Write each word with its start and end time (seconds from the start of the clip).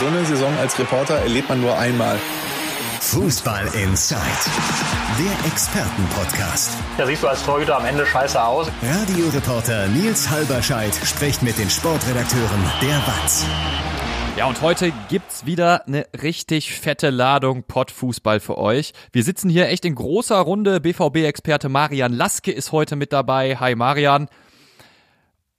So 0.00 0.06
eine 0.06 0.24
Saison 0.24 0.56
als 0.56 0.78
Reporter 0.78 1.16
erlebt 1.16 1.50
man 1.50 1.60
nur 1.60 1.76
einmal. 1.76 2.18
Fußball 3.00 3.66
Inside, 3.74 4.18
der 5.18 5.46
Expertenpodcast. 5.46 6.72
Da 6.96 7.06
siehst 7.06 7.22
du 7.22 7.28
als 7.28 7.44
Torhüter 7.44 7.76
am 7.76 7.84
Ende 7.84 8.06
scheiße 8.06 8.42
aus. 8.42 8.68
Radioreporter 8.82 9.88
Nils 9.88 10.30
Halberscheid 10.30 10.94
spricht 11.04 11.42
mit 11.42 11.58
den 11.58 11.68
Sportredakteuren 11.68 12.62
der 12.80 12.96
WAZ. 13.06 13.44
Ja, 14.38 14.46
und 14.46 14.62
heute 14.62 14.90
gibt's 15.10 15.44
wieder 15.44 15.86
eine 15.86 16.06
richtig 16.22 16.74
fette 16.80 17.10
Ladung 17.10 17.64
Pottfußball 17.64 18.40
für 18.40 18.56
euch. 18.56 18.94
Wir 19.12 19.22
sitzen 19.22 19.50
hier 19.50 19.68
echt 19.68 19.84
in 19.84 19.96
großer 19.96 20.38
Runde. 20.38 20.80
BVB-Experte 20.80 21.68
Marian 21.68 22.14
Laske 22.14 22.52
ist 22.52 22.72
heute 22.72 22.96
mit 22.96 23.12
dabei. 23.12 23.56
Hi 23.56 23.74
Marian. 23.74 24.30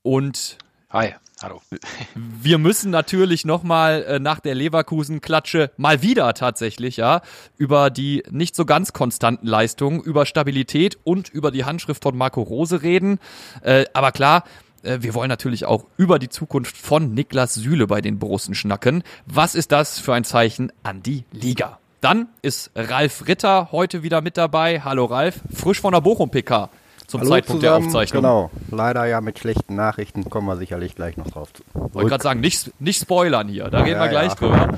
Und 0.02 0.58
Hi. 0.90 1.14
Hallo. 1.44 1.62
Wir 2.16 2.58
müssen 2.58 2.92
natürlich 2.92 3.46
nochmal 3.46 4.04
äh, 4.04 4.20
nach 4.20 4.40
der 4.40 4.54
Leverkusen-Klatsche 4.54 5.72
mal 5.78 6.02
wieder 6.02 6.34
tatsächlich, 6.34 6.98
ja, 6.98 7.22
über 7.58 7.90
die 7.90 8.24
nicht 8.30 8.56
so 8.56 8.66
ganz 8.66 8.94
konstanten 8.94 9.48
Leistungen, 9.48 10.02
über 10.02 10.26
Stabilität 10.26 11.00
und 11.04 11.30
über 11.30 11.52
die 11.52 11.66
Handschrift 11.66 12.04
von 12.04 12.16
Marco 12.16 12.42
Rose 12.42 12.84
reden. 12.84 13.20
Äh, 13.64 13.86
aber 13.94 14.12
klar, 14.12 14.44
äh, 14.84 15.00
wir 15.02 15.16
wollen 15.16 15.30
natürlich 15.30 15.66
auch 15.66 15.86
über 15.98 16.20
die 16.20 16.30
Zukunft 16.30 16.78
von 16.78 17.14
Niklas 17.14 17.56
Süle 17.56 17.88
bei 17.88 18.02
den 18.02 18.20
Borussen 18.20 18.54
schnacken. 18.54 19.04
Was 19.26 19.56
ist 19.56 19.72
das 19.72 20.00
für 20.00 20.14
ein 20.14 20.24
Zeichen 20.24 20.72
an 20.84 21.02
die 21.02 21.24
Liga? 21.32 21.80
Dann 22.02 22.30
ist 22.42 22.72
Ralf 22.76 23.28
Ritter 23.28 23.72
heute 23.72 24.04
wieder 24.04 24.22
mit 24.22 24.38
dabei. 24.38 24.82
Hallo 24.82 25.06
Ralf, 25.06 25.40
frisch 25.54 25.82
von 25.82 25.94
der 25.94 26.02
Bochum-PK 26.02 26.70
zum 27.12 27.22
Hallo 27.22 27.32
Zeitpunkt 27.32 27.62
zusammen. 27.62 27.82
der 27.82 27.88
Aufzeichnung. 27.88 28.24
Genau, 28.24 28.52
leider 28.72 29.06
ja 29.06 29.22
mit 29.22 29.38
schlechten 29.38 29.76
Nachrichten, 29.76 30.30
kommen 30.30 30.48
wir 30.48 30.58
sicherlich 30.58 30.96
gleich 30.96 31.18
noch 31.18 31.30
drauf. 31.30 31.50
Wollte 31.74 32.10
gerade 32.10 32.24
sagen, 32.24 32.40
nicht, 32.40 32.72
nicht 32.82 33.02
spoilern 33.02 33.48
hier, 33.48 33.70
da 33.70 33.80
reden 33.82 33.98
Ja, 33.98 34.04
wir 34.04 34.10
gleich 34.10 34.30
ja. 34.30 34.36
drüber. 34.36 34.70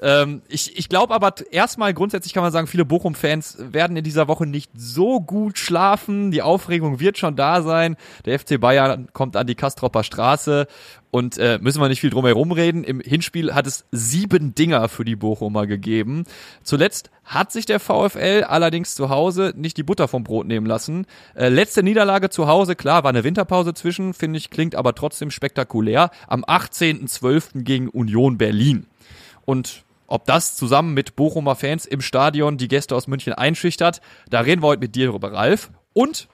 Ähm, 0.00 0.42
ich 0.48 0.78
ich 0.78 0.88
glaube 0.88 1.14
aber 1.14 1.34
erstmal 1.50 1.92
grundsätzlich 1.94 2.32
kann 2.34 2.42
man 2.42 2.52
sagen, 2.52 2.66
viele 2.66 2.84
Bochum-Fans 2.84 3.56
werden 3.72 3.96
in 3.96 4.04
dieser 4.04 4.28
Woche 4.28 4.46
nicht 4.46 4.70
so 4.76 5.20
gut 5.20 5.58
schlafen. 5.58 6.30
Die 6.30 6.42
Aufregung 6.42 7.00
wird 7.00 7.18
schon 7.18 7.34
da 7.34 7.62
sein. 7.62 7.96
Der 8.26 8.38
FC 8.38 8.60
Bayern 8.60 9.08
kommt 9.12 9.34
an 9.36 9.46
die 9.46 9.54
Kastropper 9.56 10.04
Straße 10.04 10.66
und 11.10 11.38
äh, 11.38 11.58
müssen 11.60 11.80
wir 11.80 11.88
nicht 11.88 12.00
viel 12.00 12.10
drum 12.10 12.26
herum 12.26 12.52
reden. 12.52 12.84
Im 12.84 13.00
Hinspiel 13.00 13.54
hat 13.54 13.66
es 13.66 13.84
sieben 13.92 14.54
Dinger 14.54 14.88
für 14.88 15.04
die 15.04 15.16
Bochumer 15.16 15.66
gegeben. 15.66 16.24
Zuletzt 16.62 17.10
hat 17.24 17.52
sich 17.52 17.66
der 17.66 17.80
VfL 17.80 18.44
allerdings 18.46 18.94
zu 18.94 19.08
Hause 19.08 19.52
nicht 19.56 19.76
die 19.76 19.82
Butter 19.82 20.08
vom 20.08 20.24
Brot 20.24 20.46
nehmen 20.46 20.66
lassen. 20.66 21.06
Äh, 21.34 21.48
letzte 21.48 21.82
Niederlage 21.82 22.30
zu 22.30 22.46
Hause, 22.46 22.76
klar, 22.76 23.04
war 23.04 23.10
eine 23.10 23.24
Winterpause 23.24 23.74
zwischen, 23.74 24.12
finde 24.12 24.38
ich, 24.38 24.50
klingt 24.50 24.74
aber 24.74 24.94
trotzdem 24.94 25.30
spektakulär. 25.30 26.10
Am 26.26 26.44
18.12. 26.44 27.62
gegen 27.62 27.88
Union 27.88 28.38
Berlin. 28.38 28.86
Und 29.44 29.84
ob 30.06 30.26
das 30.26 30.56
zusammen 30.56 30.94
mit 30.94 31.16
Bochumer 31.16 31.54
Fans 31.54 31.86
im 31.86 32.00
Stadion 32.00 32.56
die 32.56 32.68
Gäste 32.68 32.96
aus 32.96 33.06
München 33.06 33.32
einschüchtert, 33.34 34.00
da 34.30 34.40
reden 34.40 34.62
wir 34.62 34.68
heute 34.68 34.80
mit 34.80 34.94
dir 34.94 35.10
drüber, 35.10 35.32
Ralf. 35.32 35.70
Und 35.92 36.28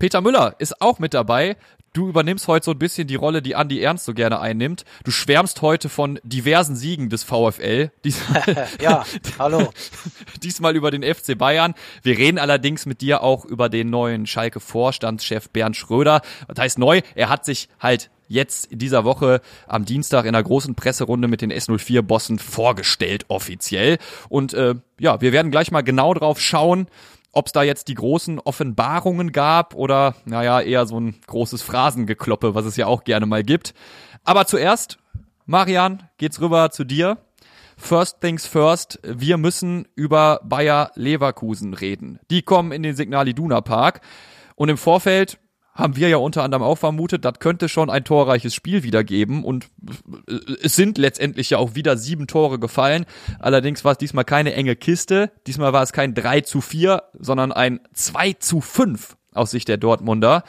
Peter 0.00 0.20
Müller 0.22 0.54
ist 0.58 0.80
auch 0.80 0.98
mit 0.98 1.12
dabei. 1.12 1.56
Du 1.92 2.08
übernimmst 2.08 2.46
heute 2.46 2.66
so 2.66 2.70
ein 2.70 2.78
bisschen 2.78 3.08
die 3.08 3.16
Rolle, 3.16 3.42
die 3.42 3.56
Andi 3.56 3.80
Ernst 3.80 4.04
so 4.04 4.14
gerne 4.14 4.38
einnimmt. 4.38 4.84
Du 5.02 5.10
schwärmst 5.10 5.60
heute 5.60 5.88
von 5.88 6.20
diversen 6.22 6.76
Siegen 6.76 7.08
des 7.08 7.24
VfL. 7.24 7.90
Diesmal, 8.04 8.68
Ja, 8.80 9.04
hallo. 9.40 9.72
diesmal 10.42 10.76
über 10.76 10.92
den 10.92 11.02
FC 11.02 11.36
Bayern. 11.36 11.74
Wir 12.02 12.16
reden 12.16 12.38
allerdings 12.38 12.86
mit 12.86 13.00
dir 13.00 13.24
auch 13.24 13.44
über 13.44 13.68
den 13.68 13.90
neuen 13.90 14.28
Schalke-Vorstandschef 14.28 15.50
Bernd 15.50 15.76
Schröder. 15.76 16.22
Das 16.46 16.62
heißt 16.62 16.78
neu, 16.78 17.00
er 17.16 17.28
hat 17.28 17.44
sich 17.44 17.68
halt 17.80 18.08
jetzt 18.28 18.66
in 18.66 18.78
dieser 18.78 19.04
Woche 19.04 19.40
am 19.66 19.84
Dienstag 19.84 20.26
in 20.26 20.36
einer 20.36 20.44
großen 20.44 20.76
Presserunde 20.76 21.26
mit 21.26 21.40
den 21.40 21.52
S04-Bossen 21.52 22.38
vorgestellt 22.38 23.24
offiziell. 23.26 23.98
Und 24.28 24.54
äh, 24.54 24.76
ja, 25.00 25.20
wir 25.20 25.32
werden 25.32 25.50
gleich 25.50 25.72
mal 25.72 25.82
genau 25.82 26.14
drauf 26.14 26.40
schauen, 26.40 26.86
ob 27.32 27.46
es 27.46 27.52
da 27.52 27.62
jetzt 27.62 27.88
die 27.88 27.94
großen 27.94 28.38
Offenbarungen 28.40 29.32
gab 29.32 29.74
oder, 29.74 30.14
naja, 30.24 30.60
eher 30.60 30.86
so 30.86 30.98
ein 30.98 31.14
großes 31.26 31.62
Phrasengekloppe, 31.62 32.54
was 32.54 32.64
es 32.64 32.76
ja 32.76 32.86
auch 32.86 33.04
gerne 33.04 33.26
mal 33.26 33.42
gibt. 33.42 33.74
Aber 34.24 34.46
zuerst, 34.46 34.98
Marian, 35.46 36.08
geht's 36.18 36.40
rüber 36.40 36.70
zu 36.70 36.84
dir. 36.84 37.18
First 37.76 38.20
things 38.20 38.46
first, 38.46 39.00
wir 39.02 39.38
müssen 39.38 39.88
über 39.94 40.40
Bayer 40.44 40.90
Leverkusen 40.96 41.72
reden. 41.72 42.18
Die 42.30 42.42
kommen 42.42 42.72
in 42.72 42.82
den 42.82 42.94
Signal 42.94 43.26
Iduna 43.26 43.62
Park 43.62 44.02
und 44.54 44.68
im 44.68 44.76
Vorfeld 44.76 45.38
haben 45.72 45.96
wir 45.96 46.08
ja 46.08 46.16
unter 46.16 46.42
anderem 46.42 46.62
auch 46.62 46.78
vermutet, 46.78 47.24
das 47.24 47.38
könnte 47.38 47.68
schon 47.68 47.90
ein 47.90 48.04
torreiches 48.04 48.54
Spiel 48.54 48.82
wieder 48.82 49.04
geben 49.04 49.44
und 49.44 49.68
äh, 50.28 50.34
es 50.62 50.76
sind 50.76 50.98
letztendlich 50.98 51.50
ja 51.50 51.58
auch 51.58 51.74
wieder 51.74 51.96
sieben 51.96 52.26
Tore 52.26 52.58
gefallen. 52.58 53.06
Allerdings 53.38 53.84
war 53.84 53.92
es 53.92 53.98
diesmal 53.98 54.24
keine 54.24 54.54
enge 54.54 54.76
Kiste. 54.76 55.32
Diesmal 55.46 55.72
war 55.72 55.82
es 55.82 55.92
kein 55.92 56.14
3 56.14 56.42
zu 56.42 56.60
4, 56.60 57.02
sondern 57.18 57.52
ein 57.52 57.80
2 57.92 58.34
zu 58.34 58.60
5 58.60 59.16
aus 59.32 59.50
Sicht 59.52 59.68
der 59.68 59.76
Dortmunder. 59.76 60.42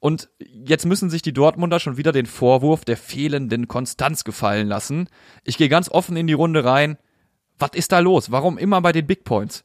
Und 0.00 0.30
jetzt 0.40 0.86
müssen 0.86 1.10
sich 1.10 1.22
die 1.22 1.32
Dortmunder 1.32 1.78
schon 1.78 1.96
wieder 1.96 2.10
den 2.10 2.26
Vorwurf 2.26 2.84
der 2.84 2.96
fehlenden 2.96 3.68
Konstanz 3.68 4.24
gefallen 4.24 4.66
lassen. 4.66 5.08
Ich 5.44 5.58
gehe 5.58 5.68
ganz 5.68 5.88
offen 5.88 6.16
in 6.16 6.26
die 6.26 6.32
Runde 6.32 6.64
rein. 6.64 6.98
Was 7.58 7.70
ist 7.74 7.92
da 7.92 8.00
los? 8.00 8.32
Warum 8.32 8.58
immer 8.58 8.80
bei 8.80 8.90
den 8.90 9.06
Big 9.06 9.22
Points? 9.22 9.64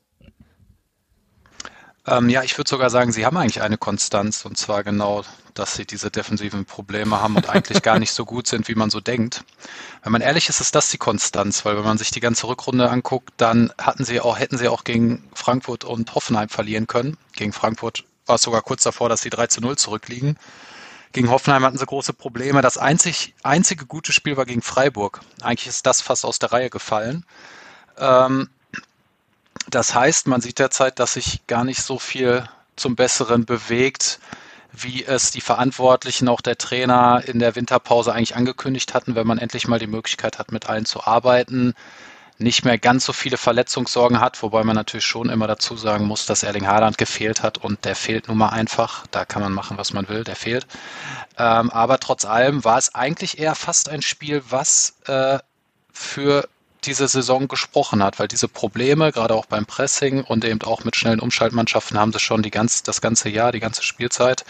Ähm, 2.07 2.29
ja, 2.29 2.41
ich 2.41 2.57
würde 2.57 2.69
sogar 2.69 2.90
sagen, 2.90 3.12
sie 3.12 3.25
haben 3.25 3.35
eigentlich 3.35 3.62
eine 3.62 3.78
Konstanz 3.78 4.45
und 4.45 4.57
zwar 4.57 4.84
genau, 4.84 5.23
dass 5.53 5.75
sie 5.75 5.85
diese 5.85 6.09
defensiven 6.09 6.66
Probleme 6.66 7.22
haben 7.22 7.35
und 7.35 7.50
eigentlich 7.50 7.81
gar 7.81 8.00
nicht 8.00 8.12
so 8.12 8.23
gut 8.23 8.47
sind, 8.47 8.69
wie 8.69 8.75
man 8.75 8.90
so 8.90 9.01
denkt. 9.01 9.44
Wenn 10.03 10.13
man 10.13 10.22
ehrlich 10.22 10.47
ist, 10.47 10.62
ist 10.62 10.73
das 10.73 10.90
die 10.90 10.97
Konstanz, 10.97 11.66
weil 11.66 11.75
wenn 11.75 11.84
man 11.84 11.97
sich 11.97 12.12
die 12.12 12.22
ganze 12.22 12.47
Rückrunde 12.47 12.90
anguckt, 12.90 13.34
dann 13.38 13.73
hatten 13.78 14.06
sie 14.06 14.22
auch, 14.22 14.40
hätten 14.40 14.57
sie 14.57 14.69
auch 14.69 14.85
gegen 14.85 15.28
Frankfurt 15.34 15.84
und 15.84 16.16
Hoffenheim 16.16 16.47
verlieren 16.47 16.88
können. 16.88 17.17
Gegen 17.34 17.51
Frankfurt 17.51 18.06
war 18.25 18.35
es 18.35 18.41
sogar 18.41 18.62
kurz 18.62 18.84
davor, 18.84 19.09
dass 19.09 19.22
sie 19.22 19.29
3 19.29 19.47
zu 19.47 19.62
0 19.62 19.78
zurückliegen. 19.78 20.38
Gegen 21.12 21.29
Hoffenheim 21.29 21.63
hatten 21.63 21.78
sie 21.78 21.85
große 21.85 22.13
Probleme. 22.13 22.62
Das 22.62 22.78
einzig, 22.78 23.34
einzige 23.44 23.85
gute 23.85 24.13
Spiel 24.13 24.38
war 24.38 24.46
gegen 24.46 24.62
Freiburg. 24.62 25.22
Eigentlich 25.41 25.67
ist 25.67 25.85
das 25.85 26.01
fast 26.01 26.25
aus 26.25 26.40
der 26.40 26.51
Reihe 26.53 26.69
gefallen. 26.69 27.25
Ähm, 27.97 28.50
das 29.69 29.94
heißt, 29.94 30.28
man 30.28 30.41
sieht 30.41 30.59
derzeit, 30.59 31.00
dass 31.00 31.13
sich 31.13 31.45
gar 31.47 31.63
nicht 31.63 31.81
so 31.81 32.00
viel 32.00 32.47
zum 32.75 32.95
Besseren 32.95 33.45
bewegt, 33.45 34.19
wie 34.72 35.03
es 35.03 35.31
die 35.31 35.41
Verantwortlichen, 35.41 36.28
auch 36.28 36.41
der 36.41 36.57
Trainer 36.57 37.23
in 37.25 37.39
der 37.39 37.55
Winterpause 37.55 38.13
eigentlich 38.13 38.35
angekündigt 38.35 38.94
hatten, 38.94 39.16
wenn 39.16 39.28
man 39.28 39.39
endlich 39.39 39.67
mal 39.67 39.79
die 39.79 39.88
Möglichkeit 39.88 40.39
hat, 40.39 40.51
mit 40.51 40.69
allen 40.69 40.85
zu 40.85 41.03
arbeiten, 41.03 41.73
nicht 42.39 42.66
mehr 42.66 42.78
ganz 42.78 43.03
so 43.05 43.13
viele 43.13 43.38
Verletzungssorgen 43.38 44.19
hat, 44.19 44.41
wobei 44.44 44.63
man 44.63 44.75
natürlich 44.75 45.05
schon 45.05 45.29
immer 45.29 45.47
dazu 45.47 45.75
sagen 45.75 46.05
muss, 46.05 46.28
dass 46.28 46.44
Erling 46.44 46.67
Haaland 46.67 46.97
gefehlt 46.97 47.41
hat 47.41 47.57
und 47.57 47.84
der 47.84 47.95
fehlt 47.95 48.28
nun 48.28 48.38
mal 48.38 48.49
einfach. 48.49 49.07
Da 49.07 49.25
kann 49.25 49.41
man 49.41 49.53
machen, 49.53 49.78
was 49.78 49.91
man 49.91 50.07
will, 50.07 50.23
der 50.23 50.35
fehlt. 50.35 50.67
Ähm, 51.38 51.72
aber 51.72 51.99
trotz 51.99 52.25
allem 52.25 52.63
war 52.63 52.78
es 52.78 52.94
eigentlich 52.94 53.39
eher 53.39 53.55
fast 53.55 53.89
ein 53.89 54.03
Spiel, 54.03 54.44
was 54.49 54.97
äh, 55.07 55.39
für 55.91 56.47
diese 56.83 57.07
Saison 57.07 57.47
gesprochen 57.47 58.03
hat, 58.03 58.19
weil 58.19 58.27
diese 58.27 58.47
Probleme, 58.47 59.11
gerade 59.11 59.35
auch 59.35 59.45
beim 59.45 59.65
Pressing 59.65 60.23
und 60.23 60.45
eben 60.45 60.61
auch 60.61 60.83
mit 60.83 60.95
schnellen 60.95 61.19
Umschaltmannschaften, 61.19 61.99
haben 61.99 62.13
sie 62.13 62.19
schon 62.19 62.43
die 62.43 62.51
ganz, 62.51 62.83
das 62.83 63.01
ganze 63.01 63.29
Jahr, 63.29 63.51
die 63.51 63.59
ganze 63.59 63.83
Spielzeit, 63.83 64.45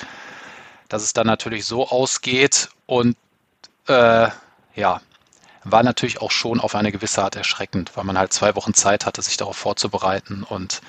dass 0.90 1.04
es 1.04 1.14
dann 1.14 1.28
natürlich 1.28 1.66
so 1.66 1.88
ausgeht 1.88 2.70
und 2.86 3.18
äh, 3.88 4.30
ja, 4.76 5.02
war 5.64 5.84
natürlich 5.84 6.22
auch 6.22 6.32
schon 6.32 6.60
auf 6.60 6.76
eine 6.76 6.92
gewisse 6.92 7.24
Art 7.24 7.36
erschreckend, 7.36 7.92
weil 7.96 8.04
man 8.04 8.18
halt 8.18 8.34
zwei 8.34 8.56
Wochen 8.56 8.74
Zeit 8.74 9.06
hatte, 9.06 9.22
sich 9.22 9.38
darauf 9.38 9.58
vorzubereiten 9.58 10.44
und 10.44 10.82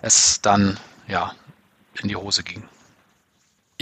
es 0.00 0.40
dann 0.40 0.78
ja 1.06 1.34
in 2.00 2.08
die 2.08 2.16
Hose 2.16 2.42
ging. 2.42 2.64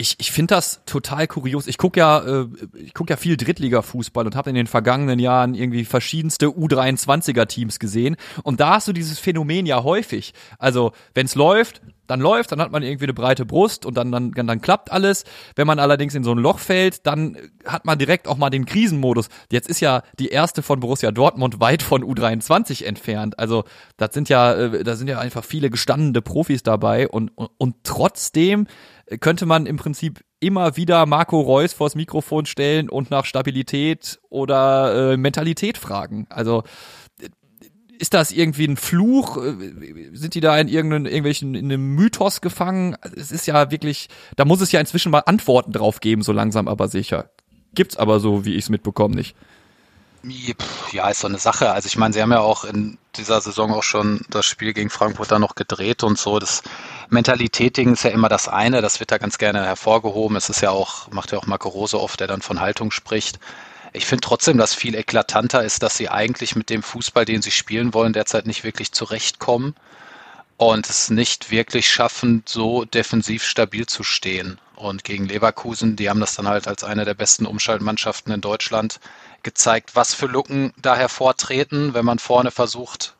Ich, 0.00 0.16
ich 0.18 0.32
finde 0.32 0.54
das 0.54 0.80
total 0.86 1.26
kurios. 1.26 1.66
Ich 1.66 1.76
gucke 1.76 2.00
ja, 2.00 2.20
äh, 2.20 2.46
ich 2.72 2.94
guck 2.94 3.10
ja 3.10 3.18
viel 3.18 3.36
Drittliga-Fußball 3.36 4.24
und 4.24 4.34
habe 4.34 4.48
in 4.48 4.56
den 4.56 4.66
vergangenen 4.66 5.18
Jahren 5.18 5.54
irgendwie 5.54 5.84
verschiedenste 5.84 6.46
U23er-Teams 6.46 7.78
gesehen. 7.78 8.16
Und 8.42 8.60
da 8.60 8.76
hast 8.76 8.88
du 8.88 8.94
dieses 8.94 9.18
Phänomen 9.18 9.66
ja 9.66 9.82
häufig. 9.84 10.32
Also, 10.58 10.92
wenn's 11.12 11.34
läuft, 11.34 11.82
dann 12.10 12.20
läuft, 12.20 12.50
dann 12.50 12.60
hat 12.60 12.72
man 12.72 12.82
irgendwie 12.82 13.04
eine 13.04 13.14
breite 13.14 13.44
Brust 13.44 13.86
und 13.86 13.96
dann, 13.96 14.10
dann, 14.10 14.32
dann 14.32 14.60
klappt 14.60 14.90
alles. 14.90 15.24
Wenn 15.54 15.66
man 15.66 15.78
allerdings 15.78 16.14
in 16.14 16.24
so 16.24 16.32
ein 16.32 16.38
Loch 16.38 16.58
fällt, 16.58 17.06
dann 17.06 17.36
hat 17.64 17.84
man 17.84 17.98
direkt 17.98 18.26
auch 18.26 18.36
mal 18.36 18.50
den 18.50 18.64
Krisenmodus. 18.64 19.28
Jetzt 19.52 19.68
ist 19.68 19.80
ja 19.80 20.02
die 20.18 20.28
erste 20.28 20.62
von 20.62 20.80
Borussia 20.80 21.12
Dortmund 21.12 21.60
weit 21.60 21.82
von 21.82 22.02
U23 22.02 22.84
entfernt. 22.84 23.38
Also 23.38 23.64
das 23.96 24.12
sind 24.12 24.28
ja, 24.28 24.54
äh, 24.54 24.82
da 24.82 24.96
sind 24.96 25.08
ja 25.08 25.20
einfach 25.20 25.44
viele 25.44 25.70
gestandene 25.70 26.20
Profis 26.20 26.62
dabei 26.64 27.06
und, 27.06 27.30
und, 27.36 27.50
und 27.58 27.76
trotzdem 27.84 28.66
könnte 29.18 29.46
man 29.46 29.66
im 29.66 29.76
Prinzip 29.76 30.24
immer 30.38 30.76
wieder 30.76 31.04
Marco 31.06 31.40
Reus 31.40 31.72
vors 31.72 31.94
Mikrofon 31.94 32.46
stellen 32.46 32.88
und 32.88 33.10
nach 33.10 33.24
Stabilität 33.24 34.20
oder 34.28 35.12
äh, 35.12 35.16
Mentalität 35.16 35.78
fragen. 35.78 36.26
Also 36.30 36.62
ist 37.98 38.14
das 38.14 38.32
irgendwie 38.32 38.66
ein 38.66 38.78
Fluch? 38.78 39.36
Sind 40.12 40.34
die 40.34 40.40
da 40.40 40.56
in 40.58 40.68
irgendeinen, 40.68 41.04
irgendwelchen, 41.04 41.54
in 41.54 41.66
einem 41.66 41.94
Mythos 41.94 42.40
gefangen? 42.40 42.96
Es 43.14 43.30
ist 43.30 43.46
ja 43.46 43.70
wirklich, 43.70 44.08
da 44.36 44.46
muss 44.46 44.62
es 44.62 44.72
ja 44.72 44.80
inzwischen 44.80 45.12
mal 45.12 45.22
Antworten 45.26 45.72
drauf 45.72 46.00
geben, 46.00 46.22
so 46.22 46.32
langsam 46.32 46.66
aber 46.66 46.88
sicher. 46.88 47.30
Gibt's 47.74 47.98
aber 47.98 48.18
so, 48.18 48.46
wie 48.46 48.54
ich 48.54 48.64
es 48.64 48.68
mitbekomme, 48.70 49.14
nicht. 49.14 49.36
Ja, 50.92 51.08
ist 51.08 51.20
so 51.20 51.28
eine 51.28 51.38
Sache. 51.38 51.72
Also 51.72 51.86
ich 51.86 51.96
meine, 51.96 52.12
sie 52.14 52.22
haben 52.22 52.32
ja 52.32 52.40
auch 52.40 52.64
in 52.64 52.98
dieser 53.16 53.40
Saison 53.40 53.72
auch 53.72 53.82
schon 53.82 54.20
das 54.30 54.46
Spiel 54.46 54.72
gegen 54.72 54.90
Frankfurt 54.90 55.30
dann 55.30 55.40
noch 55.40 55.54
gedreht 55.54 56.02
und 56.02 56.18
so. 56.18 56.38
Das 56.38 56.62
Mentalität-Ding 57.10 57.92
ist 57.94 58.04
ja 58.04 58.10
immer 58.10 58.28
das 58.28 58.48
eine, 58.48 58.80
das 58.82 59.00
wird 59.00 59.10
da 59.10 59.18
ganz 59.18 59.38
gerne 59.38 59.64
hervorgehoben. 59.64 60.36
Es 60.36 60.48
ist 60.48 60.60
ja 60.60 60.70
auch, 60.70 61.10
macht 61.10 61.32
ja 61.32 61.38
auch 61.38 61.46
Marco 61.46 61.68
Rose 61.68 62.00
oft, 62.00 62.20
der 62.20 62.28
dann 62.28 62.42
von 62.42 62.60
Haltung 62.60 62.90
spricht. 62.90 63.38
Ich 63.92 64.06
finde 64.06 64.22
trotzdem, 64.22 64.58
dass 64.58 64.74
viel 64.74 64.94
eklatanter 64.94 65.64
ist, 65.64 65.82
dass 65.82 65.96
sie 65.96 66.08
eigentlich 66.08 66.54
mit 66.54 66.70
dem 66.70 66.82
Fußball, 66.82 67.24
den 67.24 67.42
sie 67.42 67.50
spielen 67.50 67.92
wollen, 67.92 68.12
derzeit 68.12 68.46
nicht 68.46 68.62
wirklich 68.62 68.92
zurechtkommen 68.92 69.74
und 70.56 70.88
es 70.88 71.10
nicht 71.10 71.50
wirklich 71.50 71.90
schaffen, 71.90 72.44
so 72.46 72.84
defensiv 72.84 73.42
stabil 73.44 73.86
zu 73.86 74.04
stehen. 74.04 74.60
Und 74.76 75.04
gegen 75.04 75.26
Leverkusen, 75.26 75.96
die 75.96 76.08
haben 76.08 76.20
das 76.20 76.36
dann 76.36 76.46
halt 76.46 76.68
als 76.68 76.84
eine 76.84 77.04
der 77.04 77.14
besten 77.14 77.46
Umschaltmannschaften 77.46 78.32
in 78.32 78.40
Deutschland 78.40 79.00
gezeigt, 79.42 79.96
was 79.96 80.14
für 80.14 80.26
Lücken 80.26 80.72
da 80.80 80.94
hervortreten, 80.94 81.92
wenn 81.94 82.04
man 82.04 82.18
vorne 82.18 82.50
versucht, 82.50 83.14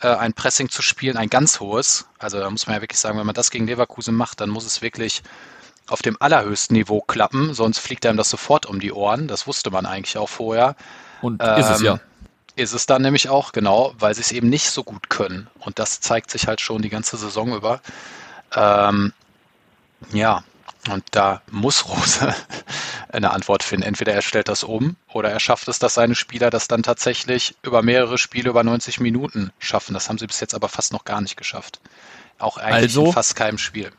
äh, 0.00 0.08
ein 0.08 0.32
Pressing 0.32 0.68
zu 0.68 0.82
spielen, 0.82 1.16
ein 1.16 1.30
ganz 1.30 1.60
hohes. 1.60 2.06
Also 2.18 2.38
da 2.38 2.50
muss 2.50 2.66
man 2.66 2.76
ja 2.76 2.82
wirklich 2.82 2.98
sagen, 2.98 3.18
wenn 3.18 3.26
man 3.26 3.34
das 3.34 3.50
gegen 3.50 3.66
Leverkusen 3.66 4.14
macht, 4.14 4.40
dann 4.40 4.50
muss 4.50 4.66
es 4.66 4.82
wirklich 4.82 5.22
auf 5.88 6.02
dem 6.02 6.16
allerhöchsten 6.20 6.74
Niveau 6.74 7.00
klappen, 7.00 7.54
sonst 7.54 7.78
fliegt 7.78 8.04
einem 8.06 8.16
das 8.16 8.28
sofort 8.28 8.66
um 8.66 8.80
die 8.80 8.92
Ohren. 8.92 9.28
Das 9.28 9.46
wusste 9.46 9.70
man 9.70 9.86
eigentlich 9.86 10.18
auch 10.18 10.28
vorher. 10.28 10.74
Und 11.22 11.42
ähm, 11.42 11.60
ist 11.60 11.70
es 11.70 11.82
ja. 11.82 12.00
Ist 12.56 12.72
es 12.72 12.86
dann 12.86 13.02
nämlich 13.02 13.28
auch, 13.28 13.52
genau, 13.52 13.94
weil 13.98 14.14
sie 14.14 14.22
es 14.22 14.32
eben 14.32 14.48
nicht 14.48 14.70
so 14.70 14.82
gut 14.82 15.10
können. 15.10 15.46
Und 15.58 15.78
das 15.78 16.00
zeigt 16.00 16.30
sich 16.30 16.46
halt 16.46 16.62
schon 16.62 16.80
die 16.80 16.88
ganze 16.88 17.18
Saison 17.18 17.54
über. 17.54 17.80
Ähm, 18.54 19.12
ja, 20.12 20.42
und 20.88 21.04
da 21.10 21.42
muss 21.50 21.86
Rose 21.86 22.34
eine 23.16 23.30
Antwort 23.30 23.62
finden. 23.62 23.84
Entweder 23.84 24.12
er 24.12 24.22
stellt 24.22 24.48
das 24.48 24.62
um 24.62 24.96
oder 25.12 25.30
er 25.30 25.40
schafft 25.40 25.68
es, 25.68 25.78
dass 25.78 25.94
seine 25.94 26.14
Spieler 26.14 26.50
das 26.50 26.68
dann 26.68 26.82
tatsächlich 26.82 27.54
über 27.62 27.82
mehrere 27.82 28.18
Spiele 28.18 28.50
über 28.50 28.62
90 28.62 29.00
Minuten 29.00 29.50
schaffen. 29.58 29.94
Das 29.94 30.08
haben 30.08 30.18
sie 30.18 30.26
bis 30.26 30.40
jetzt 30.40 30.54
aber 30.54 30.68
fast 30.68 30.92
noch 30.92 31.04
gar 31.04 31.20
nicht 31.20 31.36
geschafft. 31.36 31.80
Auch 32.38 32.58
eigentlich 32.58 32.74
also, 32.74 33.06
in 33.06 33.12
fast 33.12 33.36
keinem 33.36 33.58
Spiel. 33.58 33.90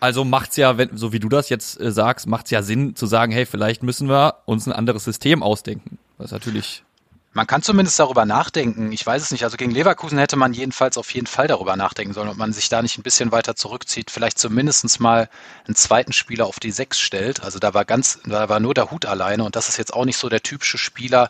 Also 0.00 0.24
macht's 0.24 0.56
ja, 0.56 0.78
wenn, 0.78 0.96
so 0.96 1.12
wie 1.12 1.18
du 1.18 1.28
das 1.28 1.48
jetzt 1.48 1.80
äh, 1.80 1.90
sagst, 1.90 2.26
macht's 2.26 2.50
ja 2.50 2.62
Sinn 2.62 2.94
zu 2.94 3.06
sagen, 3.06 3.32
hey, 3.32 3.46
vielleicht 3.46 3.82
müssen 3.82 4.08
wir 4.08 4.36
uns 4.44 4.66
ein 4.66 4.72
anderes 4.72 5.04
System 5.04 5.42
ausdenken. 5.42 5.98
Was 6.18 6.30
natürlich 6.30 6.84
man 7.32 7.46
kann 7.46 7.62
zumindest 7.62 7.98
darüber 7.98 8.24
nachdenken. 8.24 8.90
Ich 8.90 9.06
weiß 9.06 9.22
es 9.22 9.30
nicht. 9.30 9.44
Also 9.44 9.56
gegen 9.56 9.70
Leverkusen 9.70 10.18
hätte 10.18 10.36
man 10.36 10.52
jedenfalls 10.54 10.96
auf 10.96 11.12
jeden 11.12 11.26
Fall 11.26 11.46
darüber 11.46 11.76
nachdenken 11.76 12.14
sollen, 12.14 12.28
ob 12.28 12.36
man 12.36 12.52
sich 12.52 12.68
da 12.68 12.80
nicht 12.82 12.98
ein 12.98 13.02
bisschen 13.02 13.32
weiter 13.32 13.54
zurückzieht, 13.54 14.10
vielleicht 14.10 14.38
zumindest 14.38 14.98
mal 15.00 15.28
einen 15.66 15.76
zweiten 15.76 16.12
Spieler 16.12 16.46
auf 16.46 16.58
die 16.58 16.70
Sechs 16.70 16.98
stellt. 16.98 17.42
Also 17.42 17.58
da 17.58 17.74
war 17.74 17.84
ganz, 17.84 18.18
da 18.24 18.48
war 18.48 18.60
nur 18.60 18.74
der 18.74 18.90
Hut 18.90 19.04
alleine 19.06 19.44
und 19.44 19.56
das 19.56 19.68
ist 19.68 19.76
jetzt 19.76 19.92
auch 19.92 20.04
nicht 20.04 20.16
so 20.16 20.28
der 20.28 20.42
typische 20.42 20.78
Spieler, 20.78 21.28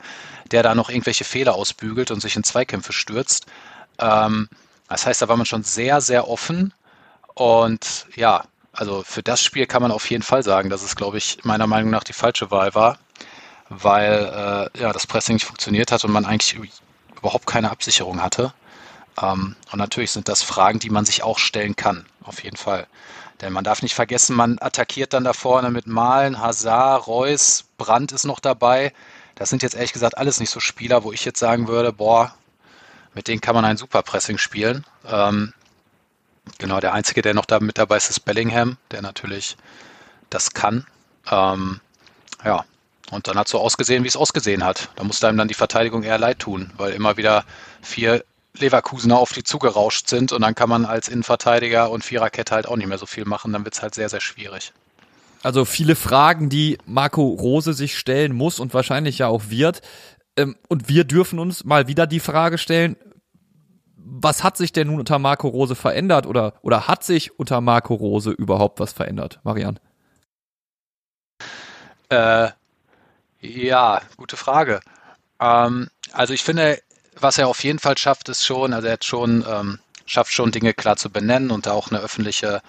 der 0.50 0.62
da 0.62 0.74
noch 0.74 0.88
irgendwelche 0.88 1.24
Fehler 1.24 1.54
ausbügelt 1.54 2.10
und 2.10 2.20
sich 2.20 2.36
in 2.36 2.44
Zweikämpfe 2.44 2.92
stürzt. 2.92 3.46
Ähm, 3.98 4.48
das 4.88 5.04
heißt, 5.04 5.20
da 5.20 5.28
war 5.28 5.36
man 5.36 5.46
schon 5.46 5.64
sehr, 5.64 6.00
sehr 6.00 6.28
offen 6.28 6.72
und 7.34 8.06
ja, 8.14 8.44
also 8.72 9.02
für 9.02 9.22
das 9.22 9.42
Spiel 9.42 9.66
kann 9.66 9.82
man 9.82 9.90
auf 9.90 10.08
jeden 10.08 10.22
Fall 10.22 10.44
sagen, 10.44 10.70
dass 10.70 10.82
es, 10.82 10.94
glaube 10.94 11.18
ich, 11.18 11.38
meiner 11.44 11.66
Meinung 11.66 11.90
nach 11.90 12.04
die 12.04 12.12
falsche 12.12 12.50
Wahl 12.50 12.74
war 12.74 12.98
weil 13.68 14.70
äh, 14.74 14.80
ja, 14.80 14.92
das 14.92 15.06
Pressing 15.06 15.34
nicht 15.34 15.46
funktioniert 15.46 15.92
hat 15.92 16.04
und 16.04 16.12
man 16.12 16.24
eigentlich 16.24 16.58
überhaupt 17.16 17.46
keine 17.46 17.70
Absicherung 17.70 18.22
hatte. 18.22 18.52
Ähm, 19.20 19.56
und 19.70 19.78
natürlich 19.78 20.12
sind 20.12 20.28
das 20.28 20.42
Fragen, 20.42 20.78
die 20.78 20.90
man 20.90 21.04
sich 21.04 21.22
auch 21.22 21.38
stellen 21.38 21.76
kann, 21.76 22.06
auf 22.22 22.42
jeden 22.42 22.56
Fall. 22.56 22.86
Denn 23.40 23.52
man 23.52 23.64
darf 23.64 23.82
nicht 23.82 23.94
vergessen, 23.94 24.34
man 24.34 24.58
attackiert 24.60 25.12
dann 25.12 25.24
da 25.24 25.32
vorne 25.32 25.70
mit 25.70 25.86
Malen, 25.86 26.40
Hazard, 26.40 27.06
Reus, 27.06 27.64
Brandt 27.76 28.12
ist 28.12 28.24
noch 28.24 28.40
dabei. 28.40 28.92
Das 29.36 29.48
sind 29.48 29.62
jetzt 29.62 29.74
ehrlich 29.74 29.92
gesagt 29.92 30.18
alles 30.18 30.40
nicht 30.40 30.50
so 30.50 30.58
Spieler, 30.58 31.04
wo 31.04 31.12
ich 31.12 31.24
jetzt 31.24 31.38
sagen 31.38 31.68
würde, 31.68 31.92
boah, 31.92 32.34
mit 33.14 33.28
denen 33.28 33.40
kann 33.40 33.54
man 33.54 33.64
ein 33.64 33.76
super 33.76 34.02
Pressing 34.02 34.38
spielen. 34.38 34.84
Ähm, 35.06 35.52
genau, 36.58 36.80
der 36.80 36.94
Einzige, 36.94 37.22
der 37.22 37.34
noch 37.34 37.46
da 37.46 37.60
mit 37.60 37.78
dabei 37.78 37.96
ist, 37.96 38.10
ist 38.10 38.20
Bellingham, 38.20 38.76
der 38.90 39.02
natürlich 39.02 39.56
das 40.30 40.52
kann. 40.52 40.86
Ähm, 41.30 41.80
ja, 42.44 42.64
und 43.10 43.26
dann 43.26 43.38
hat 43.38 43.46
es 43.46 43.52
so 43.52 43.58
ausgesehen, 43.58 44.04
wie 44.04 44.08
es 44.08 44.16
ausgesehen 44.16 44.64
hat. 44.64 44.90
Da 44.96 45.04
musste 45.04 45.28
einem 45.28 45.38
dann 45.38 45.48
die 45.48 45.54
Verteidigung 45.54 46.02
eher 46.02 46.18
leid 46.18 46.40
tun, 46.40 46.72
weil 46.76 46.92
immer 46.92 47.16
wieder 47.16 47.44
vier 47.82 48.24
Leverkusener 48.56 49.18
auf 49.18 49.32
die 49.32 49.44
zugerauscht 49.44 50.08
sind 50.08 50.32
und 50.32 50.42
dann 50.42 50.54
kann 50.54 50.68
man 50.68 50.84
als 50.84 51.08
Innenverteidiger 51.08 51.90
und 51.90 52.04
Viererkette 52.04 52.54
halt 52.54 52.66
auch 52.66 52.76
nicht 52.76 52.88
mehr 52.88 52.98
so 52.98 53.06
viel 53.06 53.24
machen. 53.24 53.52
Dann 53.52 53.64
wird 53.64 53.74
es 53.74 53.82
halt 53.82 53.94
sehr, 53.94 54.08
sehr 54.08 54.20
schwierig. 54.20 54.72
Also 55.42 55.64
viele 55.64 55.94
Fragen, 55.94 56.48
die 56.48 56.78
Marco 56.84 57.22
Rose 57.22 57.72
sich 57.72 57.96
stellen 57.96 58.34
muss 58.34 58.58
und 58.58 58.74
wahrscheinlich 58.74 59.18
ja 59.18 59.28
auch 59.28 59.44
wird. 59.48 59.82
Ähm, 60.36 60.56
und 60.68 60.88
wir 60.88 61.04
dürfen 61.04 61.38
uns 61.38 61.64
mal 61.64 61.86
wieder 61.86 62.06
die 62.06 62.20
Frage 62.20 62.58
stellen, 62.58 62.96
was 63.96 64.42
hat 64.42 64.56
sich 64.56 64.72
denn 64.72 64.88
nun 64.88 64.98
unter 64.98 65.18
Marco 65.18 65.48
Rose 65.48 65.74
verändert 65.74 66.26
oder, 66.26 66.54
oder 66.62 66.88
hat 66.88 67.04
sich 67.04 67.38
unter 67.38 67.60
Marco 67.60 67.94
Rose 67.94 68.30
überhaupt 68.30 68.80
was 68.80 68.92
verändert, 68.92 69.38
Marian? 69.44 69.78
Äh, 72.08 72.48
ja, 73.40 74.00
gute 74.16 74.36
Frage. 74.36 74.80
Ähm, 75.40 75.88
also 76.12 76.34
ich 76.34 76.42
finde, 76.42 76.80
was 77.16 77.38
er 77.38 77.48
auf 77.48 77.62
jeden 77.64 77.78
Fall 77.78 77.98
schafft, 77.98 78.28
ist 78.28 78.44
schon, 78.44 78.72
also 78.72 78.86
er 78.86 78.94
hat 78.94 79.04
schon, 79.04 79.44
ähm, 79.48 79.78
schafft 80.06 80.32
schon 80.32 80.52
Dinge 80.52 80.74
klar 80.74 80.96
zu 80.96 81.10
benennen 81.10 81.50
und 81.50 81.66
da 81.66 81.72
auch 81.72 81.90
eine 81.90 82.00
öffentliche 82.00 82.62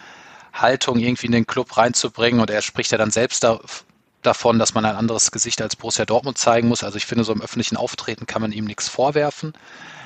Haltung 0.54 1.00
irgendwie 1.00 1.28
in 1.28 1.32
den 1.32 1.48
Club 1.48 1.78
reinzubringen 1.78 2.42
und 2.42 2.50
er 2.50 2.62
spricht 2.62 2.92
ja 2.92 2.98
dann 2.98 3.12
selbst 3.12 3.44
da, 3.44 3.60
davon, 4.22 4.60
dass 4.60 4.74
man 4.74 4.86
ein 4.86 4.96
anderes 4.96 5.32
Gesicht 5.32 5.62
als 5.62 5.76
Borussia 5.76 6.06
Dortmund 6.06 6.38
zeigen 6.38 6.68
muss. 6.68 6.84
Also 6.84 6.98
ich 6.98 7.06
finde, 7.06 7.24
so 7.24 7.34
im 7.34 7.42
öffentlichen 7.42 7.78
Auftreten 7.78 8.28
kann 8.28 8.42
man 8.42 8.52
ihm 8.52 8.66
nichts 8.66 8.88
vorwerfen. 8.88 9.54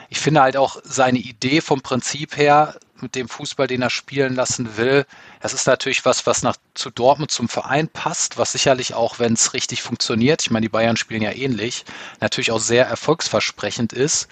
Ich 0.10 0.20
finde 0.20 0.42
halt 0.42 0.58
auch 0.58 0.78
seine 0.84 1.20
Idee 1.20 1.62
vom 1.62 1.82
Prinzip 1.82 2.38
her, 2.38 2.76
mit 3.04 3.14
dem 3.16 3.30
Fußball, 3.30 3.68
den 3.68 3.84
er 3.84 3.92
spielen 3.92 4.34
lassen 4.34 4.78
will. 4.78 5.06
Das 5.42 5.54
ist 5.54 5.68
natürlich 5.68 6.06
was, 6.06 6.26
was 6.26 6.42
nach, 6.42 6.56
zu 6.74 6.90
Dortmund 6.90 7.30
zum 7.30 7.50
Verein 7.50 7.88
passt, 7.88 8.38
was 8.38 8.54
sicherlich 8.54 8.96
auch, 8.96 9.20
wenn 9.20 9.34
es 9.34 9.54
richtig 9.54 9.84
funktioniert, 9.84 10.42
ich 10.42 10.50
meine, 10.50 10.66
die 10.66 10.70
Bayern 10.70 10.98
spielen 10.98 11.22
ja 11.22 11.32
ähnlich, 11.32 11.86
natürlich 12.22 12.52
auch 12.52 12.60
sehr 12.60 12.88
erfolgsversprechend 12.88 13.94
ist. 13.94 14.28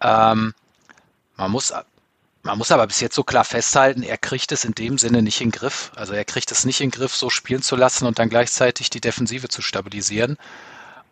Ähm, 0.00 0.54
man 1.36 1.50
muss 1.50 1.72
man 2.46 2.58
muss 2.58 2.70
aber 2.70 2.86
bis 2.86 3.00
jetzt 3.00 3.14
so 3.14 3.24
klar 3.24 3.44
festhalten, 3.44 4.02
er 4.02 4.16
kriegt 4.18 4.52
es 4.52 4.64
in 4.64 4.72
dem 4.72 4.98
Sinne 4.98 5.20
nicht 5.20 5.40
in 5.40 5.50
den 5.50 5.58
Griff. 5.58 5.92
Also 5.96 6.14
er 6.14 6.24
kriegt 6.24 6.50
es 6.52 6.64
nicht 6.64 6.80
in 6.80 6.90
den 6.90 6.98
Griff, 6.98 7.14
so 7.14 7.28
spielen 7.28 7.62
zu 7.62 7.76
lassen 7.76 8.06
und 8.06 8.18
dann 8.18 8.28
gleichzeitig 8.28 8.88
die 8.88 9.00
Defensive 9.00 9.48
zu 9.48 9.62
stabilisieren. 9.62 10.38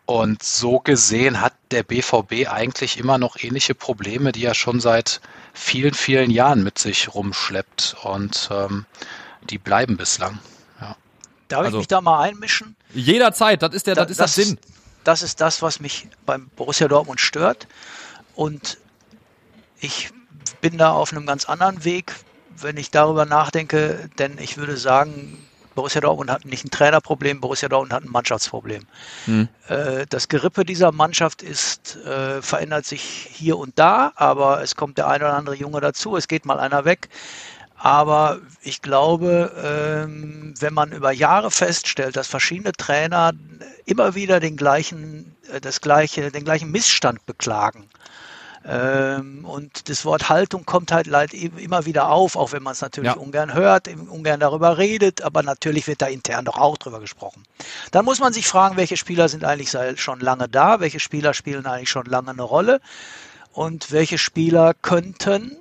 Und 0.05 0.43
so 0.43 0.79
gesehen 0.79 1.41
hat 1.41 1.53
der 1.71 1.83
BVB 1.83 2.47
eigentlich 2.47 2.97
immer 2.97 3.17
noch 3.17 3.37
ähnliche 3.37 3.75
Probleme, 3.75 4.31
die 4.31 4.45
er 4.45 4.53
schon 4.53 4.79
seit 4.79 5.19
vielen, 5.53 5.93
vielen 5.93 6.31
Jahren 6.31 6.63
mit 6.63 6.79
sich 6.79 7.13
rumschleppt. 7.13 7.97
Und 8.03 8.49
ähm, 8.51 8.85
die 9.49 9.57
bleiben 9.57 9.97
bislang. 9.97 10.39
Ja. 10.79 10.95
Darf 11.47 11.65
also, 11.65 11.77
ich 11.77 11.81
mich 11.81 11.87
da 11.87 12.01
mal 12.01 12.21
einmischen? 12.21 12.75
Jederzeit, 12.93 13.61
das 13.61 13.73
ist 13.73 13.87
der, 13.87 13.95
das, 13.95 14.07
das 14.07 14.11
ist 14.11 14.19
das 14.19 14.35
Sinn. 14.35 14.59
Das 15.03 15.21
ist 15.21 15.41
das, 15.41 15.61
was 15.61 15.79
mich 15.79 16.07
beim 16.25 16.49
Borussia 16.55 16.87
Dortmund 16.87 17.19
stört. 17.19 17.67
Und 18.35 18.77
ich 19.79 20.11
bin 20.65 20.79
da 20.79 20.93
auf 20.93 21.11
einem 21.11 21.27
ganz 21.27 21.45
anderen 21.45 21.83
Weg, 21.83 22.15
wenn 22.57 22.75
ich 22.77 22.89
darüber 22.89 23.25
nachdenke, 23.27 24.09
denn 24.17 24.39
ich 24.39 24.57
würde 24.57 24.77
sagen, 24.77 25.37
Borussia 25.75 26.01
Dortmund 26.01 26.31
hat 26.31 26.43
nicht 26.43 26.65
ein 26.65 26.71
Trainerproblem, 26.71 27.39
Borussia 27.39 27.69
Dortmund 27.69 27.93
hat 27.93 28.03
ein 28.03 28.09
Mannschaftsproblem. 28.09 28.81
Hm. 29.25 29.47
Äh, 29.67 30.07
das 30.09 30.27
Gerippe 30.27 30.65
dieser 30.65 30.91
Mannschaft 30.91 31.43
ist, 31.43 31.97
äh, 31.97 32.41
verändert 32.41 32.87
sich 32.87 33.03
hier 33.03 33.59
und 33.59 33.77
da, 33.77 34.11
aber 34.15 34.63
es 34.63 34.75
kommt 34.75 34.97
der 34.97 35.07
eine 35.07 35.25
oder 35.25 35.35
andere 35.35 35.55
Junge 35.55 35.81
dazu, 35.81 36.17
es 36.17 36.27
geht 36.27 36.45
mal 36.47 36.59
einer 36.59 36.83
weg. 36.83 37.09
Aber 37.75 38.39
ich 38.63 38.81
glaube, 38.81 39.51
ähm, 39.63 40.55
wenn 40.59 40.73
man 40.73 40.93
über 40.93 41.11
Jahre 41.11 41.51
feststellt, 41.51 42.15
dass 42.15 42.25
verschiedene 42.25 42.71
Trainer 42.71 43.33
immer 43.85 44.15
wieder 44.15 44.39
den 44.39 44.57
gleichen, 44.57 45.35
äh, 45.51 45.61
das 45.61 45.79
gleiche, 45.79 46.31
den 46.31 46.43
gleichen 46.43 46.71
Missstand 46.71 47.23
beklagen, 47.27 47.87
und 48.67 49.89
das 49.89 50.05
Wort 50.05 50.29
Haltung 50.29 50.65
kommt 50.65 50.91
halt 50.91 51.07
immer 51.33 51.85
wieder 51.85 52.09
auf, 52.09 52.35
auch 52.35 52.51
wenn 52.51 52.63
man 52.63 52.71
es 52.73 52.81
natürlich 52.81 53.11
ja. 53.11 53.17
ungern 53.17 53.53
hört, 53.53 53.87
ungern 53.87 54.39
darüber 54.39 54.79
redet, 54.79 55.21
aber 55.21 55.43
natürlich 55.43 55.85
wird 55.85 56.01
da 56.01 56.07
intern 56.07 56.45
doch 56.45 56.57
auch 56.57 56.77
drüber 56.77 56.99
gesprochen. 56.99 57.43
Dann 57.91 58.05
muss 58.05 58.19
man 58.19 58.33
sich 58.33 58.47
fragen, 58.47 58.75
welche 58.75 58.97
Spieler 58.97 59.29
sind 59.29 59.43
eigentlich 59.43 59.75
schon 60.01 60.19
lange 60.19 60.49
da, 60.49 60.79
welche 60.79 60.99
Spieler 60.99 61.35
spielen 61.35 61.67
eigentlich 61.67 61.91
schon 61.91 62.05
lange 62.05 62.31
eine 62.31 62.41
Rolle 62.41 62.81
und 63.53 63.91
welche 63.91 64.17
Spieler 64.17 64.73
könnten 64.73 65.57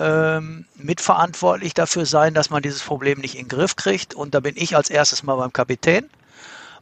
ähm, 0.00 0.64
mitverantwortlich 0.74 1.74
dafür 1.74 2.06
sein, 2.06 2.34
dass 2.34 2.50
man 2.50 2.62
dieses 2.62 2.82
Problem 2.82 3.20
nicht 3.20 3.36
in 3.36 3.42
den 3.42 3.48
Griff 3.48 3.76
kriegt. 3.76 4.14
Und 4.14 4.34
da 4.34 4.40
bin 4.40 4.56
ich 4.56 4.74
als 4.74 4.90
erstes 4.90 5.22
mal 5.22 5.36
beim 5.36 5.52
Kapitän 5.52 6.10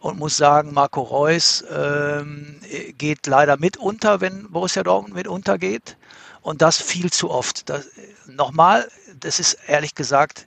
und 0.00 0.18
muss 0.18 0.36
sagen, 0.36 0.72
Marco 0.72 1.00
Reus 1.02 1.64
ähm, 1.70 2.60
geht 2.96 3.26
leider 3.26 3.56
mit 3.56 3.76
unter, 3.76 4.20
wenn 4.20 4.50
Borussia 4.50 4.82
Dortmund 4.82 5.14
mit 5.14 5.26
untergeht. 5.26 5.96
Und 6.40 6.62
das 6.62 6.80
viel 6.80 7.10
zu 7.10 7.30
oft. 7.30 7.68
Das, 7.68 7.86
nochmal, 8.26 8.88
das 9.18 9.40
ist 9.40 9.58
ehrlich 9.66 9.94
gesagt, 9.94 10.46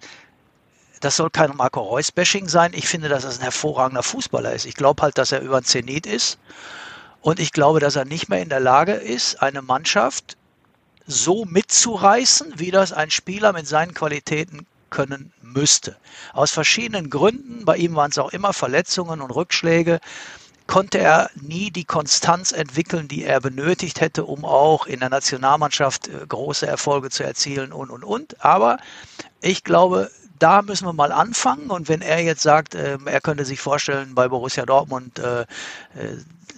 das 1.02 1.18
soll 1.18 1.30
kein 1.30 1.56
Marco 1.56 1.82
Reus-Bashing 1.82 2.48
sein. 2.48 2.72
Ich 2.74 2.88
finde, 2.88 3.10
dass 3.10 3.26
er 3.26 3.32
ein 3.32 3.42
hervorragender 3.42 4.04
Fußballer 4.04 4.54
ist. 4.54 4.66
Ich 4.66 4.76
glaube 4.76 5.02
halt, 5.02 5.18
dass 5.18 5.32
er 5.32 5.42
über 5.42 5.60
den 5.60 5.66
Zenit 5.66 6.06
ist. 6.06 6.38
Und 7.22 7.40
ich 7.40 7.52
glaube, 7.52 7.80
dass 7.80 7.96
er 7.96 8.06
nicht 8.06 8.30
mehr 8.30 8.42
in 8.42 8.50
der 8.50 8.60
Lage 8.60 8.94
ist, 8.94 9.42
eine 9.42 9.62
Mannschaft 9.62 10.38
so 11.06 11.46
mitzureißen, 11.46 12.54
wie 12.58 12.72
das 12.72 12.94
ein 12.94 13.12
Spieler 13.12 13.54
mit 13.54 13.68
seinen 13.68 13.94
Qualitäten 13.94 14.66
können 14.92 15.34
müsste. 15.42 15.98
Aus 16.34 16.52
verschiedenen 16.52 17.10
Gründen, 17.10 17.66
bei 17.66 17.78
ihm 17.78 17.96
waren 17.96 18.12
es 18.12 18.20
auch 18.20 18.32
immer 18.32 18.54
Verletzungen 18.54 19.22
und 19.22 19.32
Rückschläge, 19.32 20.00
konnte 20.68 21.00
er 21.00 21.30
nie 21.36 21.72
die 21.72 21.84
Konstanz 21.84 22.52
entwickeln, 22.52 23.08
die 23.08 23.26
er 23.26 23.42
benötigt 23.42 24.00
hätte, 24.00 24.24
um 24.24 24.46
auch 24.46 24.86
in 24.86 25.00
der 25.00 25.10
Nationalmannschaft 25.10 26.08
äh, 26.08 26.26
große 26.28 26.68
Erfolge 26.68 27.10
zu 27.10 27.24
erzielen 27.24 27.74
und, 27.74 27.90
und, 27.90 28.04
und. 28.04 28.46
Aber 28.46 28.78
ich 29.42 29.64
glaube, 29.64 30.12
da 30.42 30.62
müssen 30.62 30.86
wir 30.86 30.94
mal 30.94 31.12
anfangen. 31.12 31.70
Und 31.70 31.90
wenn 31.90 32.02
er 32.02 32.20
jetzt 32.20 32.42
sagt, 32.42 32.76
äh, 32.76 32.98
er 33.06 33.22
könnte 33.22 33.46
sich 33.46 33.60
vorstellen, 33.60 34.16
bei 34.16 34.28
Borussia 34.28 34.66
Dortmund 34.66 35.20
äh, 35.20 35.46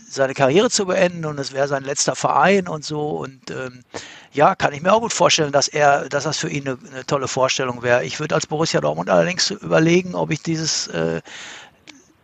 seine 0.10 0.34
Karriere 0.34 0.70
zu 0.70 0.86
beenden 0.86 1.26
und 1.26 1.40
es 1.40 1.54
wäre 1.54 1.68
sein 1.68 1.84
letzter 1.84 2.16
Verein 2.16 2.68
und 2.68 2.86
so. 2.86 3.10
Und 3.10 3.52
ähm, 3.52 3.84
ja, 4.32 4.56
kann 4.56 4.74
ich 4.74 4.82
mir 4.82 4.94
auch 4.94 5.02
gut 5.02 5.14
vorstellen, 5.14 5.52
dass 5.52 5.68
er, 5.68 6.08
dass 6.08 6.24
das 6.24 6.38
für 6.38 6.50
ihn 6.50 6.68
eine, 6.68 6.78
eine 6.92 7.06
tolle 7.06 7.28
Vorstellung 7.28 7.84
wäre. 7.84 8.06
Ich 8.06 8.20
würde 8.20 8.36
als 8.36 8.48
Borussia 8.48 8.80
Dortmund 8.80 9.10
allerdings 9.10 9.52
überlegen, 9.52 10.16
ob 10.16 10.32
ich 10.32 10.42
dieses 10.42 10.88
äh, 10.88 11.22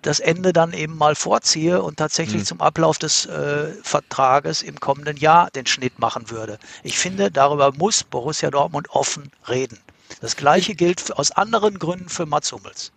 das 0.01 0.19
Ende 0.19 0.53
dann 0.53 0.71
eben 0.71 0.95
mal 0.95 1.15
vorziehe 1.15 1.81
und 1.81 1.97
tatsächlich 1.97 2.43
mhm. 2.43 2.45
zum 2.45 2.61
Ablauf 2.61 2.97
des 2.99 3.25
äh, 3.25 3.73
Vertrages 3.83 4.61
im 4.61 4.79
kommenden 4.79 5.17
Jahr 5.17 5.49
den 5.51 5.65
Schnitt 5.65 5.99
machen 5.99 6.29
würde. 6.29 6.57
Ich 6.83 6.97
finde, 6.97 7.31
darüber 7.31 7.73
muss 7.73 8.03
Borussia 8.03 8.49
Dortmund 8.49 8.89
offen 8.91 9.31
reden. 9.49 9.77
Das 10.21 10.35
gleiche 10.35 10.75
gilt 10.75 11.15
aus 11.17 11.31
anderen 11.31 11.79
Gründen 11.79 12.09
für 12.09 12.25
Mats 12.25 12.51
Hummels. 12.51 12.91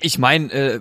Ich 0.00 0.18
meine, 0.18 0.52
äh, 0.52 0.80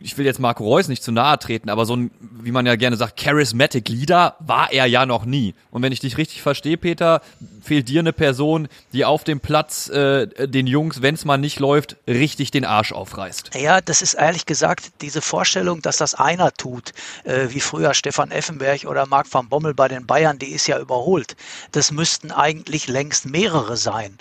ich 0.00 0.16
will 0.16 0.26
jetzt 0.26 0.38
Marco 0.38 0.64
Reus 0.64 0.88
nicht 0.88 1.02
zu 1.02 1.12
nahe 1.12 1.38
treten, 1.38 1.70
aber 1.70 1.86
so 1.86 1.96
ein, 1.96 2.10
wie 2.20 2.52
man 2.52 2.66
ja 2.66 2.76
gerne 2.76 2.96
sagt, 2.96 3.18
charismatic 3.18 3.88
Leader 3.88 4.36
war 4.40 4.72
er 4.72 4.86
ja 4.86 5.06
noch 5.06 5.24
nie. 5.24 5.54
Und 5.70 5.82
wenn 5.82 5.92
ich 5.92 6.00
dich 6.00 6.16
richtig 6.16 6.42
verstehe, 6.42 6.76
Peter, 6.76 7.20
fehlt 7.62 7.88
dir 7.88 8.00
eine 8.00 8.12
Person, 8.12 8.68
die 8.92 9.04
auf 9.04 9.24
dem 9.24 9.40
Platz 9.40 9.88
äh, 9.88 10.48
den 10.48 10.66
Jungs, 10.66 11.02
wenn 11.02 11.14
es 11.14 11.24
mal 11.24 11.38
nicht 11.38 11.58
läuft, 11.58 11.96
richtig 12.06 12.50
den 12.50 12.64
Arsch 12.64 12.92
aufreißt. 12.92 13.50
Ja, 13.54 13.80
das 13.80 14.02
ist 14.02 14.14
ehrlich 14.14 14.46
gesagt 14.46 14.92
diese 15.00 15.20
Vorstellung, 15.20 15.82
dass 15.82 15.96
das 15.96 16.14
einer 16.14 16.52
tut, 16.52 16.92
äh, 17.24 17.48
wie 17.50 17.60
früher 17.60 17.94
Stefan 17.94 18.30
Effenberg 18.30 18.84
oder 18.84 19.06
Marc 19.06 19.32
van 19.32 19.48
Bommel 19.48 19.74
bei 19.74 19.88
den 19.88 20.06
Bayern, 20.06 20.38
die 20.38 20.50
ist 20.52 20.66
ja 20.66 20.78
überholt. 20.78 21.36
Das 21.72 21.90
müssten 21.90 22.30
eigentlich 22.30 22.88
längst 22.88 23.26
mehrere 23.26 23.76
sein. 23.76 24.18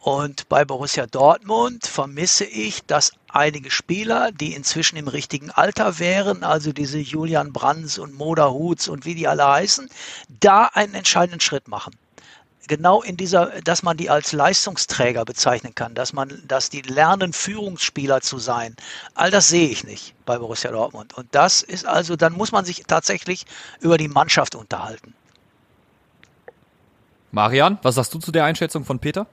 Und 0.00 0.48
bei 0.48 0.64
Borussia 0.64 1.06
Dortmund 1.06 1.86
vermisse 1.86 2.46
ich, 2.46 2.86
dass 2.86 3.12
einige 3.28 3.70
Spieler, 3.70 4.32
die 4.32 4.54
inzwischen 4.54 4.96
im 4.96 5.08
richtigen 5.08 5.50
Alter 5.50 5.98
wären, 5.98 6.42
also 6.42 6.72
diese 6.72 6.98
Julian 6.98 7.52
Brands 7.52 7.98
und 7.98 8.14
Moda 8.14 8.50
Huths 8.50 8.88
und 8.88 9.04
wie 9.04 9.14
die 9.14 9.28
alle 9.28 9.46
heißen, 9.46 9.90
da 10.40 10.70
einen 10.72 10.94
entscheidenden 10.94 11.40
Schritt 11.40 11.68
machen. 11.68 11.94
Genau 12.66 13.02
in 13.02 13.18
dieser, 13.18 13.60
dass 13.60 13.82
man 13.82 13.98
die 13.98 14.08
als 14.08 14.32
Leistungsträger 14.32 15.26
bezeichnen 15.26 15.74
kann, 15.74 15.94
dass 15.94 16.14
man, 16.14 16.42
dass 16.46 16.70
die 16.70 16.80
lernen, 16.80 17.34
Führungsspieler 17.34 18.22
zu 18.22 18.38
sein. 18.38 18.76
All 19.14 19.30
das 19.30 19.48
sehe 19.48 19.68
ich 19.68 19.84
nicht 19.84 20.14
bei 20.24 20.38
Borussia 20.38 20.70
Dortmund. 20.70 21.12
Und 21.12 21.26
das 21.32 21.60
ist 21.60 21.84
also, 21.84 22.16
dann 22.16 22.32
muss 22.32 22.52
man 22.52 22.64
sich 22.64 22.84
tatsächlich 22.86 23.44
über 23.80 23.98
die 23.98 24.08
Mannschaft 24.08 24.54
unterhalten. 24.54 25.14
Marian, 27.32 27.78
was 27.82 27.96
sagst 27.96 28.14
du 28.14 28.18
zu 28.18 28.32
der 28.32 28.44
Einschätzung 28.44 28.86
von 28.86 28.98
Peter? 28.98 29.26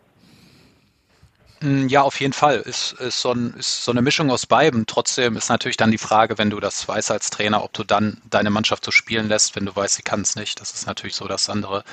Hm, 1.61 1.87
ja, 1.87 2.03
auf 2.03 2.19
jeden 2.19 2.33
Fall. 2.33 2.57
Ist, 2.57 2.93
ist, 2.93 3.19
so 3.19 3.31
ein, 3.31 3.53
ist 3.57 3.83
so 3.83 3.91
eine 3.91 4.03
Mischung 4.03 4.29
aus 4.29 4.45
beiden. 4.45 4.85
Trotzdem 4.85 5.35
ist 5.37 5.49
natürlich 5.49 5.77
dann 5.77 5.89
die 5.89 5.97
Frage, 5.97 6.37
wenn 6.37 6.51
du 6.51 6.59
das 6.59 6.87
weißt 6.87 7.09
als 7.09 7.31
Trainer, 7.31 7.63
ob 7.63 7.73
du 7.73 7.83
dann 7.83 8.21
deine 8.29 8.51
Mannschaft 8.51 8.85
so 8.85 8.91
spielen 8.91 9.27
lässt, 9.27 9.55
wenn 9.55 9.65
du 9.65 9.75
weißt, 9.75 9.95
sie 9.95 10.03
kann 10.03 10.21
es 10.21 10.35
nicht. 10.35 10.61
Das 10.61 10.71
ist 10.71 10.85
natürlich 10.85 11.15
so 11.15 11.27
das 11.27 11.49
andere. 11.49 11.83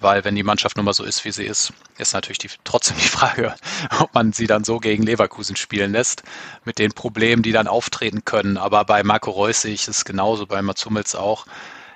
Weil 0.00 0.24
wenn 0.24 0.34
die 0.34 0.42
Mannschaft 0.42 0.76
nun 0.76 0.86
mal 0.86 0.92
so 0.92 1.04
ist, 1.04 1.24
wie 1.24 1.30
sie 1.30 1.44
ist, 1.44 1.72
ist 1.98 2.14
natürlich 2.14 2.38
die, 2.38 2.50
trotzdem 2.64 2.96
die 2.96 3.08
Frage, 3.08 3.54
ob 4.00 4.12
man 4.12 4.32
sie 4.32 4.48
dann 4.48 4.64
so 4.64 4.78
gegen 4.78 5.04
Leverkusen 5.04 5.54
spielen 5.54 5.92
lässt, 5.92 6.24
mit 6.64 6.80
den 6.80 6.92
Problemen, 6.92 7.42
die 7.42 7.52
dann 7.52 7.68
auftreten 7.68 8.24
können. 8.24 8.56
Aber 8.56 8.84
bei 8.84 9.04
Marco 9.04 9.30
Reus 9.30 9.62
sehe 9.62 9.74
ich 9.74 9.86
es 9.86 10.04
genauso, 10.04 10.46
bei 10.46 10.62
Mats 10.62 10.84
Hummels 10.84 11.14
auch 11.14 11.46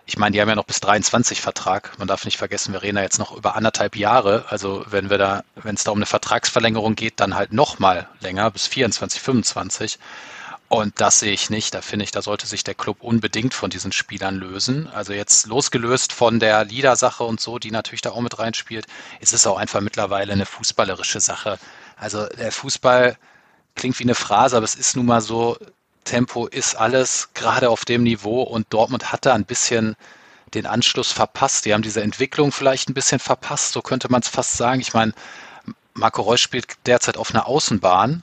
ich 0.09 0.17
meine, 0.17 0.33
die 0.33 0.41
haben 0.41 0.49
ja 0.49 0.55
noch 0.55 0.65
bis 0.65 0.81
23 0.81 1.41
Vertrag. 1.41 1.99
Man 1.99 2.07
darf 2.07 2.25
nicht 2.25 2.39
vergessen, 2.39 2.73
wir 2.73 2.83
reden 2.83 2.97
ja 2.97 3.03
jetzt 3.03 3.19
noch 3.19 3.37
über 3.37 3.57
anderthalb 3.57 3.97
Jahre. 3.97 4.45
Also 4.49 4.85
wenn 4.89 5.11
wir 5.11 5.19
da, 5.19 5.43
wenn 5.57 5.75
es 5.75 5.83
da 5.83 5.91
um 5.91 5.99
eine 5.99 6.07
Vertragsverlängerung 6.07 6.95
geht, 6.95 7.19
dann 7.19 7.35
halt 7.35 7.53
noch 7.53 7.81
mal 7.81 8.09
länger, 8.21 8.53
bis 8.53 8.69
24, 8.69 9.21
25. 9.21 9.99
Und 10.69 11.01
das 11.01 11.19
sehe 11.21 11.33
ich 11.33 11.51
nicht. 11.51 11.75
Da 11.75 11.83
finde 11.83 12.05
ich, 12.05 12.13
da 12.13 12.23
sollte 12.23 12.47
sich 12.47 12.63
der 12.63 12.75
Club 12.75 12.99
unbedingt 13.01 13.53
von 13.53 13.69
diesen 13.69 13.91
Spielern 13.91 14.37
lösen. 14.37 14.87
Also 14.89 15.13
jetzt 15.13 15.47
losgelöst 15.47 16.13
von 16.13 16.39
der 16.39 16.65
Liedersache 16.65 17.25
und 17.25 17.41
so, 17.41 17.59
die 17.59 17.73
natürlich 17.73 18.01
da 18.01 18.11
auch 18.11 18.21
mit 18.21 18.39
reinspielt, 18.39 18.87
ist 19.21 19.33
es 19.33 19.45
auch 19.47 19.59
einfach 19.59 19.81
mittlerweile 19.81 20.33
eine 20.33 20.47
fußballerische 20.47 21.21
Sache. 21.21 21.59
Also 21.97 22.27
der 22.27 22.53
Fußball 22.53 23.17
klingt 23.75 23.99
wie 23.99 24.05
eine 24.05 24.15
Phrase, 24.15 24.57
aber 24.57 24.65
es 24.65 24.77
ist 24.77 24.97
nun 24.97 25.07
mal 25.07 25.21
so, 25.21 25.57
Tempo 26.07 26.47
ist 26.47 26.75
alles 26.75 27.29
gerade 27.35 27.69
auf 27.69 27.85
dem 27.85 28.03
Niveau 28.03 28.43
und 28.43 28.67
Dortmund 28.71 29.13
hat 29.13 29.27
da 29.27 29.35
ein 29.35 29.45
bisschen 29.45 29.97
den 30.55 30.65
Anschluss 30.65 31.13
verpasst. 31.13 31.67
Die 31.67 31.75
haben 31.75 31.83
diese 31.83 32.03
Entwicklung 32.03 32.53
vielleicht 32.53 32.89
ein 32.89 32.95
bisschen 32.95 33.19
verpasst, 33.19 33.73
so 33.73 33.83
könnte 33.83 34.11
man 34.11 34.23
es 34.23 34.29
fast 34.29 34.57
sagen. 34.57 34.81
Ich 34.81 34.95
meine, 34.95 35.13
Marco 35.93 36.23
Reus 36.23 36.41
spielt 36.41 36.79
derzeit 36.87 37.19
auf 37.19 37.35
einer 37.35 37.47
Außenbahn. 37.47 38.23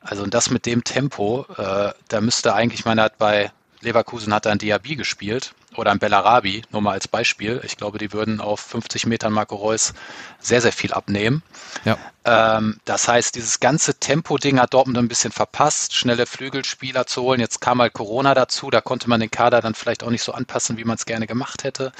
Also 0.00 0.22
und 0.22 0.34
das 0.34 0.50
mit 0.50 0.66
dem 0.66 0.84
Tempo, 0.84 1.46
äh, 1.56 1.92
da 2.08 2.20
müsste 2.20 2.54
eigentlich, 2.54 2.84
er 2.86 2.96
hat 2.96 3.18
bei 3.18 3.50
Leverkusen 3.80 4.32
hat 4.32 4.46
er 4.46 4.52
ein 4.52 4.58
Diaby 4.58 4.96
gespielt 4.96 5.54
oder 5.76 5.90
ein 5.90 5.98
Bellarabi, 5.98 6.62
nur 6.70 6.82
mal 6.82 6.92
als 6.92 7.08
Beispiel. 7.08 7.60
Ich 7.64 7.76
glaube, 7.76 7.98
die 7.98 8.12
würden 8.12 8.40
auf 8.40 8.60
50 8.60 9.06
Metern 9.06 9.32
Marco 9.32 9.56
Reus 9.56 9.94
sehr, 10.40 10.60
sehr 10.60 10.72
viel 10.72 10.92
abnehmen. 10.92 11.42
Ja. 11.84 11.98
Ähm, 12.24 12.80
das 12.84 13.08
heißt, 13.08 13.34
dieses 13.34 13.60
ganze 13.60 13.94
Tempo-Ding 13.94 14.60
hat 14.60 14.74
Dortmund 14.74 14.98
ein 14.98 15.08
bisschen 15.08 15.32
verpasst, 15.32 15.94
schnelle 15.94 16.26
Flügelspieler 16.26 17.06
zu 17.06 17.22
holen. 17.22 17.40
Jetzt 17.40 17.60
kam 17.60 17.80
halt 17.80 17.92
Corona 17.92 18.34
dazu, 18.34 18.70
da 18.70 18.80
konnte 18.80 19.08
man 19.08 19.20
den 19.20 19.30
Kader 19.30 19.60
dann 19.60 19.74
vielleicht 19.74 20.02
auch 20.02 20.10
nicht 20.10 20.22
so 20.22 20.32
anpassen, 20.32 20.78
wie 20.78 20.84
man 20.84 20.96
es 20.96 21.06
gerne 21.06 21.26
gemacht 21.26 21.64
hätte. 21.64 21.92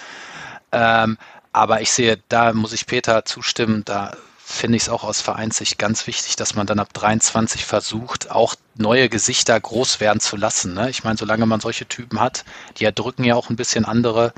Ähm, 0.72 1.18
aber 1.52 1.80
ich 1.80 1.92
sehe, 1.92 2.18
da 2.28 2.52
muss 2.52 2.72
ich 2.72 2.86
Peter 2.86 3.24
zustimmen, 3.24 3.84
da 3.84 4.16
finde 4.46 4.76
ich 4.76 4.84
es 4.84 4.88
auch 4.90 5.04
aus 5.04 5.22
Vereinssicht 5.22 5.78
ganz 5.78 6.06
wichtig, 6.06 6.36
dass 6.36 6.54
man 6.54 6.66
dann 6.66 6.78
ab 6.78 6.92
23 6.92 7.64
versucht, 7.64 8.30
auch 8.30 8.54
neue 8.74 9.08
Gesichter 9.08 9.58
groß 9.58 10.00
werden 10.00 10.20
zu 10.20 10.36
lassen. 10.36 10.74
Ne? 10.74 10.90
Ich 10.90 11.02
meine, 11.02 11.16
solange 11.16 11.46
man 11.46 11.60
solche 11.60 11.86
Typen 11.86 12.20
hat, 12.20 12.44
die 12.76 12.84
erdrücken 12.84 13.24
ja 13.24 13.36
auch 13.36 13.48
ein 13.48 13.56
bisschen 13.56 13.86
andere 13.86 14.34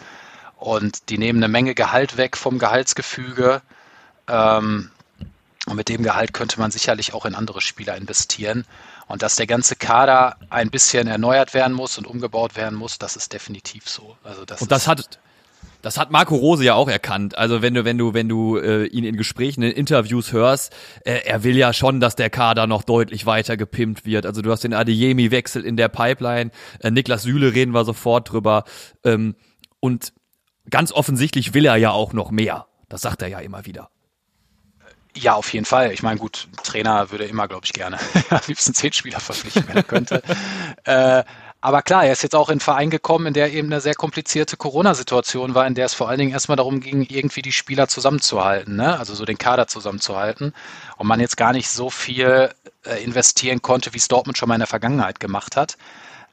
und 0.57 1.11
die 1.11 1.19
nehmen 1.19 1.43
eine 1.43 1.49
Menge 1.49 1.75
Gehalt 1.75 2.17
weg 2.17 2.37
vom 2.37 2.61
Gehaltsgefüge. 2.61 3.63
Ähm, 4.29 4.91
und 5.67 5.75
mit 5.75 5.89
dem 5.89 6.05
Gehalt 6.05 6.33
könnte 6.33 6.61
man 6.61 6.71
sicherlich 6.71 7.13
auch 7.13 7.27
in 7.27 7.35
andere 7.35 7.61
Spieler 7.61 7.97
investieren. 7.97 8.65
Und 9.09 9.23
dass 9.23 9.35
der 9.35 9.49
ganze 9.49 9.75
Kader 9.75 10.37
ein 10.51 10.71
bisschen 10.71 11.09
erneuert 11.09 11.53
werden 11.53 11.73
muss 11.73 11.99
und 11.99 12.07
umgebaut 12.07 12.55
werden 12.55 12.79
muss, 12.79 12.99
das 12.99 13.17
ist 13.17 13.33
definitiv 13.33 13.89
so. 13.89 14.17
Also 14.23 14.45
das 14.45 14.63
und 14.63 14.71
das 14.71 14.87
hat 14.87 15.19
das 15.87 15.99
hat 15.99 16.11
Marco 16.11 16.35
Rose 16.35 16.65
ja 16.65 16.75
auch 16.75 16.89
erkannt. 16.89 17.39
Also 17.39 17.63
wenn 17.63 17.73
du, 17.73 17.85
wenn 17.85 17.97
du, 17.97 18.13
wenn 18.13 18.29
du 18.29 18.59
äh, 18.59 18.87
ihn 18.87 19.05
in 19.05 19.17
Gesprächen, 19.17 19.63
in 19.63 19.71
Interviews 19.71 20.33
hörst, 20.33 20.75
äh, 21.05 21.21
er 21.25 21.45
will 21.45 21.57
ja 21.57 21.73
schon, 21.73 22.01
dass 22.01 22.17
der 22.17 22.29
Kader 22.29 22.67
noch 22.67 22.83
deutlich 22.83 23.25
weiter 23.25 23.57
gepimpt 23.57 24.05
wird. 24.05 24.27
Also 24.27 24.43
du 24.43 24.51
hast 24.51 24.65
den 24.65 24.75
Adeyemi-Wechsel 24.75 25.65
in 25.65 25.77
der 25.77 25.87
Pipeline, 25.87 26.51
äh, 26.81 26.91
Niklas 26.91 27.23
Süle 27.23 27.55
reden 27.55 27.73
wir 27.73 27.85
sofort 27.85 28.33
drüber. 28.33 28.65
Ähm, 29.05 29.37
und 29.79 30.13
ganz 30.71 30.91
offensichtlich 30.91 31.55
will 31.55 31.67
er 31.67 31.77
ja 31.77 31.93
auch 31.93 32.13
noch 32.13 32.33
mehr. 32.33 32.67
Das 32.89 33.03
sagt 33.03 33.23
er 33.23 33.29
ja 33.29 33.39
immer 33.39 33.65
wieder. 33.65 33.89
Ja, 35.17 35.35
auf 35.35 35.53
jeden 35.53 35.67
Fall. 35.67 35.93
Ich 35.93 36.03
meine, 36.03 36.19
gut, 36.19 36.49
Trainer 36.65 37.13
würde 37.13 37.27
immer, 37.27 37.47
glaube 37.47 37.65
ich, 37.65 37.73
gerne 37.73 37.97
am 38.31 38.41
liebsten 38.49 38.75
zehn 38.75 38.93
Spieler 38.93 39.21
verpflichten, 39.21 39.69
wenn 39.69 39.77
er 39.77 39.83
könnte. 39.85 40.21
äh, 40.85 41.23
aber 41.67 41.83
klar, 41.83 42.05
er 42.05 42.13
ist 42.13 42.23
jetzt 42.23 42.37
auch 42.37 42.49
in 42.49 42.53
einen 42.53 42.61
Verein 42.61 42.91
gekommen, 42.91 43.27
in 43.27 43.35
der 43.35 43.53
eben 43.53 43.67
eine 43.67 43.81
sehr 43.81 43.97
komplizierte 43.97 44.57
Corona-Situation 44.57 45.57
war, 45.57 45.67
in 45.67 45.75
der 45.75 45.87
es 45.87 45.95
vor 45.95 46.09
allen 46.09 46.21
Dingen 46.21 46.31
erstmal 46.31 46.55
darum 46.55 46.79
ging, 46.79 47.03
irgendwie 47.03 47.43
die 47.43 47.51
Spieler 47.51 47.89
zusammenzuhalten, 47.89 48.77
ne? 48.77 48.97
also 48.97 49.17
so 49.17 49.25
den 49.25 49.37
Kader 49.37 49.67
zusammenzuhalten. 49.67 50.55
Und 50.97 51.09
man 51.09 51.19
jetzt 51.19 51.37
gar 51.37 51.53
nicht 51.53 51.69
so 51.69 51.91
viel 51.91 52.51
äh, 52.85 53.03
investieren 53.03 53.63
konnte, 53.63 53.95
wie 53.95 53.99
es 53.99 54.07
Dortmund 54.07 54.39
schon 54.39 54.49
mal 54.49 54.55
in 54.55 54.61
der 54.61 54.69
Vergangenheit 54.69 55.19
gemacht 55.19 55.57
hat. 55.57 55.77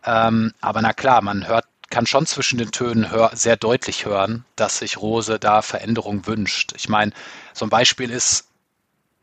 Ähm, 0.05 0.53
aber 0.61 0.83
na 0.83 0.93
klar, 0.93 1.23
man 1.23 1.47
hört 1.47 1.65
kann 1.89 2.05
schon 2.05 2.27
zwischen 2.27 2.59
den 2.59 2.71
Tönen 2.71 3.09
hör, 3.09 3.31
sehr 3.33 3.57
deutlich 3.57 4.05
hören, 4.05 4.45
dass 4.55 4.77
sich 4.79 4.97
Rose 4.97 5.39
da 5.39 5.63
Veränderung 5.63 6.27
wünscht. 6.27 6.73
Ich 6.75 6.89
meine, 6.89 7.11
so 7.53 7.65
ein 7.65 7.69
Beispiel 7.69 8.11
ist, 8.11 8.49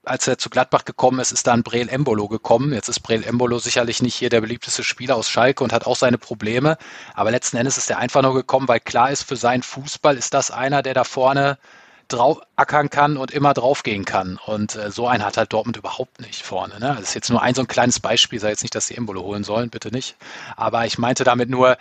als 0.04 0.26
er 0.26 0.38
zu 0.38 0.50
Gladbach 0.50 0.84
gekommen 0.84 1.20
ist, 1.20 1.32
ist 1.32 1.46
dann 1.46 1.62
Breel 1.62 1.88
Embolo 1.88 2.28
gekommen. 2.28 2.72
Jetzt 2.72 2.88
ist 2.88 3.00
Breel 3.00 3.22
Embolo 3.22 3.58
sicherlich 3.58 4.02
nicht 4.02 4.14
hier 4.14 4.30
der 4.30 4.40
beliebteste 4.40 4.82
Spieler 4.82 5.16
aus 5.16 5.28
Schalke 5.28 5.62
und 5.62 5.72
hat 5.72 5.86
auch 5.86 5.96
seine 5.96 6.18
Probleme. 6.18 6.78
Aber 7.14 7.30
letzten 7.30 7.58
Endes 7.58 7.76
ist 7.76 7.90
er 7.90 7.98
einfach 7.98 8.22
nur 8.22 8.34
gekommen, 8.34 8.68
weil 8.68 8.80
klar 8.80 9.10
ist, 9.10 9.22
für 9.22 9.36
seinen 9.36 9.62
Fußball 9.62 10.16
ist 10.16 10.32
das 10.34 10.50
einer, 10.50 10.82
der 10.82 10.94
da 10.94 11.04
vorne 11.04 11.58
drauf 12.08 12.40
ackern 12.56 12.90
kann 12.90 13.16
und 13.16 13.30
immer 13.30 13.54
draufgehen 13.54 14.04
kann. 14.04 14.38
Und 14.44 14.74
äh, 14.74 14.90
so 14.90 15.06
einen 15.06 15.24
hat 15.24 15.36
halt 15.36 15.52
Dortmund 15.52 15.76
überhaupt 15.76 16.20
nicht 16.20 16.42
vorne. 16.42 16.80
Ne? 16.80 16.94
Das 16.98 17.10
ist 17.10 17.14
jetzt 17.14 17.30
nur 17.30 17.42
ein 17.42 17.54
so 17.54 17.62
ein 17.62 17.68
kleines 17.68 18.00
Beispiel, 18.00 18.40
sei 18.40 18.50
jetzt 18.50 18.62
nicht, 18.62 18.74
dass 18.74 18.86
sie 18.86 18.96
Embolo 18.96 19.22
holen 19.22 19.44
sollen, 19.44 19.70
bitte 19.70 19.90
nicht. 19.90 20.16
Aber 20.56 20.86
ich 20.86 20.98
meinte 20.98 21.24
damit 21.24 21.50
nur, 21.50 21.76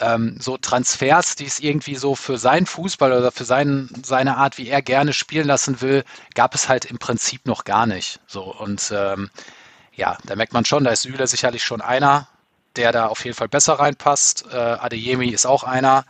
ähm, 0.00 0.36
so 0.40 0.56
Transfers, 0.56 1.36
die 1.36 1.46
es 1.46 1.60
irgendwie 1.60 1.94
so 1.94 2.14
für 2.14 2.38
seinen 2.38 2.66
Fußball 2.66 3.12
oder 3.12 3.30
für 3.30 3.44
seinen, 3.44 3.90
seine 4.04 4.36
Art, 4.36 4.58
wie 4.58 4.68
er 4.68 4.82
gerne 4.82 5.12
spielen 5.12 5.46
lassen 5.46 5.80
will, 5.80 6.04
gab 6.34 6.54
es 6.54 6.68
halt 6.68 6.84
im 6.84 6.98
Prinzip 6.98 7.46
noch 7.46 7.64
gar 7.64 7.86
nicht. 7.86 8.20
So 8.26 8.42
und 8.42 8.92
ähm, 8.94 9.30
ja, 9.94 10.16
da 10.24 10.36
merkt 10.36 10.52
man 10.52 10.64
schon, 10.64 10.84
da 10.84 10.90
ist 10.90 11.02
Süle 11.02 11.26
sicherlich 11.26 11.62
schon 11.62 11.80
einer, 11.80 12.28
der 12.76 12.92
da 12.92 13.06
auf 13.06 13.24
jeden 13.24 13.36
Fall 13.36 13.48
besser 13.48 13.74
reinpasst. 13.74 14.46
Äh, 14.50 14.56
Adeyemi 14.56 15.28
ist 15.28 15.46
auch 15.46 15.64
einer. 15.64 16.04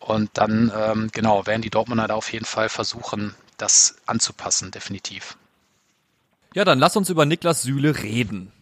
Und 0.00 0.30
dann, 0.34 0.70
ähm, 0.76 1.10
genau, 1.12 1.46
werden 1.46 1.62
die 1.62 1.70
Dortmunder 1.70 2.08
da 2.08 2.14
auf 2.14 2.32
jeden 2.32 2.44
Fall 2.44 2.68
versuchen, 2.68 3.34
das 3.56 3.96
anzupassen, 4.06 4.70
definitiv. 4.70 5.36
Ja, 6.54 6.64
dann 6.64 6.78
lass 6.78 6.96
uns 6.96 7.08
über 7.08 7.24
Niklas 7.24 7.62
Süle 7.62 8.02
reden. 8.02 8.52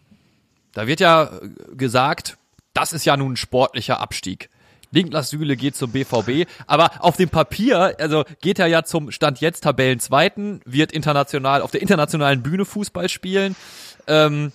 Da 0.73 0.87
wird 0.87 0.99
ja 0.99 1.31
gesagt, 1.75 2.37
das 2.73 2.93
ist 2.93 3.05
ja 3.05 3.17
nun 3.17 3.33
ein 3.33 3.37
sportlicher 3.37 3.99
Abstieg. 3.99 4.49
Niklas 4.91 5.31
Süle 5.31 5.57
geht 5.57 5.75
zum 5.75 5.91
BVB, 5.91 6.47
aber 6.67 6.91
auf 6.99 7.17
dem 7.17 7.29
Papier, 7.29 7.95
also 7.99 8.25
geht 8.41 8.59
er 8.59 8.67
ja 8.67 8.83
zum 8.83 9.11
Stand 9.11 9.41
jetzt 9.41 9.61
Tabellenzweiten, 9.61 10.61
wird 10.65 10.91
international 10.91 11.61
auf 11.61 11.71
der 11.71 11.81
internationalen 11.81 12.43
Bühne 12.43 12.63
Fußball 12.63 13.09
spielen. 13.09 13.55
Ähm, 14.07 14.51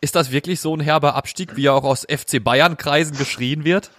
ist 0.00 0.14
das 0.14 0.30
wirklich 0.30 0.60
so 0.60 0.74
ein 0.76 0.80
herber 0.80 1.14
Abstieg, 1.14 1.56
wie 1.56 1.66
er 1.66 1.74
auch 1.74 1.84
aus 1.84 2.06
FC 2.08 2.42
Bayern 2.42 2.76
Kreisen 2.76 3.16
geschrien 3.16 3.64
wird? 3.64 3.90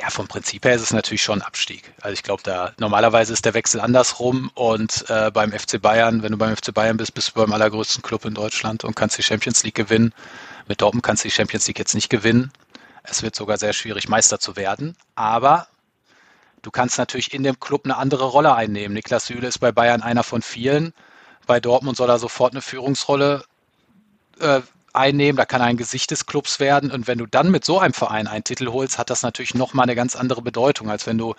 Ja, 0.00 0.10
vom 0.10 0.28
Prinzip 0.28 0.64
her 0.64 0.74
ist 0.74 0.82
es 0.82 0.92
natürlich 0.92 1.22
schon 1.22 1.40
ein 1.40 1.46
Abstieg. 1.46 1.90
Also 2.02 2.12
ich 2.12 2.22
glaube, 2.22 2.42
da 2.42 2.72
normalerweise 2.78 3.32
ist 3.32 3.46
der 3.46 3.54
Wechsel 3.54 3.80
andersrum 3.80 4.50
und 4.54 5.06
äh, 5.08 5.30
beim 5.30 5.52
FC 5.52 5.80
Bayern, 5.80 6.22
wenn 6.22 6.32
du 6.32 6.38
beim 6.38 6.54
FC 6.54 6.72
Bayern 6.74 6.98
bist, 6.98 7.14
bist 7.14 7.30
du 7.30 7.32
beim 7.34 7.52
allergrößten 7.52 8.02
Club 8.02 8.26
in 8.26 8.34
Deutschland 8.34 8.84
und 8.84 8.94
kannst 8.94 9.16
die 9.16 9.22
Champions 9.22 9.64
League 9.64 9.74
gewinnen. 9.74 10.12
Mit 10.68 10.82
Dortmund 10.82 11.02
kannst 11.02 11.24
du 11.24 11.28
die 11.28 11.34
Champions 11.34 11.66
League 11.66 11.78
jetzt 11.78 11.94
nicht 11.94 12.10
gewinnen. 12.10 12.52
Es 13.08 13.22
wird 13.22 13.36
sogar 13.36 13.58
sehr 13.58 13.72
schwierig, 13.72 14.08
Meister 14.08 14.38
zu 14.38 14.56
werden. 14.56 14.96
Aber 15.14 15.68
du 16.62 16.70
kannst 16.70 16.98
natürlich 16.98 17.32
in 17.32 17.42
dem 17.42 17.60
Club 17.60 17.84
eine 17.84 17.96
andere 17.96 18.24
Rolle 18.24 18.54
einnehmen. 18.54 18.94
Niklas 18.94 19.26
Süle 19.26 19.48
ist 19.48 19.58
bei 19.58 19.72
Bayern 19.72 20.02
einer 20.02 20.22
von 20.22 20.42
vielen. 20.42 20.92
Bei 21.46 21.60
Dortmund 21.60 21.96
soll 21.96 22.10
er 22.10 22.18
sofort 22.18 22.52
eine 22.52 22.62
Führungsrolle 22.62 23.44
äh, 24.40 24.60
einnehmen, 24.96 25.36
da 25.36 25.44
kann 25.44 25.60
er 25.60 25.66
ein 25.66 25.76
Gesicht 25.76 26.10
des 26.10 26.26
Clubs 26.26 26.58
werden. 26.58 26.90
Und 26.90 27.06
wenn 27.06 27.18
du 27.18 27.26
dann 27.26 27.50
mit 27.50 27.64
so 27.64 27.78
einem 27.78 27.92
Verein 27.92 28.26
einen 28.26 28.44
Titel 28.44 28.68
holst, 28.68 28.98
hat 28.98 29.10
das 29.10 29.22
natürlich 29.22 29.54
nochmal 29.54 29.84
eine 29.84 29.94
ganz 29.94 30.16
andere 30.16 30.42
Bedeutung, 30.42 30.90
als 30.90 31.06
wenn 31.06 31.18
du 31.18 31.34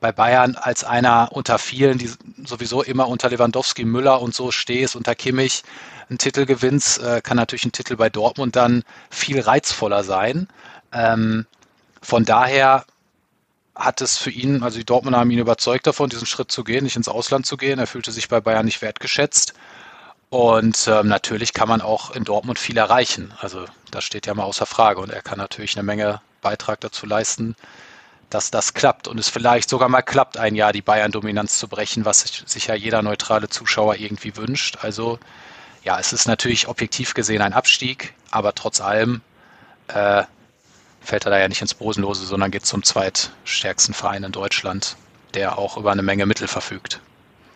bei 0.00 0.12
Bayern 0.12 0.54
als 0.54 0.84
einer 0.84 1.28
unter 1.32 1.58
vielen, 1.58 1.98
die 1.98 2.10
sowieso 2.44 2.82
immer 2.82 3.08
unter 3.08 3.28
Lewandowski, 3.28 3.84
Müller 3.84 4.22
und 4.22 4.34
so 4.34 4.50
stehst, 4.50 4.96
unter 4.96 5.14
Kimmich 5.14 5.62
einen 6.08 6.18
Titel 6.18 6.46
gewinnst, 6.46 7.02
äh, 7.02 7.20
kann 7.20 7.36
natürlich 7.36 7.66
ein 7.66 7.72
Titel 7.72 7.96
bei 7.96 8.08
Dortmund 8.08 8.56
dann 8.56 8.84
viel 9.10 9.40
reizvoller 9.40 10.04
sein. 10.04 10.48
Ähm, 10.92 11.46
von 12.02 12.24
daher 12.24 12.84
hat 13.74 14.00
es 14.00 14.18
für 14.18 14.30
ihn, 14.30 14.62
also 14.62 14.78
die 14.78 14.84
Dortmunder 14.84 15.20
haben 15.20 15.30
ihn 15.30 15.38
überzeugt 15.38 15.86
davon, 15.86 16.10
diesen 16.10 16.26
Schritt 16.26 16.50
zu 16.50 16.64
gehen, 16.64 16.84
nicht 16.84 16.96
ins 16.96 17.08
Ausland 17.08 17.46
zu 17.46 17.56
gehen. 17.56 17.78
Er 17.78 17.86
fühlte 17.86 18.12
sich 18.12 18.28
bei 18.28 18.40
Bayern 18.40 18.66
nicht 18.66 18.82
wertgeschätzt. 18.82 19.54
Und 20.28 20.86
ähm, 20.86 21.08
natürlich 21.08 21.52
kann 21.52 21.68
man 21.68 21.80
auch 21.80 22.12
in 22.12 22.24
Dortmund 22.24 22.58
viel 22.58 22.76
erreichen. 22.76 23.32
Also 23.40 23.64
das 23.90 24.04
steht 24.04 24.26
ja 24.26 24.34
mal 24.34 24.44
außer 24.44 24.66
Frage. 24.66 25.00
Und 25.00 25.10
er 25.10 25.22
kann 25.22 25.38
natürlich 25.38 25.76
eine 25.76 25.82
Menge 25.82 26.20
Beitrag 26.40 26.80
dazu 26.80 27.06
leisten, 27.06 27.56
dass 28.28 28.50
das 28.50 28.74
klappt 28.74 29.08
und 29.08 29.18
es 29.18 29.28
vielleicht 29.28 29.68
sogar 29.68 29.88
mal 29.88 30.02
klappt, 30.02 30.36
ein 30.36 30.54
Jahr 30.54 30.72
die 30.72 30.82
Bayern-Dominanz 30.82 31.58
zu 31.58 31.66
brechen, 31.66 32.04
was 32.04 32.44
sich, 32.46 32.66
ja 32.68 32.74
jeder 32.74 33.02
neutrale 33.02 33.48
Zuschauer 33.48 33.96
irgendwie 33.96 34.36
wünscht. 34.36 34.78
Also 34.82 35.18
ja, 35.82 35.98
es 35.98 36.12
ist 36.12 36.28
natürlich 36.28 36.68
objektiv 36.68 37.14
gesehen 37.14 37.42
ein 37.42 37.52
Abstieg, 37.52 38.14
aber 38.30 38.54
trotz 38.54 38.80
allem 38.80 39.22
äh, 39.88 40.22
fällt 41.00 41.24
er 41.26 41.30
da 41.30 41.38
ja 41.38 41.48
nicht 41.48 41.60
ins 41.62 41.74
Bosenlose, 41.74 42.24
sondern 42.26 42.50
geht 42.50 42.66
zum 42.66 42.82
zweitstärksten 42.82 43.94
Verein 43.94 44.24
in 44.24 44.32
Deutschland, 44.32 44.96
der 45.34 45.58
auch 45.58 45.76
über 45.76 45.92
eine 45.92 46.02
Menge 46.02 46.26
Mittel 46.26 46.48
verfügt. 46.48 47.00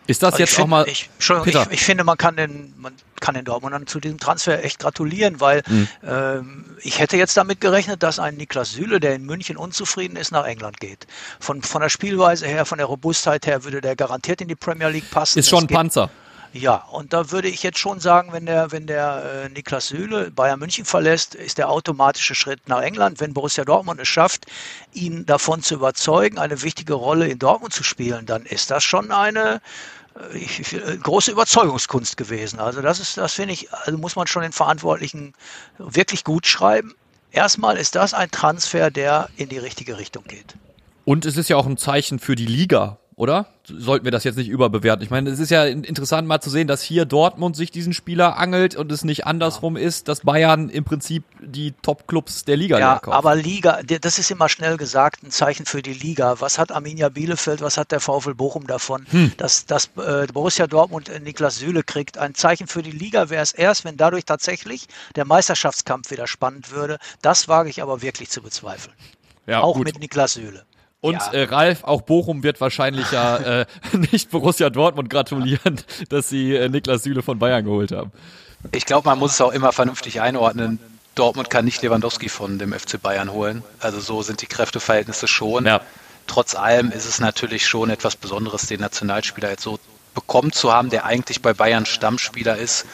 Ist 0.07 0.21
das 0.21 0.33
Also 0.33 0.43
jetzt 0.43 0.53
ich 0.53 0.59
auch 0.59 0.67
mal. 0.67 0.87
Ich, 0.87 1.09
Peter. 1.17 1.63
ich, 1.63 1.71
ich 1.79 1.83
finde, 1.83 2.03
man 2.03 2.15
kann 2.15 2.35
den, 2.37 2.75
man 2.77 2.93
kann 3.21 3.33
den 3.33 3.43
Dortmundern 3.43 3.87
zu 3.87 3.99
diesem 3.99 4.19
Transfer 4.19 4.63
echt 4.63 4.77
gratulieren, 4.77 5.39
weil 5.39 5.63
Mhm. 5.67 5.87
ähm, 6.07 6.65
ich 6.83 6.99
hätte 6.99 7.17
jetzt 7.17 7.35
damit 7.37 7.59
gerechnet, 7.59 8.03
dass 8.03 8.19
ein 8.19 8.35
Niklas 8.35 8.71
Süle, 8.73 8.99
der 8.99 9.15
in 9.15 9.25
München 9.25 9.57
unzufrieden 9.57 10.15
ist, 10.15 10.31
nach 10.31 10.45
England 10.45 10.79
geht. 10.79 11.07
Von, 11.39 11.63
von 11.63 11.81
der 11.81 11.89
Spielweise 11.89 12.45
her, 12.45 12.65
von 12.65 12.77
der 12.77 12.85
Robustheit 12.85 13.47
her, 13.47 13.63
würde 13.63 13.81
der 13.81 13.95
garantiert 13.95 14.41
in 14.41 14.47
die 14.47 14.55
Premier 14.55 14.89
League 14.89 15.09
passen. 15.09 15.39
Ist 15.39 15.49
schon 15.49 15.57
Es 15.59 15.63
ein 15.63 15.67
geht- 15.69 15.75
Panzer. 15.77 16.09
Ja, 16.57 16.85
und 16.89 17.11
da 17.11 17.31
würde 17.31 17.49
ich 17.49 17.63
jetzt 17.63 17.79
schon 17.79 17.99
sagen, 17.99 18.31
wenn 18.31 18.45
der, 18.45 18.71
wenn 18.71 18.87
der 18.87 19.43
äh, 19.43 19.49
Niklas 19.49 19.89
Süle 19.89 20.31
Bayern 20.31 20.57
München 20.57 20.85
verlässt, 20.85 21.35
ist 21.35 21.57
der 21.57 21.69
automatische 21.69 22.33
Schritt 22.33 22.69
nach 22.69 22.81
England. 22.81 23.19
Wenn 23.19 23.33
Borussia 23.33 23.65
Dortmund 23.65 23.99
es 23.99 24.07
schafft, 24.07 24.45
ihn 24.93 25.25
davon 25.25 25.61
zu 25.61 25.73
überzeugen, 25.73 26.37
eine 26.37 26.61
wichtige 26.61 26.93
Rolle 26.93 27.27
in 27.27 27.39
Dortmund 27.39 27.73
zu 27.73 27.83
spielen, 27.83 28.25
dann 28.25 28.45
ist 28.45 28.71
das 28.71 28.85
schon 28.85 29.11
eine 29.11 29.59
äh, 30.33 30.77
äh, 30.77 30.97
große 30.97 31.31
Überzeugungskunst 31.31 32.15
gewesen. 32.15 32.61
Also 32.61 32.81
das 32.81 33.01
ist, 33.01 33.17
das 33.17 33.33
finde 33.33 33.53
ich, 33.53 33.73
also 33.73 33.97
muss 33.97 34.15
man 34.15 34.25
schon 34.25 34.43
den 34.43 34.53
Verantwortlichen 34.53 35.33
wirklich 35.77 36.23
gut 36.23 36.47
schreiben. 36.47 36.95
Erstmal 37.33 37.75
ist 37.75 37.95
das 37.95 38.13
ein 38.13 38.31
Transfer, 38.31 38.91
der 38.91 39.27
in 39.35 39.49
die 39.49 39.57
richtige 39.57 39.97
Richtung 39.97 40.23
geht. 40.23 40.55
Und 41.03 41.25
es 41.25 41.35
ist 41.35 41.49
ja 41.49 41.57
auch 41.57 41.65
ein 41.65 41.75
Zeichen 41.75 42.17
für 42.17 42.35
die 42.35 42.45
Liga, 42.45 42.97
oder? 43.17 43.47
Sollten 43.63 44.03
wir 44.05 44.11
das 44.11 44.23
jetzt 44.25 44.35
nicht 44.35 44.49
überbewerten? 44.49 45.01
Ich 45.03 45.09
meine, 45.09 45.29
es 45.29 45.39
ist 45.39 45.49
ja 45.49 45.63
in- 45.65 45.83
interessant 45.85 46.27
mal 46.27 46.41
zu 46.41 46.49
sehen, 46.49 46.67
dass 46.67 46.81
hier 46.81 47.05
Dortmund 47.05 47.55
sich 47.55 47.71
diesen 47.71 47.93
Spieler 47.93 48.37
angelt 48.37 48.75
und 48.75 48.91
es 48.91 49.03
nicht 49.05 49.25
andersrum 49.25 49.77
ist, 49.77 50.07
dass 50.07 50.19
Bayern 50.19 50.69
im 50.69 50.83
Prinzip 50.83 51.23
die 51.41 51.71
Top-Clubs 51.81 52.43
der 52.45 52.57
Liga 52.57 52.77
Ja, 52.77 53.01
aber 53.05 53.35
Liga, 53.35 53.81
das 53.83 54.19
ist 54.19 54.31
immer 54.31 54.49
schnell 54.49 54.77
gesagt, 54.77 55.23
ein 55.23 55.31
Zeichen 55.31 55.65
für 55.65 55.81
die 55.81 55.93
Liga. 55.93 56.35
Was 56.41 56.59
hat 56.59 56.71
Arminia 56.71 57.09
Bielefeld, 57.09 57.61
was 57.61 57.77
hat 57.77 57.91
der 57.91 58.01
VfL 58.01 58.33
Bochum 58.35 58.67
davon, 58.67 59.05
Hm. 59.09 59.31
dass, 59.37 59.65
dass 59.65 59.89
äh, 59.97 60.27
Borussia 60.33 60.67
Dortmund 60.67 61.09
äh, 61.09 61.19
Niklas 61.19 61.57
Süle 61.57 61.83
kriegt? 61.83 62.17
Ein 62.17 62.35
Zeichen 62.35 62.67
für 62.67 62.83
die 62.83 62.91
Liga 62.91 63.29
wäre 63.29 63.41
es 63.43 63.53
erst, 63.53 63.85
wenn 63.85 63.97
dadurch 63.97 64.25
tatsächlich 64.25 64.87
der 65.15 65.25
Meisterschaftskampf 65.25 66.11
wieder 66.11 66.27
spannend 66.27 66.71
würde. 66.71 66.97
Das 67.21 67.47
wage 67.47 67.69
ich 67.69 67.81
aber 67.81 68.01
wirklich 68.01 68.29
zu 68.29 68.41
bezweifeln. 68.41 68.93
ja, 69.47 69.61
Auch 69.61 69.75
gut. 69.75 69.85
mit 69.85 69.99
Niklas 69.99 70.33
Süle. 70.33 70.65
Und 71.05 71.17
Ja. 71.17 71.31
äh, 71.33 71.43
Ralf, 71.43 71.83
auch 71.83 72.01
Bochum 72.01 72.41
wird 72.41 72.59
wahrscheinlich 72.59 73.11
ja 73.11 73.37
äh, 73.61 73.65
nicht 74.11 74.31
Borussia 74.31 74.69
Dortmund 74.71 75.09
gratulieren, 75.09 75.79
dass 76.09 76.29
sie 76.29 76.55
äh, 76.55 76.67
Niklas 76.67 77.03
Süle 77.03 77.21
von 77.21 77.37
Bayern 77.37 77.63
geholt 77.63 77.91
haben. 77.91 78.11
Ich 78.71 78.87
glaube, 78.87 79.07
man 79.07 79.19
muss 79.19 79.33
es 79.33 79.41
auch 79.41 79.51
immer 79.51 79.71
vernünftig 79.71 80.21
einordnen. 80.21 80.79
Dortmund 81.13 81.49
kann 81.51 81.63
nicht 81.65 81.81
Lewandowski 81.83 82.27
von 82.27 82.57
dem 82.57 82.73
FC 82.73 82.99
Bayern 83.01 83.31
holen. 83.31 83.63
Also 83.79 83.99
so 83.99 84.23
sind 84.23 84.41
die 84.41 84.47
Kräfteverhältnisse 84.47 85.27
schon. 85.27 85.65
Ja. 85.67 85.81
Trotz 86.25 86.55
allem 86.55 86.91
ist 86.91 87.05
es 87.05 87.19
natürlich 87.19 87.67
schon 87.67 87.91
etwas 87.91 88.15
Besonderes, 88.15 88.65
den 88.65 88.79
Nationalspieler 88.81 89.51
jetzt 89.51 89.61
so 89.61 89.77
bekommen 90.15 90.51
zu 90.51 90.73
haben, 90.73 90.89
der 90.89 91.05
eigentlich 91.05 91.43
bei 91.43 91.53
Bayern 91.53 91.85
Stammspieler 91.85 92.57
ist 92.57 92.85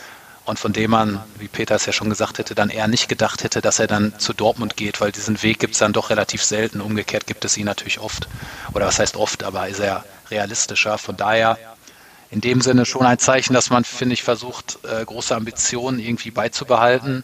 und 0.45 0.57
von 0.59 0.73
dem 0.73 0.91
man, 0.91 1.23
wie 1.37 1.47
Peter 1.47 1.75
es 1.75 1.85
ja 1.85 1.93
schon 1.93 2.09
gesagt 2.09 2.39
hätte, 2.39 2.55
dann 2.55 2.69
eher 2.69 2.87
nicht 2.87 3.07
gedacht 3.07 3.43
hätte, 3.43 3.61
dass 3.61 3.79
er 3.79 3.87
dann 3.87 4.17
zu 4.19 4.33
Dortmund 4.33 4.75
geht, 4.75 4.99
weil 4.99 5.11
diesen 5.11 5.41
Weg 5.43 5.59
gibt 5.59 5.73
es 5.73 5.79
dann 5.79 5.93
doch 5.93 6.09
relativ 6.09 6.43
selten. 6.43 6.81
Umgekehrt 6.81 7.27
gibt 7.27 7.45
es 7.45 7.57
ihn 7.57 7.65
natürlich 7.65 7.99
oft. 7.99 8.27
Oder 8.73 8.87
was 8.87 8.97
heißt 8.99 9.15
oft, 9.17 9.43
aber 9.43 9.67
ist 9.67 9.79
er 9.79 10.03
realistischer. 10.31 10.97
Von 10.97 11.15
daher 11.15 11.57
in 12.31 12.41
dem 12.41 12.61
Sinne 12.61 12.85
schon 12.85 13.05
ein 13.05 13.19
Zeichen, 13.19 13.53
dass 13.53 13.69
man, 13.69 13.83
finde 13.83 14.13
ich, 14.13 14.23
versucht, 14.23 14.79
äh, 14.83 15.05
große 15.05 15.35
Ambitionen 15.35 15.99
irgendwie 15.99 16.31
beizubehalten. 16.31 17.23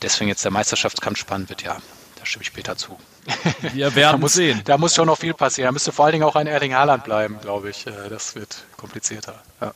Deswegen 0.00 0.28
jetzt 0.28 0.44
der 0.44 0.52
Meisterschaftskampf 0.52 1.18
spannend 1.18 1.50
wird, 1.50 1.62
ja, 1.62 1.76
da 2.18 2.24
stimme 2.24 2.42
ich 2.42 2.52
Peter 2.52 2.76
zu. 2.76 2.98
Wir 3.74 3.90
Da 3.90 3.94
werden 3.96 4.20
muss, 4.20 4.32
sehen. 4.34 4.62
da 4.64 4.78
muss 4.78 4.94
schon 4.94 5.06
noch 5.06 5.18
viel 5.18 5.34
passieren. 5.34 5.66
Da 5.68 5.72
müsste 5.72 5.92
vor 5.92 6.06
allen 6.06 6.12
Dingen 6.12 6.24
auch 6.24 6.36
ein 6.36 6.46
Erling 6.46 6.74
Haaland 6.74 7.04
bleiben, 7.04 7.38
glaube 7.42 7.68
ich. 7.70 7.86
Äh, 7.86 8.08
Das 8.08 8.34
wird 8.34 8.62
komplizierter. 8.78 9.34
Ja. 9.60 9.74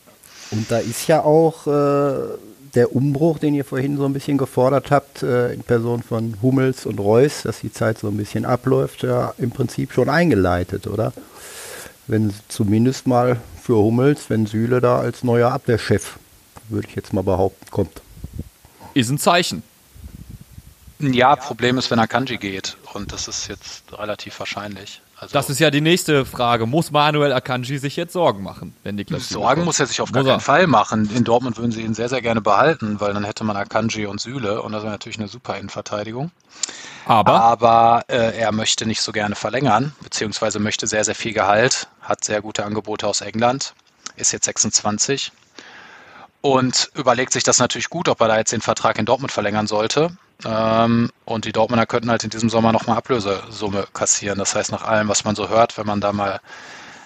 Und 0.55 0.71
da 0.71 0.79
ist 0.79 1.09
ja 1.09 1.21
auch 1.23 1.67
äh, 1.67 2.39
der 2.75 2.95
Umbruch, 2.95 3.41
den 3.41 3.55
ihr 3.55 3.65
vorhin 3.65 3.97
so 3.97 4.05
ein 4.05 4.13
bisschen 4.13 4.39
gefordert 4.39 4.93
habt, 4.93 5.25
äh, 5.25 5.53
in 5.53 5.65
Person 5.65 6.01
von 6.01 6.37
Hummels 6.43 6.87
und 6.87 7.01
Reus, 7.01 7.43
dass 7.43 7.59
die 7.59 7.73
Zeit 7.73 7.99
so 7.99 8.07
ein 8.07 8.17
bisschen 8.17 8.45
abläuft, 8.45 9.03
ja 9.03 9.35
im 9.39 9.51
Prinzip 9.51 9.93
schon 9.93 10.09
eingeleitet, 10.09 10.87
oder? 10.87 11.13
Wenn 12.07 12.33
zumindest 12.47 13.09
mal 13.09 13.41
für 13.61 13.75
Hummels, 13.75 14.31
wenn 14.31 14.47
Süle 14.47 14.81
da 14.81 15.01
als 15.01 15.25
neuer 15.25 15.51
Abwehrchef, 15.51 16.19
würde 16.69 16.87
ich 16.89 16.95
jetzt 16.95 17.13
mal 17.13 17.25
behaupten, 17.25 17.67
kommt. 17.73 18.01
Ist 18.95 19.11
ein 19.11 19.19
Zeichen. 19.19 19.65
ja, 21.01 21.35
Problem 21.35 21.79
ist, 21.79 21.91
wenn 21.91 21.99
Akanji 21.99 22.39
geht. 22.39 22.77
Und 22.93 23.11
das 23.13 23.27
ist 23.27 23.49
jetzt 23.49 23.83
relativ 23.93 24.39
wahrscheinlich. 24.39 25.01
Also 25.25 25.33
Das 25.33 25.49
ist 25.49 25.59
ja 25.59 25.71
die 25.71 25.81
nächste 25.81 26.27
Frage. 26.27 26.67
Muss 26.67 26.91
Manuel 26.91 27.33
Akanji 27.33 27.79
sich 27.79 27.97
jetzt 27.97 28.13
Sorgen 28.13 28.43
machen, 28.43 28.75
wenn 28.83 28.95
Niklas 28.95 29.29
Süle 29.29 29.41
Sorgen 29.41 29.55
kommt? 29.55 29.65
muss 29.65 29.81
er 29.81 29.87
sich 29.87 30.03
auf 30.03 30.13
gar 30.13 30.23
keinen 30.23 30.41
Fall 30.41 30.67
machen. 30.67 31.11
In 31.15 31.25
Dortmund 31.25 31.57
würden 31.57 31.73
sie 31.73 31.81
ihn 31.81 31.95
sehr, 31.95 32.11
sehr 32.11 32.21
gerne 32.21 32.43
behalten, 32.43 33.01
weil 33.01 33.15
dann 33.15 33.25
hätte 33.25 33.43
man 33.43 33.57
Akanji 33.57 34.05
und 34.05 34.21
Süle 34.21 34.61
und 34.61 34.73
das 34.73 34.83
wäre 34.83 34.93
natürlich 34.93 35.19
eine 35.19 35.29
super 35.29 35.57
Innenverteidigung. 35.57 36.31
Aber 37.07 37.41
Aber 37.41 38.05
äh, 38.09 38.39
er 38.39 38.53
möchte 38.53 38.85
nicht 38.85 39.01
so 39.01 39.13
gerne 39.13 39.35
verlängern, 39.35 39.93
beziehungsweise 40.03 40.59
möchte 40.59 40.87
sehr, 40.87 41.05
sehr 41.05 41.15
viel 41.15 41.33
Gehalt, 41.33 41.89
hat 42.03 42.23
sehr 42.23 42.43
gute 42.43 42.65
Angebote 42.67 43.07
aus 43.07 43.23
England, 43.23 43.73
ist 44.17 44.33
jetzt 44.33 44.45
26 44.45 45.33
und 46.43 46.91
überlegt 46.95 47.33
sich 47.33 47.45
das 47.45 47.59
natürlich 47.59 47.89
gut, 47.89 48.09
ob 48.09 48.21
er 48.21 48.29
da 48.29 48.37
jetzt 48.37 48.53
den 48.53 48.61
Vertrag 48.61 48.99
in 48.99 49.07
Dortmund 49.07 49.33
verlängern 49.33 49.67
sollte. 49.67 50.17
Ähm, 50.45 51.11
und 51.25 51.45
die 51.45 51.53
Dortmunder 51.53 51.87
könnten 51.87 52.11
halt 52.11 52.25
in 52.25 52.31
diesem 52.31 52.51
Sommer 52.51 52.73
nochmal 52.73 52.97
Ablösesumme 52.97 53.87
kassieren. 53.93 54.39
Das 54.39 54.55
heißt, 54.55 54.73
nach 54.73 54.83
allem, 54.83 55.09
was 55.09 55.25
man 55.25 55.35
so 55.35 55.49
hört, 55.49 55.79
wenn 55.79 55.87
man 55.87 56.01
da 56.01 56.13
mal 56.13 56.41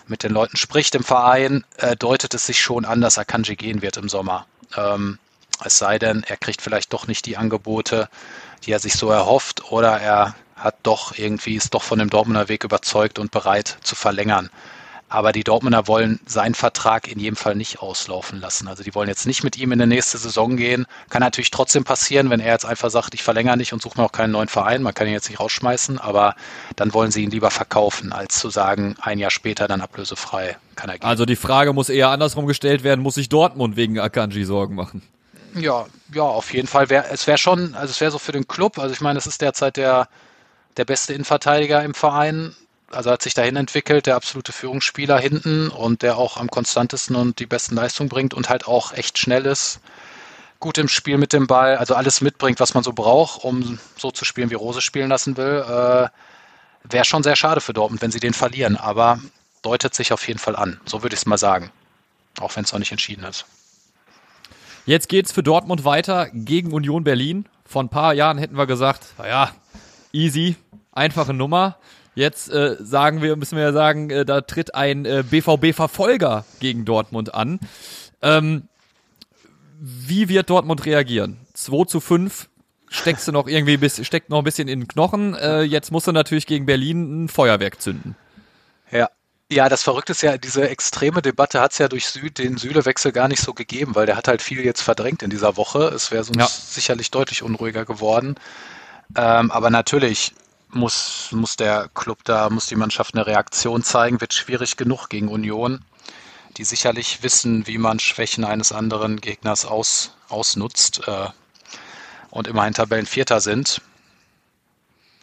mit 0.07 0.23
den 0.23 0.33
Leuten 0.33 0.57
spricht 0.57 0.95
im 0.95 1.05
Verein, 1.05 1.64
äh, 1.77 1.97
deutet 1.97 2.35
es 2.35 2.47
sich 2.47 2.61
schon 2.61 2.85
an, 2.85 3.01
dass 3.01 3.19
Akanji 3.19 3.57
gehen 3.57 3.83
wird 3.83 3.97
im 3.97 4.09
Sommer. 4.09 4.47
Ähm, 4.77 5.19
es 5.64 5.79
sei 5.79 5.99
denn, 5.99 6.25
er 6.27 6.37
kriegt 6.37 6.62
vielleicht 6.62 6.93
doch 6.93 7.07
nicht 7.07 7.27
die 7.27 7.37
Angebote, 7.37 8.09
die 8.64 8.73
er 8.73 8.79
sich 8.79 8.95
so 8.95 9.11
erhofft, 9.11 9.71
oder 9.71 10.01
er 10.01 10.35
hat 10.57 10.77
doch 10.83 11.17
irgendwie, 11.17 11.55
ist 11.55 11.75
doch 11.75 11.83
von 11.83 11.99
dem 11.99 12.11
Dortmunder 12.11 12.49
Weg 12.49 12.64
überzeugt 12.64 13.19
und 13.19 13.31
bereit 13.31 13.79
zu 13.83 13.95
verlängern. 13.95 14.51
Aber 15.09 15.33
die 15.33 15.44
Dortmunder 15.44 15.87
wollen 15.88 16.21
seinen 16.27 16.55
Vertrag 16.55 17.09
in 17.09 17.18
jedem 17.18 17.37
Fall 17.37 17.55
nicht 17.55 17.81
auslaufen 17.81 18.40
lassen. 18.40 18.68
Also 18.68 18.83
die 18.83 18.94
wollen 18.94 19.09
jetzt 19.09 19.27
nicht 19.27 19.42
mit 19.42 19.57
ihm 19.57 19.73
in 19.73 19.79
die 19.79 19.87
nächste 19.87 20.18
Saison 20.18 20.57
gehen. 20.57 20.87
Kann 21.09 21.21
natürlich 21.21 21.51
trotzdem 21.51 21.85
passieren, 21.85 22.29
wenn 22.29 22.40
er 22.40 22.53
jetzt 22.53 22.66
einfach 22.66 22.90
sagt, 22.90 23.14
ich 23.14 23.23
verlängere 23.23 23.57
nicht 23.57 23.73
und 23.73 23.81
suche 23.81 23.99
mir 23.99 24.05
auch 24.05 24.12
keinen 24.12 24.33
neuen 24.33 24.49
Verein. 24.49 24.83
Man 24.83 24.92
kann 24.92 25.07
ihn 25.07 25.14
jetzt 25.14 25.31
nicht 25.31 25.40
rausschmeißen, 25.40 25.99
aber 25.99 26.37
dann 26.77 26.92
wollen 26.92 27.11
sie 27.11 27.25
ihn 27.25 27.31
lieber 27.31 27.51
verkaufen, 27.51 28.12
als 28.12 28.38
zu 28.38 28.51
sagen, 28.51 28.97
ein 29.01 29.18
Jahr 29.18 29.31
später 29.31 29.66
dann 29.66 29.81
ablösefrei 29.81 30.57
kann 30.77 30.90
er 30.90 30.99
gehen. 30.99 31.09
Also 31.09 31.25
die 31.25 31.37
Frage 31.37 31.73
muss 31.73 31.88
eher 31.88 32.11
andersrum 32.11 32.47
gestellt 32.47 32.85
werden, 32.85 33.01
muss 33.01 33.14
sich 33.14 33.29
Dortmund 33.31 33.77
wegen 33.77 33.99
Akanji 33.99 34.44
Sorgen 34.44 34.75
machen? 34.75 35.03
Ja, 35.55 35.87
ja, 36.12 36.23
auf 36.23 36.53
jeden 36.53 36.68
Fall. 36.68 36.90
Wär, 36.90 37.11
es 37.11 37.27
wäre 37.27 37.38
schon, 37.38 37.75
also 37.75 37.90
es 37.90 38.01
wäre 38.01 38.11
so 38.11 38.18
für 38.18 38.33
den 38.33 38.47
Club, 38.47 38.79
also 38.79 38.92
ich 38.92 39.01
meine, 39.01 39.18
es 39.18 39.27
ist 39.27 39.40
derzeit 39.40 39.77
der, 39.77 40.09
der 40.77 40.85
beste 40.85 41.14
Innenverteidiger 41.14 41.83
im 41.83 41.94
Verein 41.94 42.55
also 42.90 43.11
hat 43.11 43.22
sich 43.22 43.35
dahin 43.35 43.57
entwickelt, 43.57 44.07
der 44.07 44.16
absolute 44.16 44.53
Führungsspieler 44.53 45.18
hinten 45.18 45.68
und 45.68 46.03
der 46.03 46.16
auch 46.16 46.37
am 46.37 46.48
konstantesten 46.48 47.16
und 47.16 47.38
die 47.38 47.46
besten 47.46 47.74
Leistungen 47.74 48.09
bringt 48.09 48.35
und 48.35 48.48
halt 48.48 48.66
auch 48.66 48.92
echt 48.92 49.18
schnell 49.18 49.46
ist, 49.46 49.81
gut 50.61 50.79
im 50.79 50.88
Spiel 50.88 51.18
mit 51.18 51.33
dem 51.33 51.46
Ball, 51.46 51.77
also 51.77 51.94
alles 51.94 52.20
mitbringt, 52.20 52.61
was 52.61 52.74
man 52.74 52.83
so 52.83 52.92
braucht, 52.92 53.44
um 53.44 53.79
so 53.96 54.11
zu 54.11 54.24
spielen, 54.24 54.51
wie 54.51 54.55
Rose 54.55 54.81
spielen 54.81 55.09
lassen 55.09 55.37
will. 55.37 55.64
Äh, 55.68 56.09
Wäre 56.90 57.05
schon 57.05 57.22
sehr 57.22 57.37
schade 57.37 57.61
für 57.61 57.72
Dortmund, 57.72 58.01
wenn 58.03 58.11
sie 58.11 58.20
den 58.20 58.33
verlieren, 58.33 58.77
aber 58.77 59.20
deutet 59.62 59.94
sich 59.94 60.12
auf 60.12 60.27
jeden 60.27 60.38
Fall 60.38 60.57
an. 60.57 60.81
So 60.87 61.03
würde 61.03 61.14
ich 61.14 61.20
es 61.20 61.27
mal 61.27 61.37
sagen. 61.37 61.70
Auch 62.40 62.57
wenn 62.57 62.64
es 62.64 62.72
noch 62.72 62.79
nicht 62.79 62.92
entschieden 62.92 63.24
ist. 63.24 63.44
Jetzt 64.87 65.09
geht 65.09 65.27
es 65.27 65.33
für 65.33 65.42
Dortmund 65.42 65.85
weiter 65.85 66.31
gegen 66.33 66.72
Union 66.72 67.05
Berlin. 67.05 67.46
Vor 67.66 67.83
ein 67.83 67.90
paar 67.90 68.14
Jahren 68.14 68.38
hätten 68.38 68.57
wir 68.57 68.66
gesagt, 68.66 69.07
naja, 69.18 69.51
easy, 70.12 70.57
einfache 70.92 71.35
Nummer. 71.35 71.77
Jetzt 72.19 72.51
äh, 72.51 72.75
sagen 72.81 73.23
wir, 73.23 73.37
müssen 73.37 73.57
wir 73.57 73.63
ja 73.63 73.73
sagen, 73.73 74.11
äh, 74.11 74.25
da 74.25 74.41
tritt 74.41 74.75
ein 74.75 75.05
äh, 75.05 75.23
BVB-Verfolger 75.23 76.45
gegen 76.59 76.85
Dortmund 76.85 77.33
an. 77.33 77.61
Ähm, 78.23 78.65
wie 79.79 80.29
wird 80.29 80.51
Dortmund 80.51 80.85
reagieren? 80.85 81.37
2 81.55 81.85
zu 81.85 82.01
5 82.01 82.49
steckst 82.89 83.29
du 83.29 83.31
noch 83.31 83.47
irgendwie 83.47 83.77
bis, 83.77 84.05
steckt 84.05 84.31
noch 84.31 84.39
ein 84.39 84.45
bisschen 84.45 84.67
in 84.67 84.81
den 84.81 84.89
Knochen. 84.89 85.35
Äh, 85.35 85.63
jetzt 85.63 85.93
musst 85.93 86.09
du 86.09 86.13
natürlich 86.13 86.49
gegen 86.49 86.67
Berlin 86.67 87.27
ein 87.27 87.29
Feuerwerk 87.29 87.81
zünden. 87.81 88.17
Ja. 88.91 89.11
Ja, 89.49 89.69
das 89.69 89.85
Verrückte 89.85 90.11
ist 90.11 90.23
ja, 90.23 90.39
diese 90.39 90.69
extreme 90.69 91.23
Debatte 91.23 91.61
hat 91.61 91.71
es 91.71 91.79
ja 91.79 91.87
durch 91.87 92.09
Süd, 92.09 92.39
den 92.39 92.59
Süle-Wechsel 92.59 93.13
gar 93.13 93.29
nicht 93.29 93.41
so 93.41 93.55
gegeben, 93.55 93.95
weil 93.95 94.07
der 94.07 94.17
hat 94.17 94.27
halt 94.27 94.43
viel 94.43 94.65
jetzt 94.65 94.83
verdrängt 94.83 95.23
in 95.23 95.31
dieser 95.31 95.57
Woche. 95.57 95.85
Es 95.95 96.11
wäre 96.11 96.25
sonst 96.25 96.39
ja. 96.39 96.49
sicherlich 96.49 97.13
deutlich 97.13 97.45
unruhiger 97.45 97.85
geworden. 97.85 98.35
Ähm, 99.17 99.53
aber 99.53 99.71
natürlich, 99.71 100.35
muss, 100.71 101.29
muss 101.33 101.57
der 101.57 101.89
Club 101.95 102.25
da, 102.25 102.51
muss 102.51 102.67
die 102.67 102.77
Mannschaft 102.77 103.15
eine 103.15 103.27
Reaktion 103.27 103.83
zeigen, 103.83 104.21
wird 104.21 104.35
schwierig 104.35 104.77
genug 104.77 105.09
gegen 105.09 105.29
Union, 105.29 105.85
die 106.57 106.65
sicherlich 106.65 107.23
wissen, 107.23 107.67
wie 107.67 107.79
man 107.79 107.99
Schwächen 107.99 108.45
eines 108.45 108.73
anderen 108.73 109.21
Gegners 109.21 109.65
aus, 109.65 110.15
ausnutzt 110.29 111.07
äh, 111.07 111.29
und 112.31 112.49
immerhin 112.49 112.75
Tabellenvierter 112.75 113.41
sind. 113.41 113.81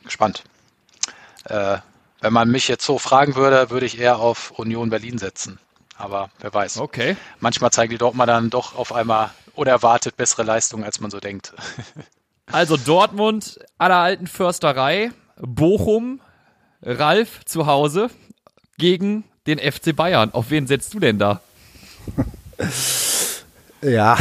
Gespannt. 0.04 0.44
Äh, 1.46 1.78
wenn 2.22 2.34
man 2.34 2.50
mich 2.50 2.68
jetzt 2.68 2.86
so 2.86 2.98
fragen 2.98 3.36
würde, 3.36 3.70
würde 3.70 3.86
ich 3.86 4.00
eher 4.00 4.18
auf 4.20 4.52
Union 4.52 4.90
Berlin 4.90 5.18
setzen. 5.18 5.60
Aber 5.98 6.30
wer 6.40 6.54
weiß. 6.54 6.78
Okay. 6.78 7.16
Manchmal 7.40 7.72
zeigen 7.72 7.92
die 7.92 7.98
Dortmund 7.98 8.30
dann 8.30 8.50
doch 8.50 8.76
auf 8.76 8.94
einmal 8.94 9.32
unerwartet 9.54 10.18
bessere 10.18 10.44
Leistungen, 10.44 10.84
als 10.84 11.00
man 11.00 11.12
so 11.12 11.20
denkt. 11.20 11.54
Also 12.52 12.78
Dortmund 12.78 13.60
aller 13.80 13.96
alten 13.96 14.28
Försterei 14.28 15.12
Bochum, 15.42 16.20
Ralf 16.82 17.44
zu 17.46 17.66
Hause 17.66 18.10
gegen 18.78 19.24
den 19.48 19.60
FC 19.60 19.96
Bayern. 19.96 20.32
Auf 20.34 20.50
wen 20.50 20.68
setzt 20.68 20.94
du 20.94 21.00
denn 21.00 21.20
da? 21.20 21.42
ja, 23.82 24.18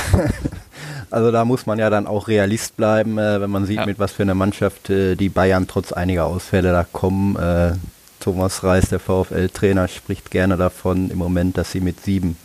also 1.10 1.30
da 1.30 1.44
muss 1.44 1.66
man 1.66 1.78
ja 1.78 1.90
dann 1.90 2.06
auch 2.06 2.28
Realist 2.28 2.76
bleiben, 2.76 3.18
äh, 3.18 3.40
wenn 3.40 3.50
man 3.50 3.66
sieht, 3.66 3.78
ja. 3.78 3.86
mit 3.86 3.98
was 3.98 4.12
für 4.12 4.22
einer 4.22 4.34
Mannschaft 4.34 4.90
äh, 4.90 5.14
die 5.14 5.28
Bayern 5.28 5.66
trotz 5.66 5.92
einiger 5.92 6.26
Ausfälle 6.26 6.72
da 6.72 6.84
kommen. 6.84 7.36
Äh, 7.36 7.72
Thomas 8.20 8.64
Reis, 8.64 8.88
der 8.88 9.00
VfL-Trainer, 9.00 9.88
spricht 9.88 10.30
gerne 10.30 10.56
davon 10.56 11.10
im 11.10 11.18
Moment, 11.18 11.58
dass 11.58 11.72
sie 11.72 11.80
mit 11.80 12.02
sieben, 12.02 12.38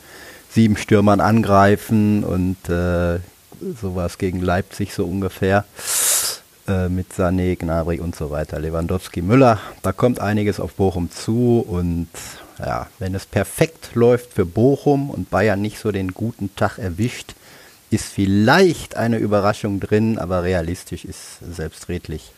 sieben 0.50 0.76
Stürmern 0.76 1.22
angreifen 1.22 2.26
und 2.26 2.58
sowas 3.80 4.18
gegen 4.18 4.42
Leipzig 4.42 4.94
so 4.94 5.06
ungefähr. 5.06 5.64
Äh, 6.70 6.88
mit 6.88 7.14
Sané, 7.14 7.56
Gnabry 7.56 8.00
und 8.00 8.16
so 8.16 8.30
weiter, 8.30 8.60
Lewandowski, 8.60 9.24
Müller. 9.24 9.60
Da 9.82 9.92
kommt 9.92 10.20
einiges 10.20 10.60
auf 10.60 10.76
Bochum 10.76 11.10
zu 11.10 11.66
und 11.68 12.08
ja, 12.60 12.86
wenn 13.00 13.16
es 13.16 13.26
perfekt 13.26 13.96
läuft 13.96 14.34
für 14.34 14.46
Bochum 14.46 15.10
und 15.10 15.32
Bayern 15.32 15.62
nicht 15.62 15.80
so 15.80 15.92
den 15.92 16.14
guten 16.14 16.56
Tag 16.56 16.78
erwischt, 16.78 17.34
ist 17.90 18.06
vielleicht 18.06 18.98
eine 18.98 19.18
Überraschung 19.18 19.80
drin, 19.80 20.20
aber 20.20 20.44
realistisch 20.44 21.06
ist 21.06 21.40
selbstredlich 21.42 22.34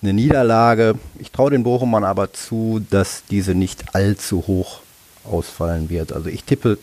eine 0.00 0.12
Niederlage. 0.12 0.94
Ich 1.18 1.32
traue 1.32 1.50
den 1.50 1.64
Bochumern 1.64 2.04
aber 2.04 2.32
zu, 2.32 2.80
dass 2.90 3.24
diese 3.28 3.56
nicht 3.56 3.96
allzu 3.96 4.46
hoch 4.46 4.80
ausfallen 5.24 5.90
wird. 5.90 6.12
Also 6.12 6.28
ich 6.28 6.44
tippe, 6.44 6.78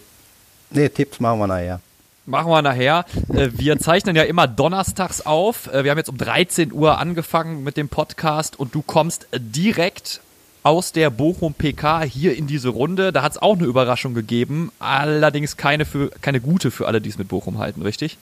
nee, 0.69 0.89
Tipps 0.89 1.21
machen 1.21 1.39
wir 1.39 1.47
nachher. 1.47 1.79
Machen 2.25 2.51
wir 2.51 2.61
nachher. 2.61 3.03
Äh, 3.33 3.49
wir 3.53 3.77
zeichnen 3.79 4.15
ja 4.15 4.23
immer 4.23 4.47
donnerstags 4.47 5.25
auf. 5.25 5.67
Äh, 5.67 5.83
wir 5.83 5.91
haben 5.91 5.97
jetzt 5.97 6.09
um 6.09 6.17
13 6.17 6.71
Uhr 6.71 6.97
angefangen 6.97 7.65
mit 7.65 7.75
dem 7.75 7.89
Podcast 7.89 8.57
und 8.57 8.73
du 8.73 8.81
kommst 8.81 9.27
direkt 9.33 10.21
aus 10.63 10.93
der 10.93 11.09
Bochum 11.09 11.53
PK 11.53 12.03
hier 12.03 12.37
in 12.37 12.47
diese 12.47 12.69
Runde. 12.69 13.11
Da 13.11 13.23
hat 13.23 13.33
es 13.33 13.41
auch 13.41 13.57
eine 13.57 13.65
Überraschung 13.65 14.13
gegeben, 14.13 14.71
allerdings 14.79 15.57
keine, 15.57 15.83
für, 15.83 16.11
keine 16.21 16.39
gute 16.39 16.71
für 16.71 16.87
alle, 16.87 17.01
die 17.01 17.09
es 17.09 17.17
mit 17.17 17.27
Bochum 17.27 17.57
halten, 17.57 17.81
richtig? 17.81 18.17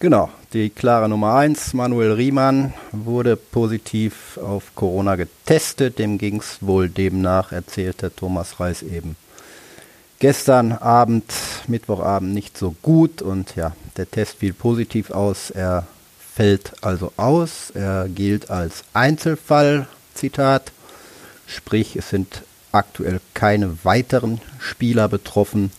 Genau, 0.00 0.30
die 0.54 0.70
klare 0.70 1.08
Nummer 1.08 1.34
1, 1.34 1.74
Manuel 1.74 2.12
Riemann, 2.12 2.72
wurde 2.92 3.36
positiv 3.36 4.38
auf 4.38 4.74
Corona 4.74 5.16
getestet. 5.16 5.98
Dem 5.98 6.16
ging 6.16 6.40
es 6.40 6.58
wohl 6.62 6.88
demnach, 6.88 7.52
erzählte 7.52 8.10
Thomas 8.14 8.58
Reis 8.58 8.82
eben 8.82 9.16
gestern 10.22 10.70
Abend, 10.70 11.24
Mittwochabend 11.66 12.32
nicht 12.32 12.56
so 12.56 12.76
gut 12.80 13.22
und 13.22 13.56
ja, 13.56 13.72
der 13.96 14.08
Test 14.08 14.36
fiel 14.38 14.52
positiv 14.52 15.10
aus. 15.10 15.50
Er 15.50 15.88
fällt 16.32 16.74
also 16.80 17.12
aus. 17.16 17.72
Er 17.74 18.08
gilt 18.08 18.48
als 18.48 18.84
Einzelfall, 18.92 19.88
Zitat. 20.14 20.70
Sprich, 21.48 21.96
es 21.96 22.10
sind 22.10 22.42
aktuell 22.70 23.20
keine 23.34 23.84
weiteren 23.84 24.40
Spieler 24.60 25.08
betroffen, 25.08 25.72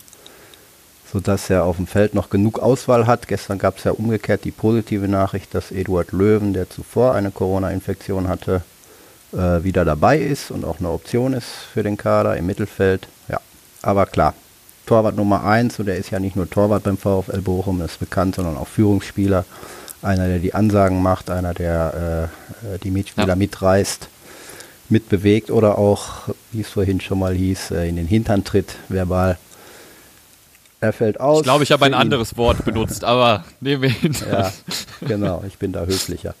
sodass 1.10 1.48
er 1.48 1.64
auf 1.64 1.76
dem 1.76 1.86
Feld 1.86 2.12
noch 2.12 2.28
genug 2.28 2.58
Auswahl 2.58 3.06
hat. 3.06 3.28
Gestern 3.28 3.58
gab 3.58 3.78
es 3.78 3.84
ja 3.84 3.92
umgekehrt 3.92 4.44
die 4.44 4.50
positive 4.50 5.08
Nachricht, 5.08 5.54
dass 5.54 5.72
Eduard 5.72 6.12
Löwen, 6.12 6.52
der 6.52 6.68
zuvor 6.68 7.14
eine 7.14 7.30
Corona-Infektion 7.30 8.28
hatte, 8.28 8.60
äh, 9.32 9.64
wieder 9.64 9.86
dabei 9.86 10.18
ist 10.18 10.50
und 10.50 10.66
auch 10.66 10.80
eine 10.80 10.90
Option 10.90 11.32
ist 11.32 11.48
für 11.72 11.82
den 11.82 11.96
Kader 11.96 12.36
im 12.36 12.44
Mittelfeld. 12.44 13.08
Aber 13.84 14.06
klar, 14.06 14.34
Torwart 14.86 15.16
Nummer 15.16 15.44
1 15.44 15.78
und 15.78 15.88
er 15.88 15.96
ist 15.96 16.10
ja 16.10 16.18
nicht 16.18 16.36
nur 16.36 16.48
Torwart 16.48 16.82
beim 16.84 16.96
VfL 16.96 17.42
Bochum, 17.42 17.82
ist 17.82 18.00
bekannt, 18.00 18.36
sondern 18.36 18.56
auch 18.56 18.66
Führungsspieler. 18.66 19.44
Einer, 20.02 20.26
der 20.26 20.38
die 20.38 20.54
Ansagen 20.54 21.02
macht, 21.02 21.30
einer, 21.30 21.54
der 21.54 22.30
äh, 22.64 22.78
die 22.78 22.90
Mitspieler 22.90 23.28
ja. 23.28 23.36
mitreißt, 23.36 24.08
mitbewegt 24.88 25.50
oder 25.50 25.78
auch, 25.78 26.28
wie 26.52 26.62
es 26.62 26.68
vorhin 26.68 27.00
schon 27.00 27.18
mal 27.18 27.34
hieß, 27.34 27.72
äh, 27.72 27.88
in 27.88 27.96
den 27.96 28.06
Hintern 28.06 28.44
tritt, 28.44 28.76
verbal. 28.88 29.38
Er 30.80 30.92
fällt 30.92 31.20
aus. 31.20 31.38
Ich 31.38 31.44
glaube, 31.44 31.64
ich 31.64 31.72
habe 31.72 31.84
ein 31.84 31.92
ihn. 31.92 31.98
anderes 31.98 32.36
Wort 32.36 32.64
benutzt, 32.64 33.04
aber 33.04 33.44
nehmen 33.60 33.82
wir 33.82 33.90
hin. 33.90 34.14
Ja, 34.30 34.52
genau, 35.00 35.42
ich 35.46 35.58
bin 35.58 35.72
da 35.72 35.84
höflicher. 35.84 36.34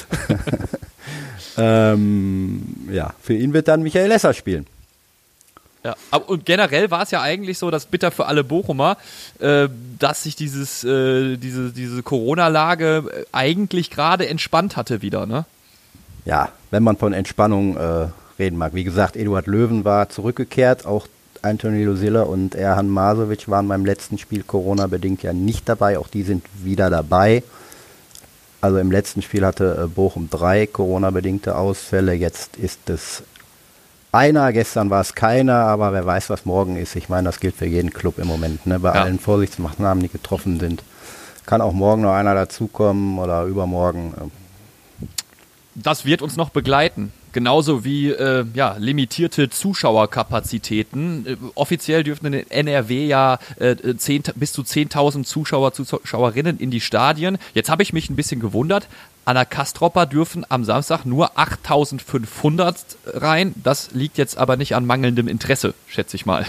ähm, 1.58 2.88
ja, 2.90 3.12
für 3.22 3.34
ihn 3.34 3.52
wird 3.54 3.68
dann 3.68 3.82
Michael 3.82 4.08
Lesser 4.08 4.32
spielen. 4.32 4.66
Ja, 5.82 5.96
und 6.26 6.44
generell 6.44 6.90
war 6.90 7.02
es 7.02 7.10
ja 7.10 7.22
eigentlich 7.22 7.56
so, 7.56 7.70
dass 7.70 7.86
bitter 7.86 8.10
für 8.10 8.26
alle 8.26 8.44
Bochumer, 8.44 8.98
äh, 9.38 9.68
dass 9.98 10.24
sich 10.24 10.36
dieses, 10.36 10.84
äh, 10.84 11.36
diese, 11.38 11.70
diese 11.70 12.02
Corona-Lage 12.02 13.04
äh, 13.10 13.24
eigentlich 13.32 13.90
gerade 13.90 14.28
entspannt 14.28 14.76
hatte 14.76 15.00
wieder, 15.00 15.24
ne? 15.24 15.46
Ja, 16.26 16.50
wenn 16.70 16.82
man 16.82 16.98
von 16.98 17.14
Entspannung 17.14 17.78
äh, 17.78 18.08
reden 18.38 18.58
mag. 18.58 18.74
Wie 18.74 18.84
gesagt, 18.84 19.16
Eduard 19.16 19.46
Löwen 19.46 19.86
war 19.86 20.10
zurückgekehrt, 20.10 20.84
auch 20.84 21.06
Anthony 21.40 21.84
Lusilla 21.84 22.22
und 22.22 22.54
Erhan 22.54 22.90
Masovic 22.90 23.48
waren 23.48 23.66
beim 23.66 23.86
letzten 23.86 24.18
Spiel 24.18 24.42
Corona-bedingt 24.42 25.22
ja 25.22 25.32
nicht 25.32 25.66
dabei, 25.66 25.98
auch 25.98 26.08
die 26.08 26.24
sind 26.24 26.44
wieder 26.62 26.90
dabei. 26.90 27.42
Also 28.60 28.76
im 28.76 28.90
letzten 28.90 29.22
Spiel 29.22 29.46
hatte 29.46 29.84
äh, 29.84 29.86
Bochum 29.86 30.28
drei 30.28 30.66
Corona-bedingte 30.66 31.56
Ausfälle. 31.56 32.12
Jetzt 32.12 32.58
ist 32.58 32.90
es 32.90 33.22
einer, 34.12 34.52
gestern 34.52 34.90
war 34.90 35.00
es 35.00 35.14
keiner, 35.14 35.54
aber 35.54 35.92
wer 35.92 36.04
weiß, 36.04 36.30
was 36.30 36.44
morgen 36.44 36.76
ist. 36.76 36.96
Ich 36.96 37.08
meine, 37.08 37.24
das 37.26 37.40
gilt 37.40 37.54
für 37.56 37.66
jeden 37.66 37.92
Club 37.92 38.18
im 38.18 38.26
Moment. 38.26 38.66
Ne? 38.66 38.78
Bei 38.80 38.94
Ja. 38.94 39.02
allen 39.02 39.18
Vorsichtsmaßnahmen, 39.18 40.02
die 40.02 40.08
getroffen 40.08 40.58
sind. 40.58 40.82
Kann 41.46 41.60
auch 41.60 41.72
morgen 41.72 42.02
noch 42.02 42.12
einer 42.14 42.34
dazukommen 42.34 43.18
oder 43.18 43.44
übermorgen. 43.44 44.14
Das 45.74 46.04
wird 46.04 46.22
uns 46.22 46.36
noch 46.36 46.50
begleiten. 46.50 47.12
Genauso 47.32 47.84
wie 47.84 48.10
äh, 48.10 48.44
ja, 48.54 48.76
limitierte 48.78 49.50
Zuschauerkapazitäten. 49.50 51.26
Äh, 51.26 51.36
offiziell 51.54 52.02
dürfen 52.02 52.32
in 52.32 52.50
NRW 52.50 53.06
ja 53.06 53.38
äh, 53.58 53.76
10, 53.96 54.24
bis 54.34 54.52
zu 54.52 54.62
10.000 54.62 55.24
Zuschauer, 55.24 55.72
Zuschauerinnen 55.72 56.58
in 56.58 56.70
die 56.70 56.80
Stadien. 56.80 57.38
Jetzt 57.54 57.70
habe 57.70 57.82
ich 57.82 57.92
mich 57.92 58.10
ein 58.10 58.16
bisschen 58.16 58.40
gewundert. 58.40 58.88
An 59.24 59.36
der 59.36 59.44
Kastropper 59.46 60.06
dürfen 60.06 60.44
am 60.48 60.64
Samstag 60.64 61.04
nur 61.04 61.38
8.500 61.38 62.74
rein. 63.06 63.54
Das 63.62 63.90
liegt 63.92 64.18
jetzt 64.18 64.36
aber 64.38 64.56
nicht 64.56 64.74
an 64.74 64.84
mangelndem 64.86 65.28
Interesse, 65.28 65.74
schätze 65.86 66.16
ich 66.16 66.26
mal. 66.26 66.46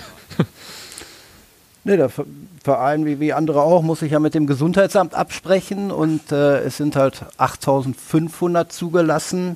Ne, 1.83 1.97
der 1.97 2.09
Ver- 2.09 2.25
Verein, 2.63 3.05
wie, 3.05 3.19
wie 3.19 3.33
andere 3.33 3.61
auch, 3.63 3.81
muss 3.81 4.01
sich 4.01 4.11
ja 4.11 4.19
mit 4.19 4.35
dem 4.35 4.45
Gesundheitsamt 4.45 5.15
absprechen 5.15 5.89
und 5.89 6.31
äh, 6.31 6.59
es 6.59 6.77
sind 6.77 6.95
halt 6.95 7.23
8500 7.37 8.71
zugelassen. 8.71 9.55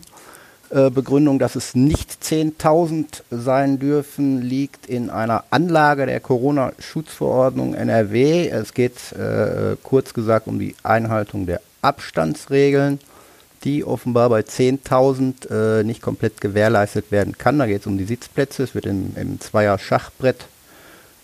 Äh, 0.71 0.89
Begründung, 0.89 1.37
dass 1.37 1.55
es 1.55 1.75
nicht 1.75 2.23
10.000 2.23 3.21
sein 3.29 3.77
dürfen, 3.77 4.41
liegt 4.41 4.87
in 4.87 5.11
einer 5.11 5.43
Anlage 5.51 6.07
der 6.07 6.19
Corona-Schutzverordnung 6.19 7.75
NRW. 7.75 8.49
Es 8.49 8.73
geht 8.73 9.11
äh, 9.11 9.75
kurz 9.83 10.13
gesagt 10.13 10.47
um 10.47 10.57
die 10.57 10.75
Einhaltung 10.81 11.45
der 11.45 11.61
Abstandsregeln, 11.83 12.99
die 13.63 13.83
offenbar 13.83 14.29
bei 14.29 14.39
10.000 14.39 15.81
äh, 15.81 15.83
nicht 15.83 16.01
komplett 16.01 16.41
gewährleistet 16.41 17.11
werden 17.11 17.37
kann. 17.37 17.59
Da 17.59 17.67
geht 17.67 17.81
es 17.81 17.87
um 17.87 17.99
die 17.99 18.05
Sitzplätze. 18.05 18.63
Es 18.63 18.73
wird 18.73 18.87
im, 18.87 19.15
im 19.15 19.39
Zweier-Schachbrett 19.39 20.47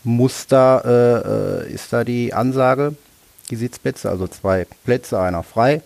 Muster 0.04 1.64
äh, 1.66 1.68
äh, 1.68 1.74
ist 1.74 1.92
da 1.94 2.04
die 2.04 2.34
Ansage, 2.34 2.96
die 3.50 3.56
Sitzplätze, 3.56 4.10
also 4.10 4.28
zwei 4.28 4.66
Plätze, 4.86 5.20
einer 5.20 5.44
frei. 5.44 5.82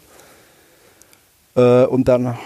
Äh, 1.56 1.86
und 1.86 2.08
dann 2.08 2.38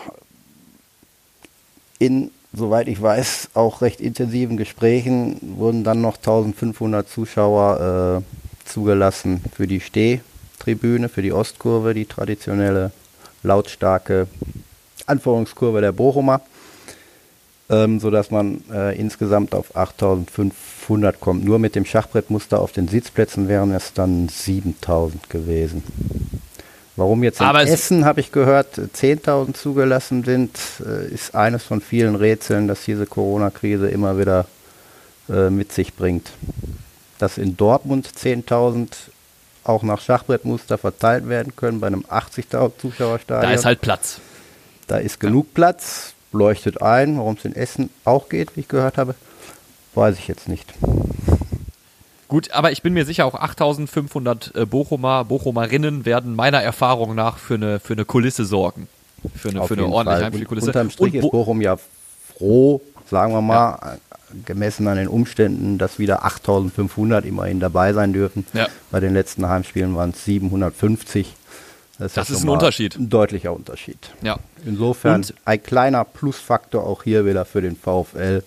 in, 2.00 2.32
soweit 2.54 2.88
ich 2.88 3.02
weiß, 3.02 3.52
auch 3.54 3.82
recht 3.82 4.02
intensiven 4.02 4.58
Gesprächen 4.58 5.38
wurden 5.58 5.84
dann 5.84 6.02
noch 6.02 6.18
1500 6.18 7.08
Zuschauer 7.08 8.24
äh, 8.24 8.68
zugelassen 8.68 9.42
für 9.54 9.68
die 9.68 9.80
Stehtribüne, 9.80 11.10
für 11.10 11.22
die 11.22 11.34
Ostkurve, 11.34 11.94
die 11.94 12.06
traditionelle 12.06 12.92
lautstarke 13.44 14.28
Anforderungskurve 15.06 15.82
der 15.82 15.92
Bochumer 15.92 16.42
ähm, 17.70 18.00
sodass 18.00 18.32
man 18.32 18.64
äh, 18.72 18.98
insgesamt 18.98 19.54
auf 19.54 19.76
8500 19.76 21.20
kommt. 21.20 21.46
Nur 21.46 21.60
mit 21.60 21.76
dem 21.76 21.86
Schachbrettmuster 21.86 22.60
auf 22.60 22.72
den 22.72 22.88
Sitzplätzen 22.88 23.48
wären 23.48 23.72
es 23.72 23.94
dann 23.94 24.28
7000 24.28 25.30
gewesen. 25.30 25.84
Warum 27.00 27.24
jetzt 27.24 27.40
in 27.40 27.46
Aber 27.46 27.64
es- 27.64 27.70
Essen, 27.70 28.04
habe 28.06 28.20
ich 28.20 28.32
gehört, 28.32 28.76
10.000 28.94 29.56
zugelassen 29.56 30.24
sind, 30.26 30.52
äh, 30.86 31.08
ist 31.08 31.34
eines 31.34 31.64
von 31.64 31.80
vielen 31.82 32.16
Rätseln, 32.16 32.68
dass 32.68 32.84
diese 32.84 33.06
Corona-Krise 33.06 33.90
immer 33.90 34.18
wieder 34.20 34.46
äh, 35.30 35.50
mit 35.50 35.72
sich 35.72 35.94
bringt. 35.96 36.30
Dass 37.18 37.38
in 37.38 37.56
Dortmund 37.56 38.08
10.000 38.16 38.90
auch 39.64 39.84
nach 39.84 40.02
Schachbrettmuster 40.02 40.78
verteilt 40.78 41.30
werden 41.30 41.56
können 41.56 41.80
bei 41.80 41.88
einem 41.88 42.04
80.000 42.10 42.72
Zuschauerstadion. 42.80 43.50
Da 43.50 43.56
ist 43.56 43.66
halt 43.66 43.82
Platz. 43.82 44.20
Da 44.88 44.98
ist 44.98 45.20
genug 45.20 45.54
Platz, 45.54 46.14
leuchtet 46.32 46.82
ein. 46.82 47.18
Warum 47.18 47.36
es 47.36 47.46
in 47.46 47.56
Essen 47.56 47.90
auch 48.06 48.28
geht, 48.30 48.56
wie 48.56 48.62
ich 48.62 48.68
gehört 48.68 48.98
habe, 48.98 49.16
weiß 49.96 50.18
ich 50.18 50.28
jetzt 50.28 50.50
nicht. 50.50 50.66
Gut, 52.30 52.52
aber 52.52 52.72
ich 52.72 52.82
bin 52.82 52.94
mir 52.94 53.06
sicher, 53.06 53.26
auch 53.26 53.34
8500 53.36 54.56
äh, 54.56 54.66
Bochumer, 54.66 55.26
Bochumerinnen 55.26 56.06
werden 56.06 56.36
meiner 56.36 56.62
Erfahrung 56.62 57.14
nach 57.16 57.38
für 57.38 57.56
eine, 57.56 57.80
für 57.82 57.94
eine 57.94 58.06
Kulisse 58.06 58.46
sorgen. 58.46 58.88
Für 59.36 59.50
eine, 59.50 59.62
Auf 59.62 59.68
für 59.68 59.74
eine 59.74 59.88
ordentliche. 59.88 60.24
Heimspielkulisse. 60.26 60.68
Und 60.68 60.76
unterm 60.76 60.90
Strich 60.92 61.14
Und 61.14 61.20
ist 61.20 61.22
Bo- 61.24 61.32
Bochum 61.32 61.60
ja 61.62 61.78
froh, 62.38 62.82
sagen 63.10 63.34
wir 63.34 63.42
mal, 63.42 63.98
gemessen 64.46 64.88
an 64.88 64.98
den 64.98 65.08
Umständen, 65.08 65.78
dass 65.80 65.98
wieder 66.00 66.24
8500 66.24 67.26
immerhin 67.26 67.60
dabei 67.60 67.92
sein 67.94 68.14
dürfen. 68.14 68.46
Ja. 68.54 68.68
Bei 68.92 69.00
den 69.00 69.14
letzten 69.14 69.48
Heimspielen 69.50 69.96
waren 69.96 70.12
es 70.12 70.24
750. 70.24 71.34
Das 71.98 72.16
ja 72.16 72.22
ist 72.22 72.44
ein 72.44 72.48
Unterschied. 72.50 72.96
Ein 72.96 73.10
deutlicher 73.10 73.52
Unterschied. 73.54 73.98
ja. 74.22 74.38
Insofern 74.66 75.16
Und- 75.22 75.34
ein 75.46 75.62
kleiner 75.64 76.04
Plusfaktor 76.06 76.86
auch 76.86 77.04
hier 77.04 77.26
wieder 77.26 77.44
für 77.46 77.62
den 77.62 77.76
VfL, 77.76 78.44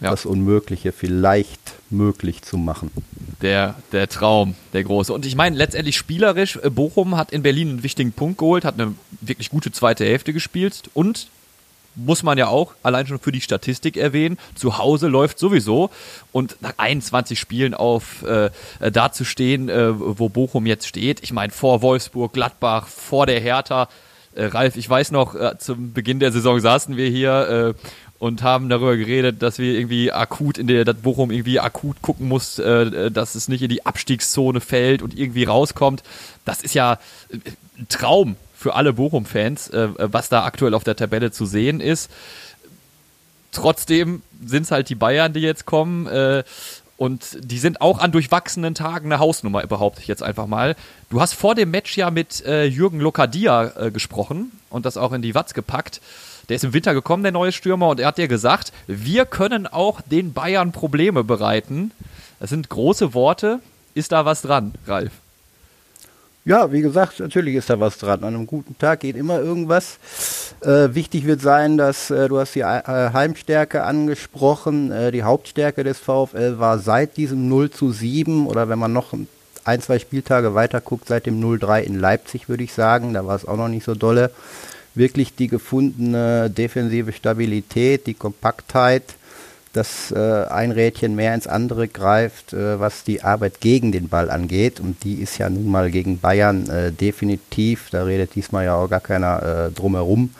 Ja. 0.00 0.10
das 0.10 0.26
Unmögliche 0.26 0.92
vielleicht 0.92 1.60
möglich 1.90 2.42
zu 2.42 2.58
machen. 2.58 2.90
Der, 3.42 3.74
der 3.92 4.08
Traum, 4.08 4.54
der 4.72 4.84
große. 4.84 5.12
Und 5.12 5.24
ich 5.24 5.36
meine, 5.36 5.56
letztendlich 5.56 5.96
spielerisch, 5.96 6.58
äh, 6.62 6.70
Bochum 6.70 7.16
hat 7.16 7.32
in 7.32 7.42
Berlin 7.42 7.70
einen 7.70 7.82
wichtigen 7.82 8.12
Punkt 8.12 8.38
geholt, 8.38 8.64
hat 8.64 8.74
eine 8.74 8.94
wirklich 9.20 9.50
gute 9.50 9.72
zweite 9.72 10.04
Hälfte 10.04 10.32
gespielt 10.32 10.90
und 10.94 11.28
muss 11.96 12.22
man 12.22 12.36
ja 12.38 12.48
auch 12.48 12.74
allein 12.82 13.06
schon 13.06 13.18
für 13.18 13.32
die 13.32 13.40
Statistik 13.40 13.96
erwähnen. 13.96 14.38
Zu 14.54 14.78
Hause 14.78 15.08
läuft 15.08 15.38
sowieso 15.38 15.90
und 16.30 16.56
nach 16.60 16.74
21 16.76 17.40
Spielen 17.40 17.74
auf 17.74 18.22
äh, 18.22 18.50
da 18.92 19.12
zu 19.12 19.24
stehen, 19.24 19.68
äh, 19.68 19.98
wo 19.98 20.28
Bochum 20.28 20.66
jetzt 20.66 20.86
steht. 20.86 21.22
Ich 21.22 21.32
meine, 21.32 21.52
vor 21.52 21.82
Wolfsburg, 21.82 22.32
Gladbach, 22.32 22.86
vor 22.86 23.26
der 23.26 23.40
Hertha. 23.40 23.88
Äh, 24.34 24.46
Ralf, 24.46 24.76
ich 24.76 24.88
weiß 24.88 25.10
noch, 25.12 25.34
äh, 25.34 25.56
zum 25.58 25.94
Beginn 25.94 26.20
der 26.20 26.32
Saison 26.32 26.60
saßen 26.60 26.96
wir 26.96 27.08
hier 27.08 27.74
und 28.18 28.42
haben 28.42 28.68
darüber 28.68 28.96
geredet, 28.96 29.42
dass 29.42 29.58
wir 29.58 29.74
irgendwie 29.74 30.12
akut 30.12 30.58
in 30.58 30.66
der, 30.66 30.84
dass 30.84 30.96
Bochum 30.96 31.30
irgendwie 31.30 31.60
akut 31.60 32.00
gucken 32.02 32.28
muss, 32.28 32.58
äh, 32.58 33.10
dass 33.10 33.34
es 33.34 33.48
nicht 33.48 33.62
in 33.62 33.68
die 33.68 33.84
Abstiegszone 33.84 34.60
fällt 34.60 35.02
und 35.02 35.18
irgendwie 35.18 35.44
rauskommt. 35.44 36.02
Das 36.44 36.62
ist 36.62 36.74
ja 36.74 36.94
äh, 37.30 37.36
ein 37.78 37.88
Traum 37.88 38.36
für 38.56 38.74
alle 38.74 38.94
Bochum-Fans, 38.94 39.68
äh, 39.68 39.88
was 39.96 40.28
da 40.28 40.44
aktuell 40.44 40.74
auf 40.74 40.84
der 40.84 40.96
Tabelle 40.96 41.30
zu 41.30 41.44
sehen 41.44 41.80
ist. 41.80 42.10
Trotzdem 43.52 44.22
sind 44.44 44.64
es 44.64 44.70
halt 44.70 44.88
die 44.88 44.94
Bayern, 44.94 45.32
die 45.32 45.40
jetzt 45.40 45.66
kommen. 45.66 46.06
Äh, 46.06 46.44
und 46.96 47.38
die 47.42 47.58
sind 47.58 47.82
auch 47.82 47.98
an 47.98 48.10
durchwachsenen 48.10 48.74
Tagen 48.74 49.12
eine 49.12 49.18
Hausnummer, 49.18 49.66
behaupte 49.66 50.00
ich 50.00 50.08
jetzt 50.08 50.22
einfach 50.22 50.46
mal. 50.46 50.76
Du 51.10 51.20
hast 51.20 51.34
vor 51.34 51.54
dem 51.54 51.70
Match 51.70 51.96
ja 51.96 52.10
mit 52.10 52.44
äh, 52.46 52.64
Jürgen 52.64 53.00
Lokadia 53.00 53.72
äh, 53.76 53.90
gesprochen 53.90 54.52
und 54.70 54.86
das 54.86 54.96
auch 54.96 55.12
in 55.12 55.20
die 55.20 55.34
Watz 55.34 55.52
gepackt. 55.52 56.00
Der 56.48 56.56
ist 56.56 56.64
im 56.64 56.72
Winter 56.72 56.94
gekommen, 56.94 57.22
der 57.22 57.32
neue 57.32 57.52
Stürmer, 57.52 57.88
und 57.88 58.00
er 58.00 58.08
hat 58.08 58.18
dir 58.18 58.28
gesagt, 58.28 58.72
wir 58.86 59.26
können 59.26 59.66
auch 59.66 60.00
den 60.00 60.32
Bayern 60.32 60.72
Probleme 60.72 61.24
bereiten. 61.24 61.90
Das 62.38 62.50
sind 62.50 62.68
große 62.68 63.14
Worte. 63.14 63.60
Ist 63.94 64.12
da 64.12 64.24
was 64.24 64.42
dran, 64.42 64.74
Ralf? 64.86 65.10
Ja, 66.44 66.70
wie 66.70 66.80
gesagt, 66.80 67.18
natürlich 67.18 67.56
ist 67.56 67.70
da 67.70 67.80
was 67.80 67.98
dran. 67.98 68.22
An 68.22 68.36
einem 68.36 68.46
guten 68.46 68.78
Tag 68.78 69.00
geht 69.00 69.16
immer 69.16 69.40
irgendwas. 69.40 69.98
Äh, 70.60 70.94
wichtig 70.94 71.26
wird 71.26 71.40
sein, 71.40 71.76
dass 71.76 72.10
äh, 72.10 72.28
du 72.28 72.38
hast 72.38 72.54
die 72.54 72.60
äh, 72.60 72.82
Heimstärke 72.84 73.82
angesprochen. 73.82 74.92
Äh, 74.92 75.10
die 75.10 75.24
Hauptstärke 75.24 75.82
des 75.82 75.98
VfL 75.98 76.60
war 76.60 76.78
seit 76.78 77.16
diesem 77.16 77.48
0 77.48 77.70
zu 77.70 77.90
7 77.90 78.46
oder 78.46 78.68
wenn 78.68 78.78
man 78.78 78.92
noch 78.92 79.12
ein, 79.64 79.82
zwei 79.82 79.98
Spieltage 79.98 80.54
weiter 80.54 80.80
guckt, 80.80 81.08
seit 81.08 81.26
dem 81.26 81.42
0-3 81.42 81.80
in 81.80 81.98
Leipzig, 81.98 82.48
würde 82.48 82.62
ich 82.62 82.72
sagen. 82.72 83.14
Da 83.14 83.26
war 83.26 83.34
es 83.34 83.44
auch 83.44 83.56
noch 83.56 83.68
nicht 83.68 83.84
so 83.84 83.96
dolle. 83.96 84.30
Wirklich 84.96 85.36
die 85.36 85.46
gefundene 85.46 86.50
defensive 86.50 87.12
Stabilität, 87.12 88.06
die 88.06 88.14
Kompaktheit, 88.14 89.14
dass 89.74 90.10
äh, 90.10 90.46
ein 90.46 90.70
Rädchen 90.70 91.14
mehr 91.14 91.34
ins 91.34 91.46
andere 91.46 91.86
greift, 91.86 92.54
äh, 92.54 92.80
was 92.80 93.04
die 93.04 93.22
Arbeit 93.22 93.60
gegen 93.60 93.92
den 93.92 94.08
Ball 94.08 94.30
angeht. 94.30 94.80
Und 94.80 95.04
die 95.04 95.20
ist 95.20 95.36
ja 95.36 95.50
nun 95.50 95.68
mal 95.68 95.90
gegen 95.90 96.18
Bayern 96.18 96.68
äh, 96.70 96.92
definitiv, 96.92 97.90
da 97.90 98.04
redet 98.04 98.34
diesmal 98.34 98.64
ja 98.64 98.74
auch 98.74 98.88
gar 98.88 99.00
keiner 99.00 99.68
äh, 99.68 99.70
drumherum, 99.72 100.30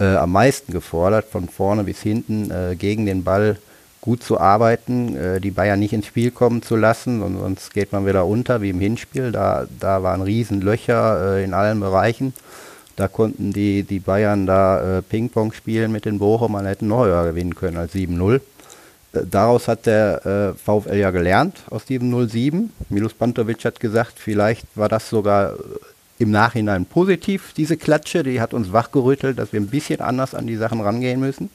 äh, 0.00 0.16
am 0.16 0.32
meisten 0.32 0.72
gefordert, 0.72 1.26
von 1.30 1.50
vorne 1.50 1.84
bis 1.84 2.00
hinten 2.00 2.50
äh, 2.50 2.76
gegen 2.76 3.04
den 3.04 3.24
Ball 3.24 3.58
gut 4.00 4.22
zu 4.22 4.40
arbeiten, 4.40 5.40
die 5.42 5.50
Bayern 5.50 5.80
nicht 5.80 5.92
ins 5.92 6.06
Spiel 6.06 6.30
kommen 6.30 6.62
zu 6.62 6.76
lassen, 6.76 7.20
und 7.20 7.36
sonst 7.36 7.74
geht 7.74 7.92
man 7.92 8.06
wieder 8.06 8.24
unter 8.24 8.62
wie 8.62 8.70
im 8.70 8.80
Hinspiel. 8.80 9.32
Da, 9.32 9.66
da 9.80 10.02
waren 10.04 10.22
Riesenlöcher 10.22 11.40
in 11.40 11.52
allen 11.52 11.80
Bereichen. 11.80 12.32
Da 12.98 13.06
konnten 13.06 13.52
die, 13.52 13.84
die 13.84 14.00
Bayern 14.00 14.44
da 14.44 14.98
äh, 14.98 15.02
Ping-Pong 15.02 15.52
spielen 15.52 15.92
mit 15.92 16.04
den 16.04 16.18
Bochumern, 16.18 16.66
hätten 16.66 16.88
noch 16.88 17.04
höher 17.04 17.26
gewinnen 17.26 17.54
können 17.54 17.76
als 17.76 17.94
7-0. 17.94 18.34
Äh, 18.34 18.40
Daraus 19.30 19.68
hat 19.68 19.86
der 19.86 20.26
äh, 20.26 20.58
VfL 20.58 20.96
ja 20.96 21.12
gelernt, 21.12 21.58
aus 21.70 21.84
diesem 21.84 22.12
0-7. 22.12 22.70
Milos 22.88 23.14
Pantovic 23.14 23.64
hat 23.64 23.78
gesagt, 23.78 24.14
vielleicht 24.18 24.66
war 24.74 24.88
das 24.88 25.08
sogar 25.08 25.52
äh, 25.52 25.56
im 26.18 26.32
Nachhinein 26.32 26.86
positiv, 26.86 27.52
diese 27.56 27.76
Klatsche. 27.76 28.24
Die 28.24 28.40
hat 28.40 28.52
uns 28.52 28.72
wachgerüttelt, 28.72 29.38
dass 29.38 29.52
wir 29.52 29.60
ein 29.60 29.68
bisschen 29.68 30.00
anders 30.00 30.34
an 30.34 30.48
die 30.48 30.56
Sachen 30.56 30.80
rangehen 30.80 31.20
müssen. 31.20 31.50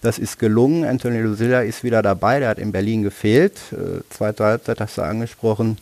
Das 0.00 0.20
ist 0.20 0.38
gelungen. 0.38 0.84
Anthony 0.84 1.22
Lucilla 1.22 1.62
ist 1.62 1.82
wieder 1.82 2.02
dabei. 2.02 2.38
Der 2.38 2.50
hat 2.50 2.60
in 2.60 2.70
Berlin 2.70 3.02
gefehlt. 3.02 3.58
Äh, 3.72 4.02
zweite 4.10 4.44
Halbzeit 4.44 4.78
hast 4.78 4.96
du 4.96 5.02
angesprochen. 5.02 5.76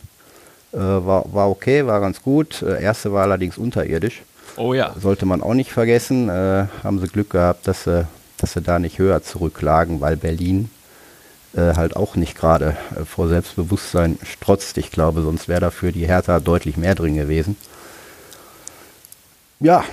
Äh, 0.73 0.77
war, 0.79 1.31
war 1.31 1.51
okay, 1.51 1.85
war 1.85 1.99
ganz 2.01 2.23
gut. 2.23 2.63
Äh, 2.63 2.81
erste 2.81 3.13
war 3.13 3.21
allerdings 3.21 3.59
unterirdisch. 3.59 4.23
Oh 4.57 4.73
ja. 4.73 4.93
Sollte 4.99 5.25
man 5.25 5.41
auch 5.41 5.53
nicht 5.53 5.71
vergessen. 5.71 6.29
Äh, 6.29 6.67
haben 6.83 6.99
sie 6.99 7.07
Glück 7.07 7.29
gehabt, 7.31 7.67
dass 7.67 7.85
sie, 7.85 8.07
dass 8.37 8.53
sie 8.53 8.61
da 8.61 8.79
nicht 8.79 8.99
höher 8.99 9.23
zurücklagen, 9.23 10.01
weil 10.01 10.17
Berlin 10.17 10.69
äh, 11.53 11.75
halt 11.75 11.95
auch 11.95 12.15
nicht 12.15 12.37
gerade 12.37 12.77
äh, 12.95 13.05
vor 13.05 13.27
Selbstbewusstsein 13.27 14.17
strotzt. 14.23 14.77
Ich 14.77 14.91
glaube, 14.91 15.21
sonst 15.21 15.47
wäre 15.47 15.61
dafür 15.61 15.91
die 15.91 16.07
Hertha 16.07 16.39
deutlich 16.39 16.77
mehr 16.77 16.95
drin 16.95 17.15
gewesen. 17.15 17.57
Ja, 19.59 19.83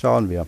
schauen 0.00 0.30
wir. 0.30 0.46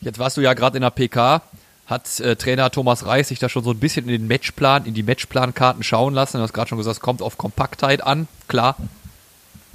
Jetzt 0.00 0.18
warst 0.18 0.36
du 0.36 0.40
ja 0.40 0.54
gerade 0.54 0.76
in 0.76 0.82
der 0.82 0.90
PK. 0.90 1.42
Hat 1.86 2.20
äh, 2.20 2.36
Trainer 2.36 2.70
Thomas 2.70 3.06
Reis 3.06 3.28
sich 3.28 3.38
da 3.38 3.48
schon 3.48 3.64
so 3.64 3.70
ein 3.70 3.78
bisschen 3.78 4.06
in 4.06 4.12
den 4.12 4.26
Matchplan, 4.26 4.86
in 4.86 4.94
die 4.94 5.02
Matchplankarten 5.02 5.82
schauen 5.82 6.14
lassen? 6.14 6.38
Du 6.38 6.42
hast 6.42 6.52
gerade 6.52 6.68
schon 6.68 6.78
gesagt, 6.78 6.96
es 6.96 7.00
kommt 7.00 7.22
auf 7.22 7.38
Kompaktheit 7.38 8.02
an, 8.02 8.28
klar. 8.48 8.76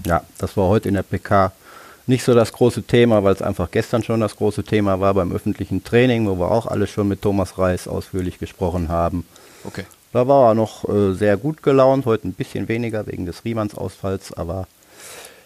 Ja, 0.06 0.22
das 0.38 0.56
war 0.58 0.68
heute 0.68 0.90
in 0.90 0.96
der 0.96 1.04
PK 1.04 1.52
nicht 2.08 2.24
so 2.24 2.34
das 2.34 2.54
große 2.54 2.84
Thema, 2.84 3.24
weil 3.24 3.34
es 3.34 3.42
einfach 3.42 3.70
gestern 3.70 4.02
schon 4.02 4.22
das 4.22 4.36
große 4.38 4.64
Thema 4.64 5.00
war 5.00 5.14
beim 5.14 5.32
öffentlichen 5.34 5.84
Training, 5.84 6.26
wo 6.28 6.40
wir 6.40 6.50
auch 6.50 6.66
alle 6.66 6.88
schon 6.88 7.10
mit 7.10 7.22
Thomas 7.22 7.58
Reis 7.58 7.88
ausführlich 7.88 8.40
gesprochen 8.40 8.88
haben. 8.88 9.26
Okay. 9.66 9.84
Da 10.14 10.28
war 10.28 10.50
er 10.50 10.56
noch 10.56 10.88
äh, 10.88 11.14
sehr 11.14 11.36
gut 11.36 11.62
gelaunt, 11.62 12.06
heute 12.06 12.30
ein 12.30 12.34
bisschen 12.34 12.70
weniger 12.70 13.06
wegen 13.08 13.26
des 13.26 13.44
Riemanns-Ausfalls, 13.44 14.34
aber 14.34 14.68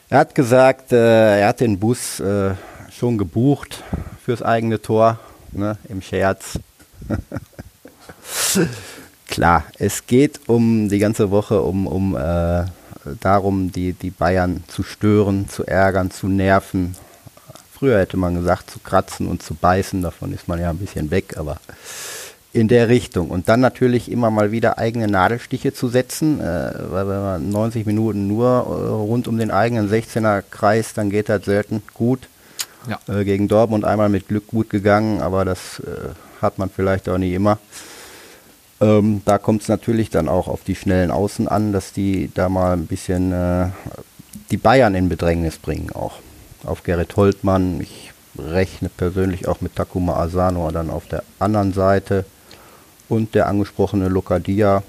er 0.10 0.20
hat 0.20 0.36
gesagt, 0.36 0.92
äh, 0.92 1.40
er 1.40 1.48
hat 1.48 1.62
den 1.62 1.80
Bus 1.80 2.20
äh, 2.20 2.52
schon 2.92 3.18
gebucht 3.18 3.84
fürs 4.24 4.44
eigene 4.44 4.80
Tor, 4.82 5.20
ne, 5.52 5.78
im 5.90 6.02
Scherz. 6.02 6.60
Klar, 9.28 9.64
es 9.80 10.06
geht 10.06 10.42
um 10.48 10.90
die 10.90 11.00
ganze 11.00 11.32
Woche 11.32 11.62
um, 11.62 11.88
um 11.88 12.16
äh, 12.16 12.66
darum, 13.20 13.72
die, 13.72 13.94
die 13.94 14.12
Bayern 14.12 14.64
zu 14.68 14.84
stören, 14.84 15.50
zu 15.50 15.66
ärgern, 15.66 16.12
zu 16.12 16.28
nerven. 16.28 16.96
Früher 17.74 18.00
hätte 18.00 18.18
man 18.18 18.36
gesagt, 18.36 18.70
zu 18.70 18.80
kratzen 18.80 19.28
und 19.28 19.42
zu 19.42 19.56
beißen, 19.56 20.02
davon 20.02 20.34
ist 20.34 20.48
man 20.48 20.60
ja 20.60 20.70
ein 20.70 20.78
bisschen 20.78 21.10
weg, 21.10 21.38
aber 21.38 21.58
in 22.54 22.68
der 22.68 22.90
Richtung. 22.90 23.30
Und 23.30 23.50
dann 23.50 23.62
natürlich 23.62 24.12
immer 24.12 24.30
mal 24.30 24.52
wieder 24.52 24.78
eigene 24.78 25.08
Nadelstiche 25.08 25.74
zu 25.74 25.88
setzen, 25.88 26.40
äh, 26.42 26.74
weil 26.90 27.08
wenn 27.08 27.22
man 27.22 27.50
90 27.50 27.86
Minuten 27.86 28.28
nur 28.28 28.48
äh, 28.48 28.90
rund 28.90 29.28
um 29.28 29.38
den 29.38 29.52
eigenen 29.52 29.90
16er 29.90 30.44
Kreis, 30.50 30.94
dann 30.94 31.10
geht 31.10 31.30
das 31.30 31.46
selten 31.46 31.82
gut. 31.94 32.28
Ja. 32.88 33.00
Äh, 33.08 33.24
gegen 33.26 33.48
Dortmund 33.48 33.86
einmal 33.86 34.10
mit 34.10 34.28
Glück 34.28 34.48
gut 34.48 34.70
gegangen, 34.70 35.22
aber 35.22 35.46
das 35.46 35.80
äh, 35.80 36.10
hat 36.42 36.58
man 36.58 36.70
vielleicht 36.70 37.08
auch 37.08 37.18
nicht 37.18 37.34
immer. 37.34 37.58
Ähm, 38.82 39.22
da 39.26 39.38
kommt 39.38 39.62
es 39.62 39.68
natürlich 39.68 40.10
dann 40.10 40.28
auch 40.28 40.48
auf 40.48 40.64
die 40.64 40.76
schnellen 40.76 41.12
Außen 41.12 41.48
an, 41.48 41.72
dass 41.72 41.94
die 41.94 42.32
da 42.34 42.50
mal 42.50 42.74
ein 42.74 42.88
bisschen 42.88 43.32
äh, 43.32 43.68
die 44.50 44.58
Bayern 44.58 44.96
in 44.96 45.08
Bedrängnis 45.08 45.58
bringen 45.58 45.92
auch. 45.92 46.16
Auf 46.64 46.84
Gerrit 46.84 47.16
Holtmann, 47.16 47.80
ich 47.80 48.12
rechne 48.38 48.90
persönlich 48.90 49.48
auch 49.48 49.62
mit 49.62 49.76
Takuma 49.76 50.16
Asano 50.18 50.72
dann 50.72 50.90
auf 50.90 51.08
der 51.08 51.24
anderen 51.38 51.74
Seite. 51.74 52.26
Und 53.08 53.36
der 53.36 53.48
angesprochene 53.48 54.08
Lokadia 54.08 54.84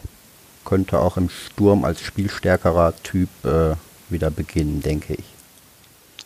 könnte 0.65 0.99
auch 0.99 1.17
im 1.17 1.29
Sturm 1.29 1.85
als 1.85 2.01
spielstärkerer 2.01 2.95
Typ 3.03 3.29
äh, 3.45 3.75
wieder 4.09 4.31
beginnen, 4.31 4.81
denke 4.81 5.15
ich. 5.15 5.32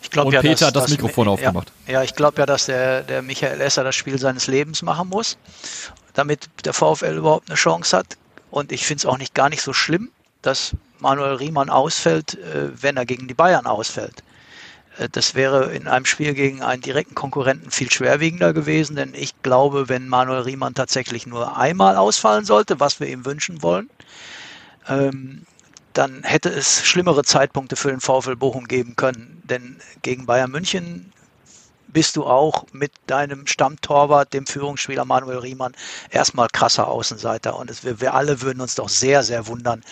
Ich 0.02 0.10
glaub, 0.10 0.26
Und 0.26 0.32
ja, 0.32 0.40
Peter 0.40 0.66
hat 0.66 0.76
das, 0.76 0.88
Mikrofon 0.90 1.26
ja, 1.26 1.32
aufgemacht. 1.32 1.72
Ja, 1.86 2.02
ich 2.02 2.14
glaube 2.14 2.38
ja, 2.38 2.46
dass 2.46 2.66
der, 2.66 3.02
der 3.02 3.22
Michael 3.22 3.60
Esser 3.60 3.84
das 3.84 3.94
Spiel 3.94 4.18
seines 4.18 4.46
Lebens 4.46 4.82
machen 4.82 5.08
muss 5.08 5.36
damit 6.16 6.48
der 6.64 6.72
VfL 6.72 7.16
überhaupt 7.16 7.48
eine 7.48 7.56
Chance 7.56 7.96
hat. 7.96 8.16
Und 8.50 8.72
ich 8.72 8.86
finde 8.86 9.00
es 9.00 9.06
auch 9.06 9.18
nicht 9.18 9.34
gar 9.34 9.48
nicht 9.48 9.62
so 9.62 9.72
schlimm, 9.72 10.10
dass 10.42 10.74
Manuel 10.98 11.34
Riemann 11.34 11.68
ausfällt, 11.68 12.34
äh, 12.34 12.70
wenn 12.80 12.96
er 12.96 13.04
gegen 13.04 13.28
die 13.28 13.34
Bayern 13.34 13.66
ausfällt. 13.66 14.22
Äh, 14.98 15.08
das 15.10 15.34
wäre 15.34 15.74
in 15.74 15.86
einem 15.86 16.06
Spiel 16.06 16.32
gegen 16.32 16.62
einen 16.62 16.80
direkten 16.80 17.14
Konkurrenten 17.14 17.70
viel 17.70 17.90
schwerwiegender 17.90 18.54
gewesen, 18.54 18.96
denn 18.96 19.12
ich 19.14 19.40
glaube, 19.42 19.88
wenn 19.88 20.08
Manuel 20.08 20.42
Riemann 20.42 20.74
tatsächlich 20.74 21.26
nur 21.26 21.56
einmal 21.56 21.96
ausfallen 21.96 22.46
sollte, 22.46 22.80
was 22.80 22.98
wir 22.98 23.08
ihm 23.08 23.26
wünschen 23.26 23.62
wollen, 23.62 23.90
ähm, 24.88 25.44
dann 25.96 26.22
hätte 26.24 26.50
es 26.50 26.84
schlimmere 26.84 27.24
Zeitpunkte 27.24 27.76
für 27.76 27.90
den 27.90 28.00
VfL 28.00 28.36
Bochum 28.36 28.68
geben 28.68 28.96
können. 28.96 29.42
Denn 29.44 29.80
gegen 30.02 30.26
Bayern 30.26 30.50
München 30.50 31.12
bist 31.88 32.16
du 32.16 32.26
auch 32.26 32.66
mit 32.72 32.92
deinem 33.06 33.46
Stammtorwart, 33.46 34.34
dem 34.34 34.46
Führungsspieler 34.46 35.06
Manuel 35.06 35.38
Riemann, 35.38 35.72
erstmal 36.10 36.48
krasser 36.52 36.88
Außenseiter. 36.88 37.56
Und 37.56 37.70
es, 37.70 37.84
wir, 37.84 38.02
wir 38.02 38.12
alle 38.12 38.42
würden 38.42 38.60
uns 38.60 38.74
doch 38.74 38.90
sehr, 38.90 39.22
sehr 39.22 39.46
wundern, 39.46 39.82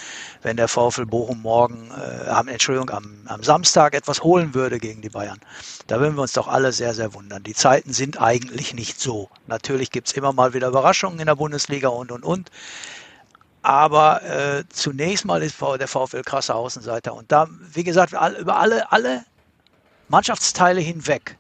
wenn 0.43 0.59
der 0.59 0.69
VfL 0.69 1.07
Bochum 1.07 1.41
morgen, 1.41 1.91
äh, 1.93 2.51
Entschuldigung, 2.53 2.91
am, 2.91 3.15
am 3.25 3.43
Samstag 3.43 3.95
etwas 3.95 4.23
holen 4.23 4.53
würde 4.53 4.79
gegen 4.79 5.01
die 5.01 5.09
Bayern. 5.09 5.41
Da 5.87 5.99
würden 5.99 6.17
wir 6.17 6.23
uns 6.23 6.33
doch 6.33 6.49
alle 6.49 6.73
sehr, 6.73 6.93
sehr 6.93 7.15
wundern. 7.15 7.43
Die 7.43 7.55
Zeiten 7.55 7.95
sind 7.95 8.21
eigentlich 8.21 8.75
nicht 8.75 9.01
so. 9.01 9.31
Natürlich 9.47 9.91
gibt 9.91 10.09
es 10.09 10.15
immer 10.15 10.35
mal 10.35 10.53
wieder 10.53 10.69
Überraschungen 10.69 11.21
in 11.21 11.27
der 11.27 11.37
Bundesliga 11.37 11.89
und, 11.89 12.13
und, 12.13 12.25
und. 12.25 12.51
Aber 13.65 14.23
äh, 14.23 14.65
zunächst 14.69 15.25
mal 15.25 15.43
ist 15.43 15.59
der 15.59 15.89
VfL 15.89 16.21
krasser 16.21 16.55
Außenseiter. 16.55 17.15
Und 17.15 17.33
da, 17.33 17.49
wie 17.73 17.83
gesagt, 17.83 18.13
über 18.39 18.59
alle, 18.59 18.93
alle 18.93 19.25
Mannschaftsteile 20.09 20.83
hinweg 20.83 21.39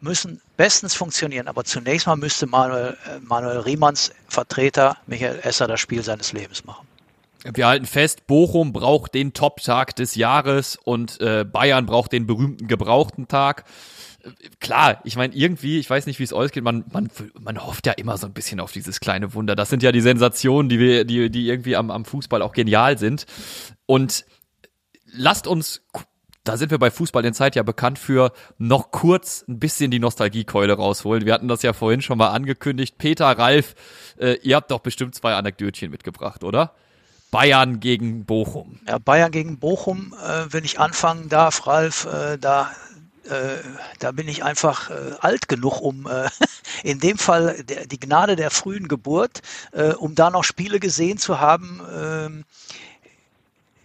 müssen 0.00 0.40
bestens 0.56 0.94
funktionieren. 0.94 1.48
Aber 1.48 1.64
zunächst 1.64 2.06
mal 2.06 2.14
müsste 2.14 2.46
Manuel, 2.46 2.96
äh, 3.06 3.18
Manuel 3.18 3.58
Riemanns 3.58 4.12
Vertreter 4.28 4.98
Michael 5.08 5.40
Esser 5.42 5.66
das 5.66 5.80
Spiel 5.80 6.04
seines 6.04 6.32
Lebens 6.32 6.64
machen. 6.64 6.86
Wir 7.42 7.66
halten 7.66 7.86
fest, 7.86 8.28
Bochum 8.28 8.72
braucht 8.72 9.14
den 9.14 9.32
Top-Tag 9.32 9.96
des 9.96 10.14
Jahres 10.14 10.78
und 10.84 11.20
äh, 11.20 11.44
Bayern 11.44 11.86
braucht 11.86 12.12
den 12.12 12.28
berühmten 12.28 12.68
gebrauchten 12.68 13.26
Tag. 13.26 13.64
Klar, 14.60 15.00
ich 15.04 15.16
meine, 15.16 15.34
irgendwie, 15.34 15.78
ich 15.78 15.90
weiß 15.90 16.06
nicht, 16.06 16.18
wie 16.18 16.24
es 16.24 16.32
ausgeht, 16.32 16.62
man, 16.62 16.84
man, 16.92 17.10
man 17.40 17.64
hofft 17.64 17.86
ja 17.86 17.92
immer 17.92 18.16
so 18.16 18.26
ein 18.26 18.32
bisschen 18.32 18.60
auf 18.60 18.72
dieses 18.72 19.00
kleine 19.00 19.34
Wunder. 19.34 19.56
Das 19.56 19.70
sind 19.70 19.82
ja 19.82 19.92
die 19.92 20.00
Sensationen, 20.00 20.68
die 20.68 20.78
wir, 20.78 21.04
die, 21.04 21.30
die 21.30 21.48
irgendwie 21.48 21.76
am, 21.76 21.90
am 21.90 22.04
Fußball 22.04 22.42
auch 22.42 22.52
genial 22.52 22.98
sind. 22.98 23.26
Und 23.86 24.24
lasst 25.12 25.46
uns 25.46 25.82
da 26.44 26.56
sind 26.56 26.70
wir 26.70 26.78
bei 26.78 26.90
Fußball 26.90 27.24
in 27.24 27.34
Zeit 27.34 27.54
ja 27.54 27.62
bekannt 27.62 27.98
für 27.98 28.32
noch 28.58 28.90
kurz 28.90 29.44
ein 29.48 29.58
bisschen 29.60 29.90
die 29.90 30.00
Nostalgiekeule 30.00 30.72
rausholen. 30.72 31.24
Wir 31.24 31.34
hatten 31.34 31.48
das 31.48 31.62
ja 31.62 31.72
vorhin 31.72 32.02
schon 32.02 32.18
mal 32.18 32.30
angekündigt. 32.30 32.98
Peter, 32.98 33.26
Ralf, 33.26 33.74
äh, 34.18 34.38
ihr 34.42 34.56
habt 34.56 34.70
doch 34.70 34.80
bestimmt 34.80 35.14
zwei 35.14 35.34
Anekdötchen 35.34 35.90
mitgebracht, 35.90 36.42
oder? 36.42 36.74
Bayern 37.30 37.80
gegen 37.80 38.26
Bochum. 38.26 38.80
Ja, 38.86 38.98
Bayern 38.98 39.30
gegen 39.30 39.58
Bochum, 39.58 40.14
äh, 40.22 40.46
wenn 40.50 40.64
ich 40.64 40.78
anfangen 40.80 41.28
darf, 41.28 41.66
Ralf, 41.66 42.06
äh, 42.06 42.38
da 42.38 42.70
äh, 43.32 43.62
da 43.98 44.12
bin 44.12 44.28
ich 44.28 44.44
einfach 44.44 44.90
äh, 44.90 45.14
alt 45.20 45.48
genug, 45.48 45.80
um 45.80 46.06
äh, 46.06 46.28
in 46.82 47.00
dem 47.00 47.18
Fall 47.18 47.62
der, 47.64 47.86
die 47.86 47.98
Gnade 47.98 48.36
der 48.36 48.50
frühen 48.50 48.88
Geburt, 48.88 49.40
äh, 49.72 49.92
um 49.92 50.14
da 50.14 50.30
noch 50.30 50.44
Spiele 50.44 50.80
gesehen 50.80 51.18
zu 51.18 51.40
haben, 51.40 51.80
ähm, 51.94 52.44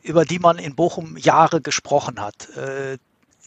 über 0.04 0.26
die 0.26 0.40
man 0.40 0.58
in 0.58 0.76
Bochum 0.76 1.18
Jahre 1.18 1.62
gesprochen 1.62 2.20
hat. 2.22 2.50
Äh, 2.58 2.98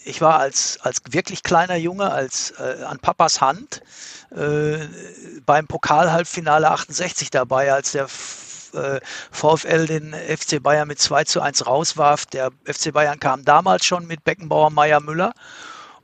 ich 0.05 0.23
war 0.23 0.39
als, 0.39 0.79
als 0.81 1.03
wirklich 1.11 1.43
kleiner 1.43 1.77
Junge, 1.77 2.11
als 2.11 2.55
an 2.55 2.99
Papas 3.01 3.43
Hand 3.43 3.83
beim 4.31 5.67
Pokalhalbfinale 5.67 6.71
68 6.71 7.29
dabei, 7.29 7.71
als 7.71 7.93
der 7.93 8.09
VfL 8.09 9.87
den 9.87 10.15
FC 10.15 10.63
Bayern 10.63 10.89
mit 10.89 11.01
2 11.01 11.25
zu 11.25 11.43
1 11.43 11.67
rauswarf. 11.67 12.25
Der 12.25 12.51
FC 12.65 12.95
Bayern 12.95 13.21
kam 13.21 13.45
damals 13.45 13.85
schon 13.85 14.07
mit 14.07 14.25
Beckenbauer, 14.25 14.71
Meier, 14.71 15.01
Müller. 15.01 15.35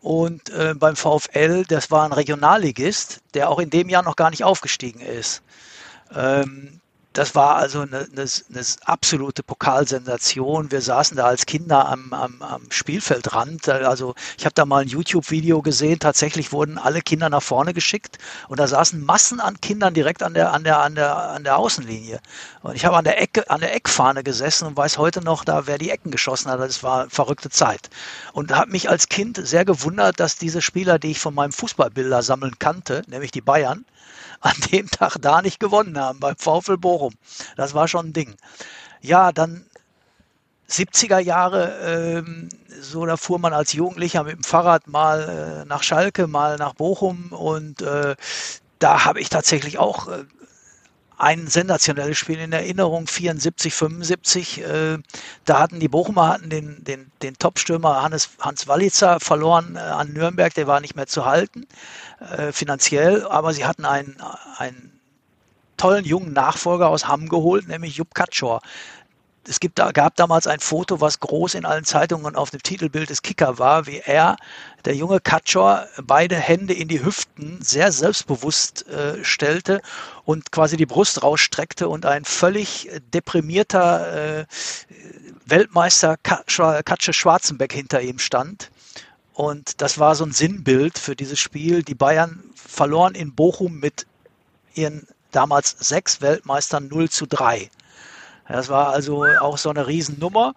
Und 0.07 0.51
äh, 0.51 0.73
beim 0.79 0.95
VfL, 0.95 1.65
das 1.65 1.91
war 1.91 2.05
ein 2.05 2.13
Regionalligist, 2.13 3.23
der 3.35 3.51
auch 3.51 3.59
in 3.59 3.71
dem 3.71 3.89
Jahr 3.89 4.05
noch 4.05 4.15
gar 4.15 4.31
nicht 4.31 4.45
aufgestiegen 4.45 5.01
ist. 5.01 5.43
Ähm, 6.15 6.81
das 7.17 7.35
war 7.35 7.57
also 7.57 7.81
eine, 7.81 8.01
eine, 8.13 8.27
eine, 8.51 8.65
absolute 8.85 9.43
Pokalsensation. 9.43 10.71
Wir 10.71 10.83
saßen 10.83 11.17
da 11.17 11.25
als 11.25 11.47
Kinder 11.47 11.89
am, 11.89 12.13
am, 12.13 12.43
am 12.43 12.71
Spielfeldrand. 12.71 13.67
Also 13.71 14.15
ich 14.37 14.45
habe 14.45 14.53
da 14.55 14.67
mal 14.67 14.83
ein 14.83 14.89
YouTube-Video 14.89 15.63
gesehen. 15.63 15.99
Tatsächlich 15.99 16.53
wurden 16.53 16.77
alle 16.77 17.01
Kinder 17.01 17.31
nach 17.31 17.43
vorne 17.43 17.73
geschickt 17.73 18.19
und 18.49 18.61
da 18.61 18.67
saßen 18.67 19.03
Massen 19.03 19.41
an 19.41 19.59
Kindern 19.63 19.95
direkt 19.95 20.23
an 20.23 20.35
der, 20.35 20.53
an 20.53 20.65
der, 20.65 20.81
an 20.81 20.95
der, 20.95 21.17
an 21.17 21.45
der 21.45 21.57
Außenlinie. 21.57 22.21
Und 22.61 22.75
ich 22.75 22.85
habe 22.85 22.99
an 22.99 23.05
der 23.05 23.19
Ecke, 23.21 23.49
an 23.49 23.61
der 23.61 23.75
Eckfahne 23.75 24.23
gesessen 24.23 24.67
und 24.67 24.77
weiß 24.77 24.99
heute 24.99 25.23
noch, 25.23 25.45
da 25.45 25.67
wer 25.67 25.79
die 25.79 25.91
Ecken 25.91 26.11
geschossen 26.11 26.51
hat. 26.51 26.61
Das 26.61 26.83
war 26.83 27.03
eine 27.03 27.11
verrückte 27.11 27.49
Zeit. 27.49 27.89
Und 28.35 28.55
habe 28.55 28.71
mich 28.71 28.91
als 28.91 29.09
Kind 29.09 29.41
sehr 29.43 29.65
gewundert, 29.65 30.21
dass 30.21 30.37
diese 30.37 30.61
Spieler, 30.61 30.99
die 30.99 31.13
ich 31.13 31.19
von 31.19 31.35
meinem 31.35 31.53
Fußballbilder 31.53 32.23
sammeln 32.23 32.59
kannte, 32.59 33.05
nämlich 33.07 33.31
die 33.31 33.41
Bayern, 33.41 33.87
an 34.41 34.55
dem 34.73 34.91
Tag 34.91 35.17
da 35.21 35.43
nicht 35.43 35.61
gewonnen 35.61 35.99
haben 35.99 36.21
beim 36.21 36.37
VfL 36.37 36.77
Bochum. 36.77 37.15
Das 37.57 37.75
war 37.75 37.89
schon 37.89 38.09
ein 38.09 38.13
Ding. 38.13 38.35
Ja, 39.01 39.33
dann 39.33 39.67
70er 40.69 41.19
Jahre, 41.19 41.79
ähm, 41.83 42.49
so 42.81 43.07
da 43.07 43.17
fuhr 43.17 43.39
man 43.39 43.53
als 43.53 43.73
Jugendlicher 43.73 44.25
mit 44.25 44.35
dem 44.35 44.43
Fahrrad 44.43 44.89
mal 44.89 45.63
äh, 45.63 45.69
nach 45.69 45.83
Schalke, 45.83 46.27
mal 46.27 46.57
nach 46.57 46.75
Bochum 46.75 47.33
und 47.33 47.83
äh, 47.83 48.17
da 48.79 49.05
habe 49.05 49.21
ich 49.21 49.29
tatsächlich 49.29 49.79
auch 49.79 50.09
äh, 50.09 50.25
ein 51.19 51.47
sensationelles 51.47 52.19
Spiel. 52.19 52.39
In 52.39 52.53
Erinnerung, 52.53 53.07
74, 53.07 53.75
75. 53.75 54.63
Äh, 54.63 54.99
da 55.45 55.59
hatten 55.59 55.81
die 55.81 55.89
Bochumer 55.89 56.29
hatten 56.29 56.51
den, 56.51 56.85
den, 56.85 57.11
den 57.23 57.35
Top-Stürmer 57.39 58.03
Hannes, 58.03 58.31
Hans 58.41 58.69
Wallitzer 58.69 59.21
verloren 59.21 59.77
äh, 59.77 59.81
an 59.81 60.13
Nürnberg, 60.13 60.53
der 60.55 60.67
war 60.67 60.81
nicht 60.81 60.97
mehr 60.97 61.07
zu 61.07 61.25
halten, 61.25 61.67
äh, 62.37 62.53
finanziell, 62.53 63.27
aber 63.27 63.53
sie 63.53 63.65
hatten 63.65 63.85
einen, 63.85 64.17
einen 64.59 65.01
tollen 65.77 66.05
jungen 66.05 66.33
Nachfolger 66.33 66.89
aus 66.89 67.09
Hamm 67.09 67.29
geholt, 67.29 67.69
nämlich 67.69 67.97
Jupp 67.97 68.15
Katschor 68.15 68.61
es 69.49 69.61
gibt, 69.61 69.77
gab 69.77 70.17
damals 70.17 70.47
ein 70.47 70.61
Foto, 70.61 71.01
was 71.01 71.21
groß 71.21 71.55
in 71.55 71.65
allen 71.65 71.85
Zeitungen 71.85 72.37
auf 72.37 72.51
dem 72.51 72.63
Titelbild 72.63 73.11
des 73.11 73.23
Kicker 73.23 73.59
war, 73.59 73.87
wie 73.87 74.03
er, 74.05 74.37
der 74.85 74.95
junge 74.95 75.21
Katschor, 75.21 75.87
beide 76.03 76.37
Hände 76.37 76.75
in 76.75 76.89
die 76.89 77.05
Hüften 77.05 77.61
sehr 77.63 77.93
selbstbewusst 77.93 78.87
äh, 78.89 79.25
stellte 79.25 79.81
und 80.27 80.51
quasi 80.51 80.77
die 80.77 80.87
Brust 80.87 81.23
rausstreckte 81.23 81.89
und 81.89 82.05
ein 82.05 82.25
völlig 82.25 82.91
deprimierter 83.15 84.41
äh, 84.41 84.47
Weltmeister 85.47 86.17
Katsche 86.17 87.13
Schwarzenbeck 87.13 87.73
hinter 87.73 88.03
ihm 88.03 88.19
stand. 88.19 88.73
Und 89.33 89.81
das 89.81 89.99
war 89.99 90.17
so 90.17 90.25
ein 90.25 90.33
Sinnbild 90.33 90.99
für 90.99 91.15
dieses 91.15 91.39
Spiel. 91.39 91.85
Die 91.85 91.95
Bayern 91.95 92.43
verloren 92.57 93.15
in 93.15 93.35
Bochum 93.35 93.79
mit 93.79 94.07
ihren 94.75 95.07
damals 95.31 95.77
sechs 95.79 96.21
Weltmeistern 96.21 96.89
0 96.89 97.09
zu 97.09 97.27
3. 97.27 97.71
Das 98.49 98.69
war 98.69 98.89
also 98.89 99.25
auch 99.41 99.59
so 99.59 99.71
eine 99.71 99.87
Riesennummer. 99.87 100.55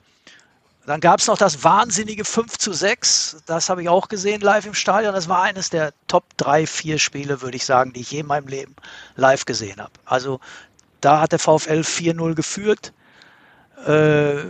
Dann 0.85 1.01
gab 1.01 1.19
es 1.19 1.27
noch 1.27 1.37
das 1.37 1.63
wahnsinnige 1.63 2.25
5 2.25 2.57
zu 2.57 2.73
6. 2.73 3.43
Das 3.45 3.69
habe 3.69 3.83
ich 3.83 3.89
auch 3.89 4.07
gesehen 4.07 4.41
live 4.41 4.65
im 4.65 4.73
Stadion. 4.73 5.13
Das 5.13 5.29
war 5.29 5.43
eines 5.43 5.69
der 5.69 5.93
Top 6.07 6.25
3, 6.37 6.65
4 6.65 6.97
Spiele, 6.97 7.41
würde 7.41 7.57
ich 7.57 7.65
sagen, 7.65 7.93
die 7.93 8.01
ich 8.01 8.11
je 8.11 8.21
in 8.21 8.27
meinem 8.27 8.47
Leben 8.47 8.75
live 9.15 9.45
gesehen 9.45 9.79
habe. 9.79 9.93
Also 10.05 10.39
da 11.01 11.21
hat 11.21 11.31
der 11.31 11.39
VfL 11.39 11.81
4-0 11.81 12.33
geführt. 12.33 12.93
Äh, 13.85 14.43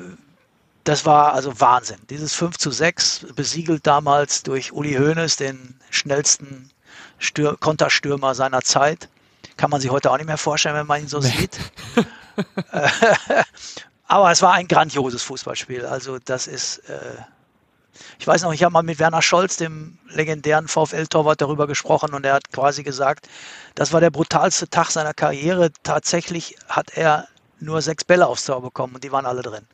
das 0.84 1.06
war 1.06 1.34
also 1.34 1.60
Wahnsinn. 1.60 2.00
Dieses 2.10 2.34
5 2.34 2.58
zu 2.58 2.72
6 2.72 3.28
besiegelt 3.36 3.86
damals 3.86 4.44
durch 4.44 4.72
Uli 4.72 4.96
Hoeneß, 4.96 5.36
den 5.36 5.80
schnellsten 5.90 6.72
Stür 7.18 7.58
Konterstürmer 7.60 8.34
seiner 8.34 8.62
Zeit. 8.62 9.10
Kann 9.58 9.70
man 9.70 9.82
sich 9.82 9.92
heute 9.92 10.10
auch 10.10 10.18
nicht 10.18 10.28
mehr 10.28 10.38
vorstellen, 10.38 10.76
wenn 10.76 10.88
man 10.88 11.02
ihn 11.02 11.08
so 11.08 11.20
sieht. 11.20 11.60
Aber 14.10 14.32
es 14.32 14.42
war 14.42 14.54
ein 14.54 14.68
grandioses 14.68 15.22
Fußballspiel. 15.22 15.86
Also 15.86 16.18
das 16.18 16.48
ist, 16.48 16.80
äh, 16.90 17.16
ich 18.18 18.26
weiß 18.26 18.42
noch, 18.42 18.52
ich 18.52 18.64
habe 18.64 18.74
mal 18.74 18.82
mit 18.82 18.98
Werner 18.98 19.22
Scholz, 19.22 19.58
dem 19.58 20.00
legendären 20.08 20.68
VfL-Torwart, 20.68 21.40
darüber 21.40 21.68
gesprochen 21.68 22.16
und 22.16 22.26
er 22.26 22.34
hat 22.34 22.52
quasi 22.52 22.82
gesagt, 22.82 23.30
das 23.76 23.94
war 23.94 24.02
der 24.02 24.10
brutalste 24.10 24.68
Tag 24.68 24.90
seiner 24.90 25.14
Karriere. 25.14 25.70
Tatsächlich 25.84 26.56
hat 26.68 26.98
er 26.98 27.28
nur 27.60 27.84
sechs 27.84 28.04
Bälle 28.04 28.26
aufs 28.26 28.46
Tor 28.46 28.64
bekommen 28.64 28.96
und 28.96 29.04
die 29.04 29.12
waren 29.12 29.28
alle 29.28 29.44
drin. 29.44 29.68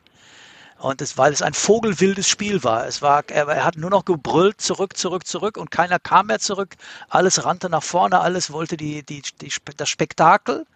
Und 0.80 1.00
es, 1.00 1.16
weil 1.16 1.32
es 1.32 1.40
ein 1.40 1.54
vogelwildes 1.54 2.28
Spiel 2.28 2.62
war. 2.62 2.86
Es 2.86 3.00
war, 3.00 3.24
er, 3.28 3.48
er, 3.48 3.64
hat 3.64 3.76
nur 3.76 3.88
noch 3.88 4.04
gebrüllt, 4.04 4.60
zurück, 4.60 4.98
zurück, 4.98 5.26
zurück 5.26 5.56
und 5.56 5.70
keiner 5.70 5.98
kam 5.98 6.26
mehr 6.26 6.40
zurück. 6.40 6.76
Alles 7.08 7.42
rannte 7.46 7.70
nach 7.70 7.82
vorne, 7.82 8.20
alles 8.20 8.52
wollte 8.52 8.76
die, 8.76 9.02
die, 9.02 9.22
die, 9.40 9.50
das 9.78 9.88
Spektakel. 9.88 10.66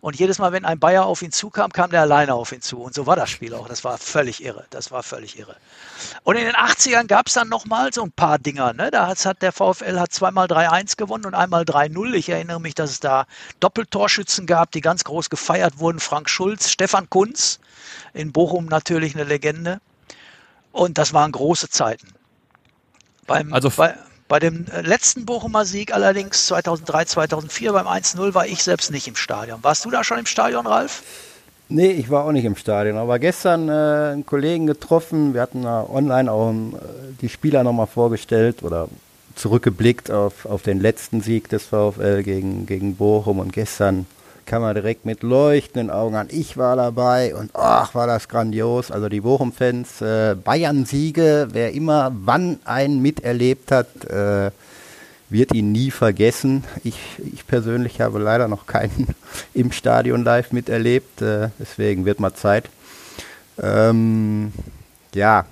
Und 0.00 0.18
jedes 0.18 0.38
Mal, 0.38 0.52
wenn 0.52 0.64
ein 0.64 0.78
Bayer 0.78 1.04
auf 1.04 1.20
ihn 1.20 1.30
zukam, 1.30 1.72
kam 1.72 1.90
der 1.90 2.00
alleine 2.00 2.34
auf 2.34 2.52
ihn 2.52 2.62
zu. 2.62 2.80
Und 2.80 2.94
so 2.94 3.06
war 3.06 3.16
das 3.16 3.28
Spiel 3.28 3.52
auch. 3.54 3.68
Das 3.68 3.84
war 3.84 3.98
völlig 3.98 4.42
irre. 4.42 4.64
Das 4.70 4.90
war 4.90 5.02
völlig 5.02 5.38
irre. 5.38 5.56
Und 6.22 6.36
in 6.36 6.44
den 6.44 6.54
80ern 6.54 7.06
gab 7.06 7.26
es 7.26 7.34
dann 7.34 7.50
nochmal 7.50 7.92
so 7.92 8.02
ein 8.02 8.12
paar 8.12 8.38
Dinger. 8.38 8.72
Ne? 8.72 8.90
Da 8.90 9.08
hat 9.08 9.42
der 9.42 9.52
VfL 9.52 10.00
hat 10.00 10.12
zweimal 10.12 10.46
3-1 10.46 10.96
gewonnen 10.96 11.26
und 11.26 11.34
einmal 11.34 11.64
3-0. 11.64 12.14
Ich 12.14 12.30
erinnere 12.30 12.60
mich, 12.60 12.74
dass 12.74 12.90
es 12.90 13.00
da 13.00 13.26
Doppeltorschützen 13.60 14.46
gab, 14.46 14.70
die 14.72 14.80
ganz 14.80 15.04
groß 15.04 15.28
gefeiert 15.28 15.78
wurden. 15.78 16.00
Frank 16.00 16.30
Schulz, 16.30 16.70
Stefan 16.70 17.10
Kunz. 17.10 17.60
In 18.14 18.32
Bochum 18.32 18.66
natürlich 18.66 19.14
eine 19.14 19.24
Legende. 19.24 19.80
Und 20.72 20.96
das 20.96 21.12
waren 21.12 21.32
große 21.32 21.68
Zeiten. 21.68 22.08
Beim, 23.26 23.52
also 23.52 23.70
bei, 23.70 23.96
bei 24.30 24.38
dem 24.38 24.64
äh, 24.72 24.82
letzten 24.82 25.26
Bochumer 25.26 25.64
Sieg 25.64 25.92
allerdings 25.92 26.46
2003, 26.46 27.04
2004 27.04 27.72
beim 27.72 27.88
1-0 27.88 28.32
war 28.32 28.46
ich 28.46 28.62
selbst 28.62 28.92
nicht 28.92 29.08
im 29.08 29.16
Stadion. 29.16 29.58
Warst 29.62 29.84
du 29.84 29.90
da 29.90 30.04
schon 30.04 30.20
im 30.20 30.26
Stadion, 30.26 30.68
Ralf? 30.68 31.02
Nee, 31.68 31.90
ich 31.90 32.10
war 32.10 32.24
auch 32.24 32.30
nicht 32.30 32.44
im 32.44 32.54
Stadion, 32.54 32.96
aber 32.96 33.18
gestern 33.18 33.68
äh, 33.68 34.12
einen 34.12 34.24
Kollegen 34.24 34.68
getroffen. 34.68 35.34
Wir 35.34 35.40
hatten 35.42 35.62
da 35.62 35.84
online 35.84 36.30
auch 36.30 36.52
äh, 36.52 36.76
die 37.20 37.28
Spieler 37.28 37.64
nochmal 37.64 37.88
vorgestellt 37.88 38.62
oder 38.62 38.88
zurückgeblickt 39.34 40.12
auf, 40.12 40.46
auf 40.46 40.62
den 40.62 40.78
letzten 40.78 41.22
Sieg 41.22 41.48
des 41.48 41.64
VfL 41.64 42.22
gegen, 42.22 42.66
gegen 42.66 42.94
Bochum 42.94 43.40
und 43.40 43.52
gestern 43.52 44.06
kam 44.46 44.62
er 44.62 44.74
direkt 44.74 45.04
mit 45.04 45.22
leuchtenden 45.22 45.90
Augen 45.90 46.16
an. 46.16 46.28
Ich 46.30 46.56
war 46.56 46.76
dabei 46.76 47.34
und 47.34 47.50
ach, 47.54 47.94
war 47.94 48.06
das 48.06 48.28
grandios. 48.28 48.90
Also 48.90 49.08
die 49.08 49.20
Bochum-Fans, 49.20 50.00
äh, 50.00 50.34
Bayern-Siege, 50.34 51.48
wer 51.52 51.72
immer 51.72 52.12
wann 52.24 52.58
einen 52.64 53.00
miterlebt 53.00 53.72
hat, 53.72 54.04
äh, 54.06 54.50
wird 55.28 55.54
ihn 55.54 55.72
nie 55.72 55.90
vergessen. 55.90 56.64
Ich, 56.82 56.98
ich 57.32 57.46
persönlich 57.46 58.00
habe 58.00 58.18
leider 58.18 58.48
noch 58.48 58.66
keinen 58.66 59.14
im 59.54 59.72
Stadion 59.72 60.24
live 60.24 60.52
miterlebt, 60.52 61.22
äh, 61.22 61.48
deswegen 61.58 62.04
wird 62.04 62.20
mal 62.20 62.34
Zeit. 62.34 62.68
Ähm, 63.62 64.52
ja, 65.14 65.44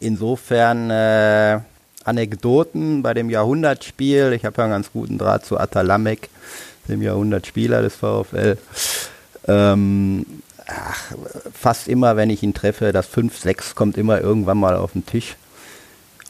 insofern 0.00 0.90
äh, 0.90 1.60
Anekdoten 2.04 3.02
bei 3.02 3.14
dem 3.14 3.30
Jahrhundertspiel. 3.30 4.32
Ich 4.32 4.44
habe 4.44 4.56
ja 4.58 4.64
einen 4.64 4.72
ganz 4.72 4.92
guten 4.92 5.18
Draht 5.18 5.44
zu 5.44 5.58
Atalamek 5.58 6.28
dem 6.88 7.02
Jahrhundertspieler 7.02 7.82
des 7.82 7.96
VfL. 7.96 8.58
Ähm, 9.46 10.26
ach, 10.66 11.12
fast 11.52 11.88
immer, 11.88 12.16
wenn 12.16 12.30
ich 12.30 12.42
ihn 12.42 12.54
treffe, 12.54 12.92
das 12.92 13.08
5-6 13.12 13.74
kommt 13.74 13.96
immer 13.96 14.20
irgendwann 14.20 14.58
mal 14.58 14.76
auf 14.76 14.92
den 14.92 15.06
Tisch. 15.06 15.36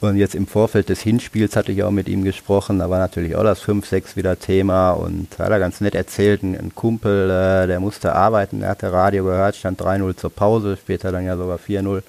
Und 0.01 0.17
jetzt 0.17 0.37
im 0.37 0.47
Vorfeld 0.47 0.91
des 0.91 1.01
Hinspiels 1.01 1.57
hatte 1.57 1.73
ich 1.73 1.83
auch 1.83 1.91
mit 1.91 2.09
ihm 2.09 2.23
gesprochen, 2.23 2.79
da 2.79 2.89
war 2.89 3.01
natürlich 3.01 3.35
auch 3.35 3.43
das 3.43 3.61
5-6 3.61 4.15
wieder 4.15 4.39
Thema 4.39 4.93
und 4.93 5.27
hat 5.41 5.51
er 5.51 5.59
ganz 5.59 5.81
nett 5.81 5.97
erzählt, 5.97 6.45
ein, 6.45 6.73
Kumpel, 6.77 7.29
äh, 7.29 7.67
der 7.67 7.81
musste 7.81 8.15
arbeiten, 8.15 8.61
der 8.61 8.69
hatte 8.69 8.93
Radio 8.93 9.25
gehört, 9.25 9.57
stand 9.57 9.81
3-0 9.81 10.17
zur 10.17 10.31
Pause, 10.31 10.77
später 10.81 11.11
dann 11.11 11.27
ja 11.27 11.37
sogar 11.37 11.59
4-0. 11.59 12.03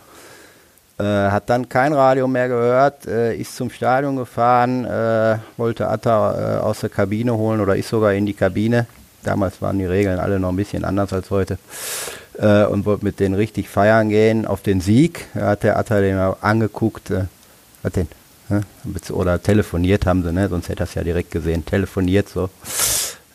Äh, 0.99 1.31
hat 1.31 1.49
dann 1.49 1.69
kein 1.69 1.93
Radio 1.93 2.27
mehr 2.27 2.49
gehört, 2.49 3.07
äh, 3.07 3.33
ist 3.33 3.55
zum 3.55 3.69
Stadion 3.69 4.17
gefahren, 4.17 4.83
äh, 4.83 5.37
wollte 5.55 5.87
Atta 5.87 6.57
äh, 6.57 6.59
aus 6.59 6.81
der 6.81 6.89
Kabine 6.89 7.37
holen 7.37 7.61
oder 7.61 7.77
ist 7.77 7.87
sogar 7.87 8.13
in 8.13 8.25
die 8.25 8.33
Kabine. 8.33 8.85
Damals 9.23 9.61
waren 9.61 9.79
die 9.79 9.85
Regeln 9.85 10.19
alle 10.19 10.41
noch 10.41 10.49
ein 10.49 10.57
bisschen 10.57 10.83
anders 10.83 11.13
als 11.13 11.31
heute. 11.31 11.57
Äh, 12.37 12.65
und 12.65 12.85
wollte 12.85 13.05
mit 13.05 13.21
denen 13.21 13.35
richtig 13.35 13.69
feiern 13.69 14.09
gehen 14.09 14.45
auf 14.45 14.61
den 14.61 14.81
Sieg. 14.81 15.27
Hat 15.35 15.63
der 15.63 15.77
Atta 15.77 16.01
den 16.01 16.17
angeguckt, 16.17 17.11
hat 17.11 17.95
den, 17.95 18.09
ne? 18.49 18.63
oder 19.11 19.41
telefoniert 19.41 20.05
haben 20.05 20.21
sie, 20.23 20.33
ne? 20.33 20.49
sonst 20.49 20.67
hätte 20.67 20.83
er 20.83 20.87
es 20.87 20.95
ja 20.95 21.03
direkt 21.03 21.31
gesehen. 21.31 21.65
Telefoniert 21.65 22.27
so. 22.27 22.49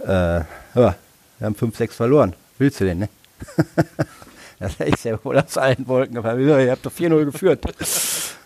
ja, 0.06 0.44
wir 0.74 0.94
haben 1.40 1.54
5-6 1.54 1.92
verloren. 1.92 2.34
Willst 2.58 2.80
du 2.80 2.84
den, 2.84 2.98
ne? 2.98 3.08
Das 4.58 4.74
ist 4.80 5.04
ja 5.04 5.22
wohl 5.24 5.38
aus 5.38 5.58
allen 5.58 5.86
Wolken 5.86 6.14
gefallen. 6.14 6.48
Ihr 6.48 6.70
habt 6.70 6.86
doch 6.86 6.92
4-0 6.92 7.24
geführt. 7.24 7.60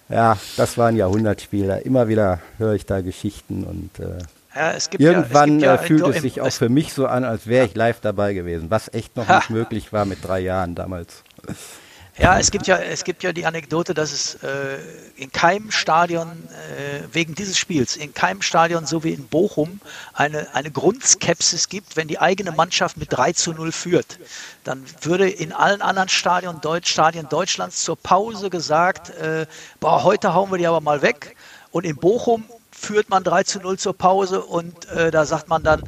ja, 0.09 0.37
das 0.57 0.79
war 0.79 0.89
ein 0.89 0.97
Jahrhundertspiel. 0.97 1.71
Immer 1.85 2.09
wieder 2.09 2.41
höre 2.59 2.75
ich 2.75 2.87
da 2.87 3.01
Geschichten 3.01 3.65
und 3.65 4.05
äh, 4.05 4.19
ja, 4.55 4.75
irgendwann 4.99 5.61
ja, 5.61 5.75
ja, 5.75 5.83
äh, 5.83 5.87
fühlt 5.87 6.07
es 6.07 6.23
sich 6.23 6.41
auch 6.41 6.53
für 6.53 6.69
mich 6.69 6.93
so 6.93 7.07
an, 7.07 7.25
als 7.25 7.47
wäre 7.47 7.67
ich 7.67 7.75
live 7.75 8.01
dabei 8.01 8.35
gewesen, 8.35 8.71
was 8.71 8.93
echt 8.93 9.17
noch 9.17 9.29
nicht 9.37 9.51
möglich 9.51 9.93
war 9.93 10.05
mit 10.05 10.25
drei 10.25 10.41
Jahren 10.41 10.75
damals. 10.75 11.23
Ja, 12.19 12.37
es 12.37 12.51
gibt 12.51 12.67
ja, 12.67 12.79
es 12.79 13.05
gibt 13.05 13.23
ja 13.23 13.33
die 13.33 13.47
Anekdote, 13.47 13.95
dass 13.95 14.11
es 14.11 14.35
äh, 14.43 14.79
in 15.17 15.31
keinem 15.31 15.71
Stadion, 15.71 16.29
äh, 16.29 17.03
wegen 17.13 17.37
dieses 17.37 17.57
Spiels, 17.57 17.95
in 17.97 18.13
keinem 18.13 18.43
Stadion, 18.43 18.87
so 18.87 19.05
wie 19.05 19.13
in 19.13 19.29
Bochum, 19.29 19.81
eine, 20.15 20.53
eine 20.53 20.73
Grundskepsis 20.73 21.69
gibt, 21.69 21.97
wenn 21.97 22.09
die 22.09 22.19
eigene 22.19 22.51
Mannschaft 22.51 22.97
mit 22.97 23.13
3 23.13 23.35
zu 23.35 23.53
0 23.53 23.71
führt. 23.71 24.19
Dann 24.65 24.85
würde 25.03 25.31
in 25.31 25.53
allen 25.53 25.81
anderen 25.81 26.09
Stadion, 26.09 26.61
Deutsch, 26.61 26.91
Stadien 26.91 27.29
Deutschlands 27.29 27.85
zur 27.85 27.97
Pause 27.97 28.51
gesagt, 28.51 29.11
äh, 29.11 29.47
boah, 29.79 30.03
heute 30.03 30.35
hauen 30.35 30.51
wir 30.51 30.59
die 30.59 30.67
aber 30.67 30.81
mal 30.81 31.03
weg. 31.03 31.37
Und 31.71 31.87
in 31.87 31.95
Bochum 31.95 32.45
führt 32.73 33.11
man 33.11 33.23
3 33.23 33.45
zu 33.45 33.61
0 33.61 33.79
zur 33.79 33.97
Pause 33.97 34.43
und 34.43 34.89
äh, 34.89 35.13
da 35.13 35.25
sagt 35.25 35.49
man 35.49 35.63
dann, 35.63 35.85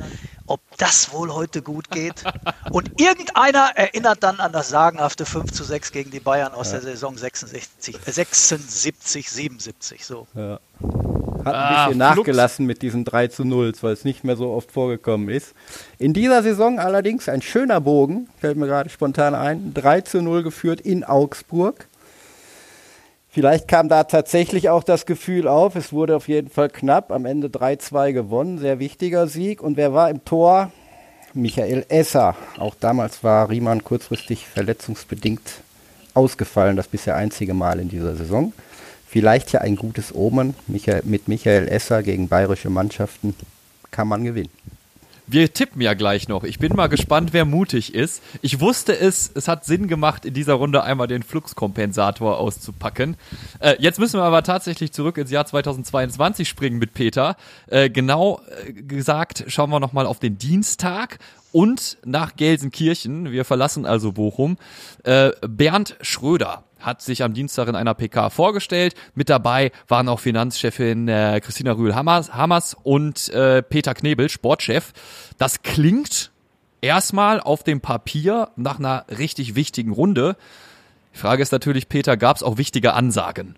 ob 0.51 0.61
das 0.79 1.13
wohl 1.13 1.33
heute 1.33 1.63
gut 1.63 1.91
geht. 1.91 2.25
Und 2.73 3.01
irgendeiner 3.01 3.71
erinnert 3.77 4.23
dann 4.23 4.41
an 4.41 4.53
das 4.53 4.69
sagenhafte 4.69 5.25
5 5.25 5.53
zu 5.53 5.63
6 5.63 5.93
gegen 5.93 6.11
die 6.11 6.19
Bayern 6.19 6.53
aus 6.53 6.73
ja. 6.73 6.81
der 6.81 6.91
Saison 6.93 7.17
66, 7.17 7.95
äh, 8.05 8.11
76, 8.11 9.31
77. 9.31 10.05
So. 10.05 10.27
Ja. 10.35 10.59
Hat 11.45 11.55
ein 11.55 11.55
ah, 11.55 11.85
bisschen 11.87 11.99
nachgelassen 11.99 12.67
mit 12.67 12.83
diesen 12.83 13.05
3 13.05 13.29
zu 13.29 13.45
0, 13.45 13.73
weil 13.81 13.93
es 13.93 14.05
nicht 14.05 14.25
mehr 14.25 14.37
so 14.37 14.51
oft 14.51 14.73
vorgekommen 14.73 15.29
ist. 15.29 15.55
In 15.99 16.13
dieser 16.13 16.43
Saison 16.43 16.81
allerdings 16.81 17.29
ein 17.29 17.43
schöner 17.43 17.81
Bogen, 17.81 18.29
fällt 18.41 18.57
mir 18.57 18.67
gerade 18.67 18.91
spontan 18.91 19.37
ein, 19.37 19.73
3 19.73 20.01
zu 20.01 20.21
0 20.21 20.43
geführt 20.43 20.81
in 20.81 21.05
Augsburg. 21.05 21.87
Vielleicht 23.33 23.69
kam 23.69 23.89
da 23.89 24.03
tatsächlich 24.05 24.71
auch 24.71 24.83
das 24.83 25.07
Gefühl 25.07 25.47
auf, 25.47 25.77
es 25.77 25.93
wurde 25.93 26.17
auf 26.17 26.27
jeden 26.27 26.51
Fall 26.51 26.69
knapp, 26.69 27.13
am 27.13 27.27
Ende 27.27 27.47
3-2 27.47 28.13
gewonnen, 28.13 28.59
sehr 28.59 28.81
wichtiger 28.81 29.29
Sieg. 29.29 29.63
Und 29.63 29.77
wer 29.77 29.95
war 29.95 30.11
im 30.11 30.25
Tor? 30.25 30.73
Michael 31.33 31.85
Esser. 31.89 32.35
Auch 32.59 32.75
damals 32.75 33.23
war 33.23 33.49
Riemann 33.49 33.85
kurzfristig 33.85 34.49
verletzungsbedingt 34.49 35.63
ausgefallen, 36.13 36.77
das 36.77 36.89
bisher 36.89 37.15
einzige 37.15 37.55
Mal 37.55 37.79
in 37.79 37.89
dieser 37.89 38.17
Saison. 38.17 38.53
Vielleicht 39.07 39.53
ja 39.53 39.61
ein 39.61 39.77
gutes 39.77 40.13
Omen. 40.13 40.55
mit 40.67 41.29
Michael 41.29 41.69
Esser 41.69 42.03
gegen 42.03 42.27
bayerische 42.27 42.69
Mannschaften 42.69 43.37
kann 43.93 44.09
man 44.09 44.25
gewinnen. 44.25 44.51
Wir 45.33 45.53
tippen 45.53 45.81
ja 45.81 45.95
gleich 45.95 46.27
noch. 46.27 46.43
Ich 46.43 46.59
bin 46.59 46.75
mal 46.75 46.89
gespannt, 46.89 47.33
wer 47.33 47.45
mutig 47.45 47.95
ist. 47.95 48.21
Ich 48.43 48.59
wusste 48.59 48.99
es, 48.99 49.31
es 49.33 49.47
hat 49.47 49.65
Sinn 49.65 49.87
gemacht, 49.87 50.25
in 50.25 50.35
dieser 50.35 50.55
Runde 50.55 50.83
einmal 50.83 51.07
den 51.07 51.23
Fluxkompensator 51.23 52.39
auszupacken. 52.39 53.17
Äh, 53.61 53.77
jetzt 53.79 54.01
müssen 54.01 54.19
wir 54.19 54.25
aber 54.25 54.43
tatsächlich 54.43 54.91
zurück 54.91 55.19
ins 55.19 55.31
Jahr 55.31 55.47
2022 55.47 56.49
springen 56.49 56.81
mit 56.81 56.95
Peter. 56.95 57.37
Äh, 57.69 57.91
genau 57.91 58.41
äh, 58.67 58.73
gesagt, 58.73 59.45
schauen 59.47 59.71
wir 59.71 59.79
nochmal 59.79 60.07
auf 60.07 60.19
den 60.19 60.37
Dienstag 60.37 61.21
und 61.53 61.99
nach 62.05 62.35
Gelsenkirchen. 62.35 63.31
Wir 63.31 63.45
verlassen 63.45 63.87
also 63.87 64.11
Bochum. 64.11 64.57
Äh, 65.05 65.31
Bernd 65.47 65.97
Schröder 66.01 66.65
hat 66.81 67.03
sich 67.03 67.23
am 67.23 67.35
Dienstag 67.35 67.69
in 67.69 67.77
einer 67.77 67.95
PK 67.95 68.31
vorgestellt. 68.31 68.95
Mit 69.15 69.29
dabei 69.29 69.73
waren 69.89 70.09
auch 70.09 70.21
Finanzchefin 70.21 71.09
äh, 71.09 71.41
Christina 71.43 71.73
Rühl-Hammers 71.73 72.77
und 72.83 73.29
äh, 73.31 73.63
Peter 73.63 73.95
Knebel, 73.95 74.29
Sportchef. 74.29 74.93
Das 75.39 75.63
klingt 75.63 76.31
erstmal 76.81 77.41
auf 77.41 77.63
dem 77.63 77.81
Papier 77.81 78.51
nach 78.57 78.79
einer 78.79 79.05
richtig 79.09 79.55
wichtigen 79.55 79.93
Runde. 79.93 80.37
Die 81.15 81.19
Frage 81.19 81.43
ist 81.43 81.53
natürlich, 81.53 81.89
Peter, 81.89 82.17
gab 82.17 82.37
es 82.37 82.43
auch 82.43 82.57
wichtige 82.57 82.95
Ansagen? 82.95 83.57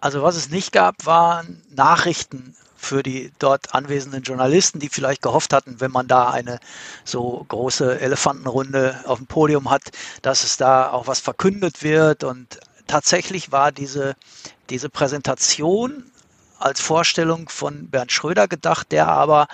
Also 0.00 0.22
was 0.22 0.36
es 0.36 0.50
nicht 0.50 0.72
gab, 0.72 1.04
waren 1.04 1.62
Nachrichten 1.74 2.54
für 2.80 3.02
die 3.02 3.30
dort 3.38 3.74
anwesenden 3.74 4.22
Journalisten, 4.22 4.80
die 4.80 4.88
vielleicht 4.88 5.22
gehofft 5.22 5.52
hatten, 5.52 5.80
wenn 5.80 5.90
man 5.90 6.08
da 6.08 6.30
eine 6.30 6.58
so 7.04 7.44
große 7.48 8.00
Elefantenrunde 8.00 9.00
auf 9.04 9.18
dem 9.18 9.26
Podium 9.26 9.70
hat, 9.70 9.82
dass 10.22 10.44
es 10.44 10.56
da 10.56 10.90
auch 10.90 11.06
was 11.06 11.20
verkündet 11.20 11.82
wird. 11.82 12.24
Und 12.24 12.58
tatsächlich 12.86 13.52
war 13.52 13.70
diese, 13.70 14.16
diese 14.70 14.88
Präsentation 14.88 16.10
als 16.58 16.80
Vorstellung 16.80 17.48
von 17.48 17.88
Bernd 17.90 18.12
Schröder 18.12 18.48
gedacht, 18.48 18.92
der 18.92 19.08
aber 19.08 19.46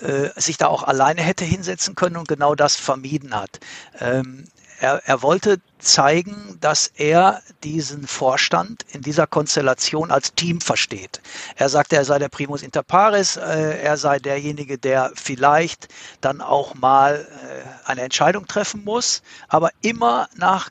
äh, 0.00 0.28
sich 0.40 0.56
da 0.58 0.66
auch 0.68 0.82
alleine 0.82 1.22
hätte 1.22 1.44
hinsetzen 1.44 1.94
können 1.94 2.16
und 2.16 2.28
genau 2.28 2.54
das 2.54 2.76
vermieden 2.76 3.34
hat. 3.34 3.60
Ähm, 3.98 4.44
er, 4.80 5.02
er 5.04 5.22
wollte 5.22 5.60
zeigen, 5.78 6.58
dass 6.60 6.88
er 6.96 7.42
diesen 7.62 8.06
Vorstand 8.06 8.84
in 8.92 9.02
dieser 9.02 9.26
Konstellation 9.26 10.10
als 10.10 10.34
Team 10.34 10.60
versteht. 10.60 11.20
Er 11.56 11.68
sagte, 11.68 11.96
er 11.96 12.04
sei 12.04 12.18
der 12.18 12.28
Primus 12.28 12.62
inter 12.62 12.82
pares, 12.82 13.36
äh, 13.36 13.80
er 13.80 13.96
sei 13.96 14.18
derjenige, 14.18 14.78
der 14.78 15.12
vielleicht 15.14 15.88
dann 16.20 16.40
auch 16.40 16.74
mal 16.74 17.26
äh, 17.26 17.88
eine 17.88 18.02
Entscheidung 18.02 18.46
treffen 18.46 18.84
muss, 18.84 19.22
aber 19.48 19.70
immer 19.82 20.28
nach 20.36 20.70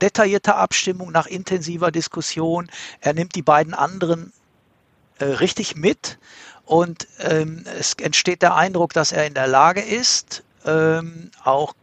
detaillierter 0.00 0.56
Abstimmung, 0.56 1.12
nach 1.12 1.26
intensiver 1.26 1.90
Diskussion. 1.90 2.70
Er 3.00 3.14
nimmt 3.14 3.34
die 3.34 3.42
beiden 3.42 3.74
anderen 3.74 4.32
äh, 5.18 5.24
richtig 5.24 5.76
mit 5.76 6.18
und 6.64 7.06
ähm, 7.20 7.64
es 7.78 7.94
entsteht 7.94 8.42
der 8.42 8.54
Eindruck, 8.54 8.92
dass 8.92 9.12
er 9.12 9.26
in 9.26 9.34
der 9.34 9.46
Lage 9.46 9.80
ist, 9.80 10.42
ähm, 10.64 11.30
auch 11.44 11.74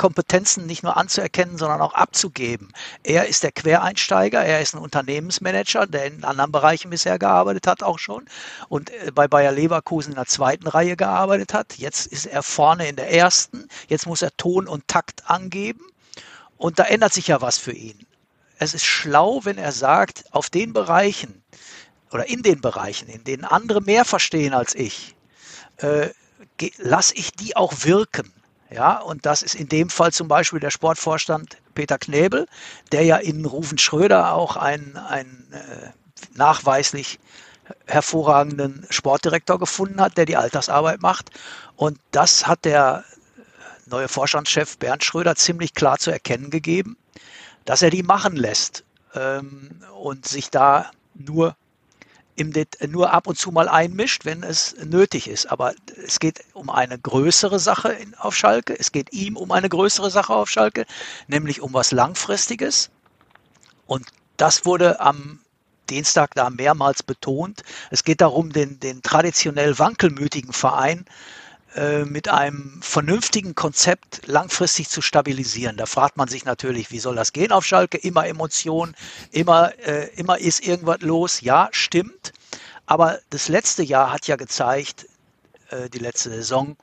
Kompetenzen 0.00 0.64
nicht 0.64 0.82
nur 0.82 0.96
anzuerkennen, 0.96 1.58
sondern 1.58 1.82
auch 1.82 1.92
abzugeben. 1.92 2.72
Er 3.02 3.26
ist 3.26 3.42
der 3.42 3.52
Quereinsteiger, 3.52 4.42
er 4.42 4.62
ist 4.62 4.74
ein 4.74 4.80
Unternehmensmanager, 4.80 5.86
der 5.86 6.06
in 6.06 6.24
anderen 6.24 6.50
Bereichen 6.50 6.88
bisher 6.88 7.18
gearbeitet 7.18 7.66
hat 7.66 7.82
auch 7.82 7.98
schon 7.98 8.24
und 8.70 8.88
äh, 8.88 9.12
bei 9.14 9.28
Bayer 9.28 9.52
Leverkusen 9.52 10.12
in 10.12 10.16
der 10.16 10.24
zweiten 10.24 10.66
Reihe 10.68 10.96
gearbeitet 10.96 11.52
hat. 11.52 11.76
Jetzt 11.76 12.06
ist 12.06 12.24
er 12.24 12.42
vorne 12.42 12.88
in 12.88 12.96
der 12.96 13.12
ersten, 13.12 13.68
jetzt 13.88 14.06
muss 14.06 14.22
er 14.22 14.34
Ton 14.38 14.66
und 14.68 14.88
Takt 14.88 15.28
angeben 15.28 15.84
und 16.56 16.78
da 16.78 16.84
ändert 16.84 17.12
sich 17.12 17.26
ja 17.26 17.42
was 17.42 17.58
für 17.58 17.72
ihn. 17.72 18.06
Es 18.58 18.72
ist 18.72 18.86
schlau, 18.86 19.44
wenn 19.44 19.58
er 19.58 19.72
sagt, 19.72 20.24
auf 20.30 20.48
den 20.48 20.72
Bereichen 20.72 21.42
oder 22.10 22.26
in 22.26 22.42
den 22.42 22.62
Bereichen, 22.62 23.10
in 23.10 23.24
denen 23.24 23.44
andere 23.44 23.82
mehr 23.82 24.06
verstehen 24.06 24.54
als 24.54 24.74
ich, 24.74 25.14
äh, 25.76 26.08
lasse 26.78 27.14
ich 27.16 27.32
die 27.32 27.54
auch 27.54 27.84
wirken. 27.84 28.32
Ja, 28.72 28.98
und 29.00 29.26
das 29.26 29.42
ist 29.42 29.56
in 29.56 29.68
dem 29.68 29.90
Fall 29.90 30.12
zum 30.12 30.28
Beispiel 30.28 30.60
der 30.60 30.70
Sportvorstand 30.70 31.56
Peter 31.74 31.98
Knebel, 31.98 32.46
der 32.92 33.02
ja 33.02 33.16
in 33.16 33.44
Rufen 33.44 33.78
Schröder 33.78 34.32
auch 34.32 34.56
einen, 34.56 34.96
einen 34.96 35.52
äh, 35.52 35.90
nachweislich 36.34 37.18
hervorragenden 37.86 38.86
Sportdirektor 38.90 39.58
gefunden 39.58 40.00
hat, 40.00 40.16
der 40.16 40.24
die 40.24 40.36
Altersarbeit 40.36 41.00
macht. 41.00 41.30
Und 41.76 41.98
das 42.12 42.46
hat 42.46 42.64
der 42.64 43.04
neue 43.86 44.08
Vorstandschef 44.08 44.78
Bernd 44.78 45.04
Schröder 45.04 45.34
ziemlich 45.34 45.74
klar 45.74 45.98
zu 45.98 46.10
erkennen 46.10 46.50
gegeben, 46.50 46.96
dass 47.64 47.82
er 47.82 47.90
die 47.90 48.04
machen 48.04 48.36
lässt 48.36 48.84
ähm, 49.14 49.82
und 50.00 50.26
sich 50.26 50.50
da 50.50 50.90
nur 51.14 51.56
nur 52.88 53.12
ab 53.12 53.26
und 53.26 53.38
zu 53.38 53.50
mal 53.50 53.68
einmischt, 53.68 54.24
wenn 54.24 54.42
es 54.42 54.76
nötig 54.84 55.28
ist. 55.28 55.50
Aber 55.50 55.74
es 56.04 56.18
geht 56.20 56.44
um 56.52 56.70
eine 56.70 56.98
größere 56.98 57.58
Sache 57.58 57.96
auf 58.18 58.36
Schalke. 58.36 58.78
Es 58.78 58.92
geht 58.92 59.12
ihm 59.12 59.36
um 59.36 59.50
eine 59.52 59.68
größere 59.68 60.10
Sache 60.10 60.34
auf 60.34 60.48
Schalke, 60.50 60.86
nämlich 61.28 61.60
um 61.60 61.72
was 61.74 61.92
Langfristiges. 61.92 62.90
Und 63.86 64.06
das 64.36 64.64
wurde 64.64 65.00
am 65.00 65.40
Dienstag 65.88 66.34
da 66.34 66.50
mehrmals 66.50 67.02
betont. 67.02 67.62
Es 67.90 68.04
geht 68.04 68.20
darum, 68.20 68.52
den, 68.52 68.78
den 68.80 69.02
traditionell 69.02 69.78
wankelmütigen 69.78 70.52
Verein 70.52 71.00
äh, 71.00 71.39
mit 72.04 72.28
einem 72.28 72.80
vernünftigen 72.82 73.54
Konzept 73.54 74.22
langfristig 74.26 74.88
zu 74.88 75.00
stabilisieren. 75.02 75.76
Da 75.76 75.86
fragt 75.86 76.16
man 76.16 76.26
sich 76.26 76.44
natürlich, 76.44 76.90
wie 76.90 76.98
soll 76.98 77.14
das 77.14 77.32
gehen 77.32 77.52
auf 77.52 77.64
Schalke? 77.64 77.96
Immer 77.96 78.26
Emotionen, 78.26 78.96
immer, 79.30 79.72
äh, 79.78 80.08
immer 80.16 80.38
ist 80.38 80.66
irgendwas 80.66 81.00
los. 81.00 81.40
Ja, 81.42 81.68
stimmt. 81.70 82.32
Aber 82.86 83.20
das 83.30 83.48
letzte 83.48 83.84
Jahr 83.84 84.12
hat 84.12 84.26
ja 84.26 84.34
gezeigt, 84.34 85.06
äh, 85.70 85.88
die 85.88 86.00
letzte 86.00 86.30
Saison, 86.30 86.76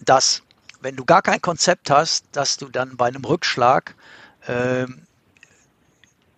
dass 0.00 0.42
wenn 0.80 0.96
du 0.96 1.04
gar 1.04 1.22
kein 1.22 1.40
Konzept 1.40 1.90
hast, 1.90 2.24
dass 2.32 2.56
du 2.56 2.68
dann 2.68 2.96
bei 2.96 3.06
einem 3.06 3.24
Rückschlag 3.24 3.94
ähm, 4.48 5.06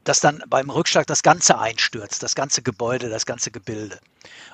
dass 0.05 0.21
dann 0.21 0.43
beim 0.49 0.71
Rückschlag 0.71 1.07
das 1.07 1.23
Ganze 1.23 1.59
einstürzt, 1.59 2.23
das 2.23 2.35
ganze 2.35 2.63
Gebäude, 2.63 3.09
das 3.09 3.27
ganze 3.27 3.51
Gebilde. 3.51 3.99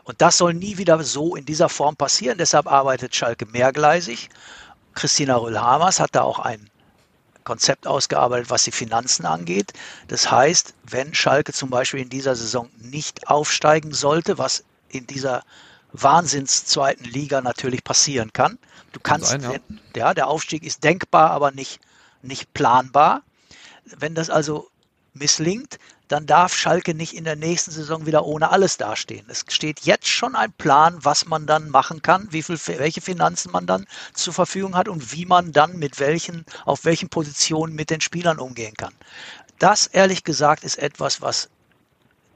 Und 0.05 0.21
das 0.21 0.39
soll 0.39 0.55
nie 0.55 0.79
wieder 0.79 1.03
so 1.03 1.37
in 1.37 1.45
dieser 1.45 1.69
Form 1.69 1.97
passieren. 1.97 2.39
Deshalb 2.39 2.67
arbeitet 2.67 3.15
Schalke 3.15 3.47
mehrgleisig. 3.47 4.31
Christina 4.95 5.37
Rühl-Hamers 5.37 6.01
hat 6.01 6.15
da 6.15 6.23
auch 6.23 6.39
ein 6.39 6.71
Konzept 7.45 7.87
ausgearbeitet, 7.87 8.51
was 8.51 8.65
die 8.65 8.73
Finanzen 8.73 9.27
angeht. 9.27 9.73
Das 10.09 10.31
heißt, 10.31 10.75
wenn 10.85 11.15
Schalke 11.15 11.53
zum 11.53 11.71
Beispiel 11.71 12.01
in 12.01 12.09
dieser 12.09 12.37
Saison 12.37 12.69
nicht 12.79 13.29
aufsteigen 13.29 13.93
sollte, 13.93 14.39
was 14.39 14.65
in 14.89 15.07
dieser 15.07 15.43
Wahnsinns 15.93 16.67
zweiten 16.67 17.05
Liga 17.05 17.41
natürlich 17.41 17.83
passieren 17.83 18.33
kann. 18.33 18.59
Du 18.93 19.01
kannst, 19.01 19.29
sein, 19.29 19.43
ja. 19.43 19.59
ja, 19.97 20.15
der 20.15 20.29
Aufstieg 20.29 20.63
ist 20.65 20.85
denkbar, 20.85 21.31
aber 21.31 21.51
nicht, 21.51 21.81
nicht 22.23 22.53
planbar. 22.55 23.23
Wenn 23.85 24.15
das 24.15 24.31
also 24.31 24.70
misslingt, 25.15 25.79
dann 26.09 26.27
darf 26.27 26.55
Schalke 26.57 26.95
nicht 26.95 27.15
in 27.15 27.25
der 27.25 27.37
nächsten 27.37 27.71
Saison 27.71 28.05
wieder 28.05 28.25
ohne 28.25 28.51
alles 28.51 28.77
dastehen. 28.77 29.25
Es 29.29 29.45
steht 29.49 29.81
jetzt 29.81 30.09
schon 30.09 30.35
ein 30.35 30.53
Plan, 30.53 30.99
was 31.05 31.27
man 31.27 31.47
dann 31.47 31.71
machen 31.71 32.03
kann, 32.03 32.27
wie 32.33 32.43
viel, 32.43 32.59
welche 32.67 33.01
Finanzen 33.01 33.53
man 33.53 33.67
dann 33.67 33.87
zur 34.15 34.35
Verfügung 34.35 34.77
hat 34.77 34.89
und 34.89 35.13
wie 35.13 35.25
man 35.25 35.53
dann 35.53 35.79
mit 35.79 36.01
welchen, 36.01 36.45
auf 36.65 36.85
welchen 36.85 37.09
Positionen 37.09 37.75
mit 37.75 37.91
den 37.91 38.01
Spielern 38.01 38.41
umgehen 38.41 38.75
kann. 38.77 38.95
Das 39.61 39.87
ehrlich 39.87 40.25
gesagt 40.25 40.65
ist 40.65 40.79
etwas, 40.79 41.21
was 41.21 41.49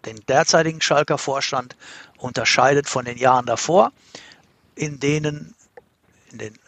den 0.04 0.24
derzeitigen 0.26 0.80
Schalker 0.80 1.18
Vorstand 1.18 1.74
unterscheidet 2.18 2.88
von 2.88 3.04
den 3.04 3.18
Jahren 3.18 3.46
davor, 3.46 3.90
in 4.76 5.00
denen 5.00 5.54
in 6.30 6.38
den 6.38 6.58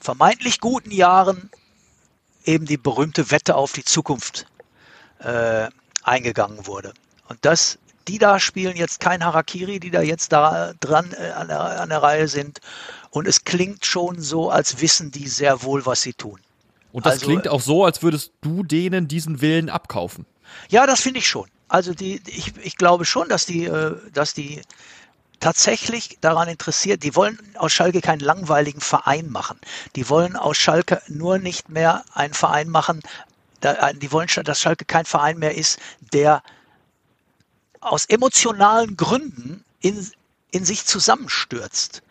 vermeintlich 0.00 0.58
guten 0.60 0.90
Jahren 0.90 1.50
eben 2.44 2.66
die 2.66 2.76
berühmte 2.76 3.30
Wette 3.30 3.54
auf 3.54 3.72
die 3.72 3.84
Zukunft 3.84 4.46
äh, 5.22 5.68
eingegangen 6.02 6.66
wurde. 6.66 6.92
Und 7.28 7.38
das, 7.42 7.78
die 8.08 8.18
da 8.18 8.40
spielen 8.40 8.76
jetzt 8.76 9.00
kein 9.00 9.24
Harakiri, 9.24 9.80
die 9.80 9.90
da 9.90 10.02
jetzt 10.02 10.32
da 10.32 10.72
dran 10.80 11.14
äh, 11.18 11.30
an, 11.30 11.48
der, 11.48 11.80
an 11.80 11.88
der 11.88 12.02
Reihe 12.02 12.28
sind. 12.28 12.60
Und 13.10 13.28
es 13.28 13.44
klingt 13.44 13.84
schon 13.84 14.20
so, 14.20 14.50
als 14.50 14.80
wissen 14.80 15.10
die 15.10 15.28
sehr 15.28 15.62
wohl, 15.62 15.86
was 15.86 16.02
sie 16.02 16.14
tun. 16.14 16.40
Und 16.92 17.06
das 17.06 17.14
also, 17.14 17.26
klingt 17.26 17.48
auch 17.48 17.60
so, 17.60 17.84
als 17.84 18.02
würdest 18.02 18.32
du 18.42 18.62
denen 18.62 19.08
diesen 19.08 19.40
Willen 19.40 19.70
abkaufen. 19.70 20.26
Ja, 20.68 20.86
das 20.86 21.00
finde 21.00 21.20
ich 21.20 21.28
schon. 21.28 21.48
Also 21.68 21.94
die, 21.94 22.20
ich, 22.26 22.52
ich 22.62 22.76
glaube 22.76 23.06
schon, 23.06 23.28
dass 23.28 23.46
die, 23.46 23.64
äh, 23.64 23.96
dass 24.12 24.34
die 24.34 24.60
tatsächlich 25.40 26.18
daran 26.20 26.48
interessiert, 26.48 27.02
die 27.02 27.16
wollen 27.16 27.38
aus 27.56 27.72
Schalke 27.72 28.00
keinen 28.00 28.20
langweiligen 28.20 28.80
Verein 28.80 29.30
machen. 29.30 29.58
Die 29.96 30.08
wollen 30.08 30.36
aus 30.36 30.56
Schalke 30.56 31.02
nur 31.08 31.38
nicht 31.38 31.68
mehr 31.68 32.04
einen 32.12 32.34
Verein 32.34 32.68
machen, 32.68 33.00
äh, 33.64 33.94
die 33.94 34.12
wollen, 34.12 34.28
dass 34.44 34.60
Schalke 34.60 34.84
kein 34.84 35.04
Verein 35.04 35.38
mehr 35.38 35.56
ist, 35.56 35.78
der 36.12 36.42
aus 37.80 38.04
emotionalen 38.06 38.96
Gründen 38.96 39.64
in, 39.80 40.08
in 40.50 40.64
sich 40.64 40.86
zusammenstürzt. 40.86 42.02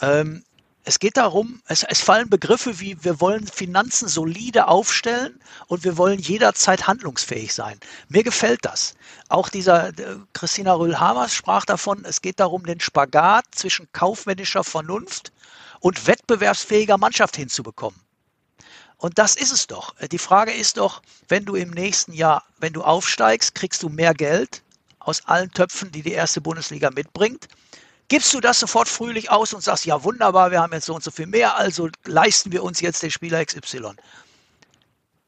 Ähm, 0.00 0.44
es 0.84 0.98
geht 0.98 1.18
darum, 1.18 1.60
es, 1.66 1.82
es 1.82 2.00
fallen 2.00 2.30
Begriffe 2.30 2.80
wie 2.80 2.96
wir 3.04 3.20
wollen 3.20 3.46
Finanzen 3.46 4.08
solide 4.08 4.68
aufstellen 4.68 5.38
und 5.66 5.84
wir 5.84 5.98
wollen 5.98 6.18
jederzeit 6.18 6.86
handlungsfähig 6.86 7.52
sein. 7.52 7.78
Mir 8.08 8.22
gefällt 8.22 8.64
das. 8.64 8.94
Auch 9.28 9.50
dieser 9.50 9.88
äh, 9.88 10.16
Christina 10.32 10.72
Rühl-Hamers 10.72 11.34
sprach 11.34 11.66
davon, 11.66 12.06
es 12.06 12.22
geht 12.22 12.40
darum, 12.40 12.64
den 12.64 12.80
Spagat 12.80 13.44
zwischen 13.54 13.86
kaufmännischer 13.92 14.64
Vernunft 14.64 15.30
und 15.80 16.06
wettbewerbsfähiger 16.06 16.96
Mannschaft 16.96 17.36
hinzubekommen. 17.36 18.00
Und 18.98 19.18
das 19.18 19.36
ist 19.36 19.52
es 19.52 19.66
doch. 19.66 19.94
Die 20.10 20.18
Frage 20.18 20.52
ist 20.52 20.76
doch, 20.76 21.02
wenn 21.28 21.44
du 21.44 21.54
im 21.54 21.70
nächsten 21.70 22.12
Jahr, 22.12 22.44
wenn 22.58 22.72
du 22.72 22.82
aufsteigst, 22.82 23.54
kriegst 23.54 23.82
du 23.82 23.88
mehr 23.88 24.12
Geld 24.12 24.62
aus 24.98 25.24
allen 25.26 25.50
Töpfen, 25.52 25.90
die 25.92 26.02
die 26.02 26.12
erste 26.12 26.40
Bundesliga 26.40 26.90
mitbringt 26.90 27.48
gibst 28.08 28.32
du 28.34 28.40
das 28.40 28.58
sofort 28.58 28.88
fröhlich 28.88 29.30
aus 29.30 29.52
und 29.52 29.62
sagst, 29.62 29.84
ja 29.84 30.02
wunderbar, 30.02 30.50
wir 30.50 30.60
haben 30.60 30.72
jetzt 30.72 30.86
so 30.86 30.94
und 30.94 31.04
so 31.04 31.10
viel 31.10 31.26
mehr, 31.26 31.56
also 31.56 31.88
leisten 32.04 32.52
wir 32.52 32.64
uns 32.64 32.80
jetzt 32.80 33.02
den 33.02 33.10
Spieler 33.10 33.44
XY. 33.44 33.92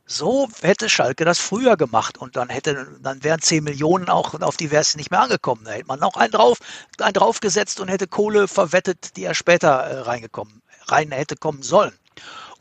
So 0.06 0.48
hätte 0.62 0.88
Schalke 0.88 1.24
das 1.24 1.38
früher 1.38 1.76
gemacht 1.76 2.18
und 2.18 2.34
dann 2.34 2.48
hätte, 2.48 2.98
dann 3.00 3.22
wären 3.22 3.40
10 3.40 3.62
Millionen 3.62 4.08
auch 4.08 4.34
auf 4.40 4.56
die 4.56 4.72
Wärts 4.72 4.96
nicht 4.96 5.12
mehr 5.12 5.20
angekommen. 5.20 5.64
Da 5.64 5.72
hätte 5.72 5.86
man 5.86 6.00
noch 6.00 6.16
einen 6.16 6.32
drauf, 6.32 6.58
einen 6.98 7.12
draufgesetzt 7.12 7.78
und 7.78 7.86
hätte 7.86 8.08
Kohle 8.08 8.48
verwettet, 8.48 9.16
die 9.16 9.22
er 9.22 9.34
später 9.34 9.68
äh, 9.68 10.00
reingekommen, 10.00 10.62
rein 10.86 11.12
hätte 11.12 11.36
kommen 11.36 11.62
sollen. 11.62 11.92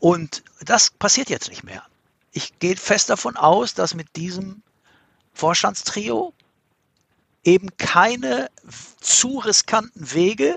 Und 0.00 0.42
das 0.64 0.90
passiert 0.90 1.30
jetzt 1.30 1.48
nicht 1.48 1.62
mehr. 1.62 1.84
Ich 2.32 2.58
gehe 2.58 2.76
fest 2.76 3.10
davon 3.10 3.36
aus, 3.36 3.74
dass 3.74 3.94
mit 3.94 4.16
diesem 4.16 4.62
Vorstandstrio 5.34 6.32
eben 7.44 7.68
keine 7.76 8.50
zu 9.00 9.38
riskanten 9.38 10.12
Wege, 10.12 10.56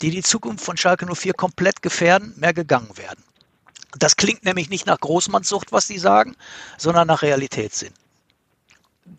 die 0.00 0.10
die 0.10 0.22
Zukunft 0.22 0.64
von 0.64 0.76
Schalke 0.76 1.06
04 1.06 1.34
komplett 1.34 1.82
gefährden, 1.82 2.34
mehr 2.36 2.52
gegangen 2.52 2.96
werden. 2.96 3.22
Das 3.96 4.16
klingt 4.16 4.44
nämlich 4.44 4.70
nicht 4.70 4.86
nach 4.86 4.98
Großmannssucht, 4.98 5.70
was 5.70 5.86
die 5.86 5.98
sagen, 5.98 6.36
sondern 6.78 7.06
nach 7.06 7.22
Realitätssinn. 7.22 7.92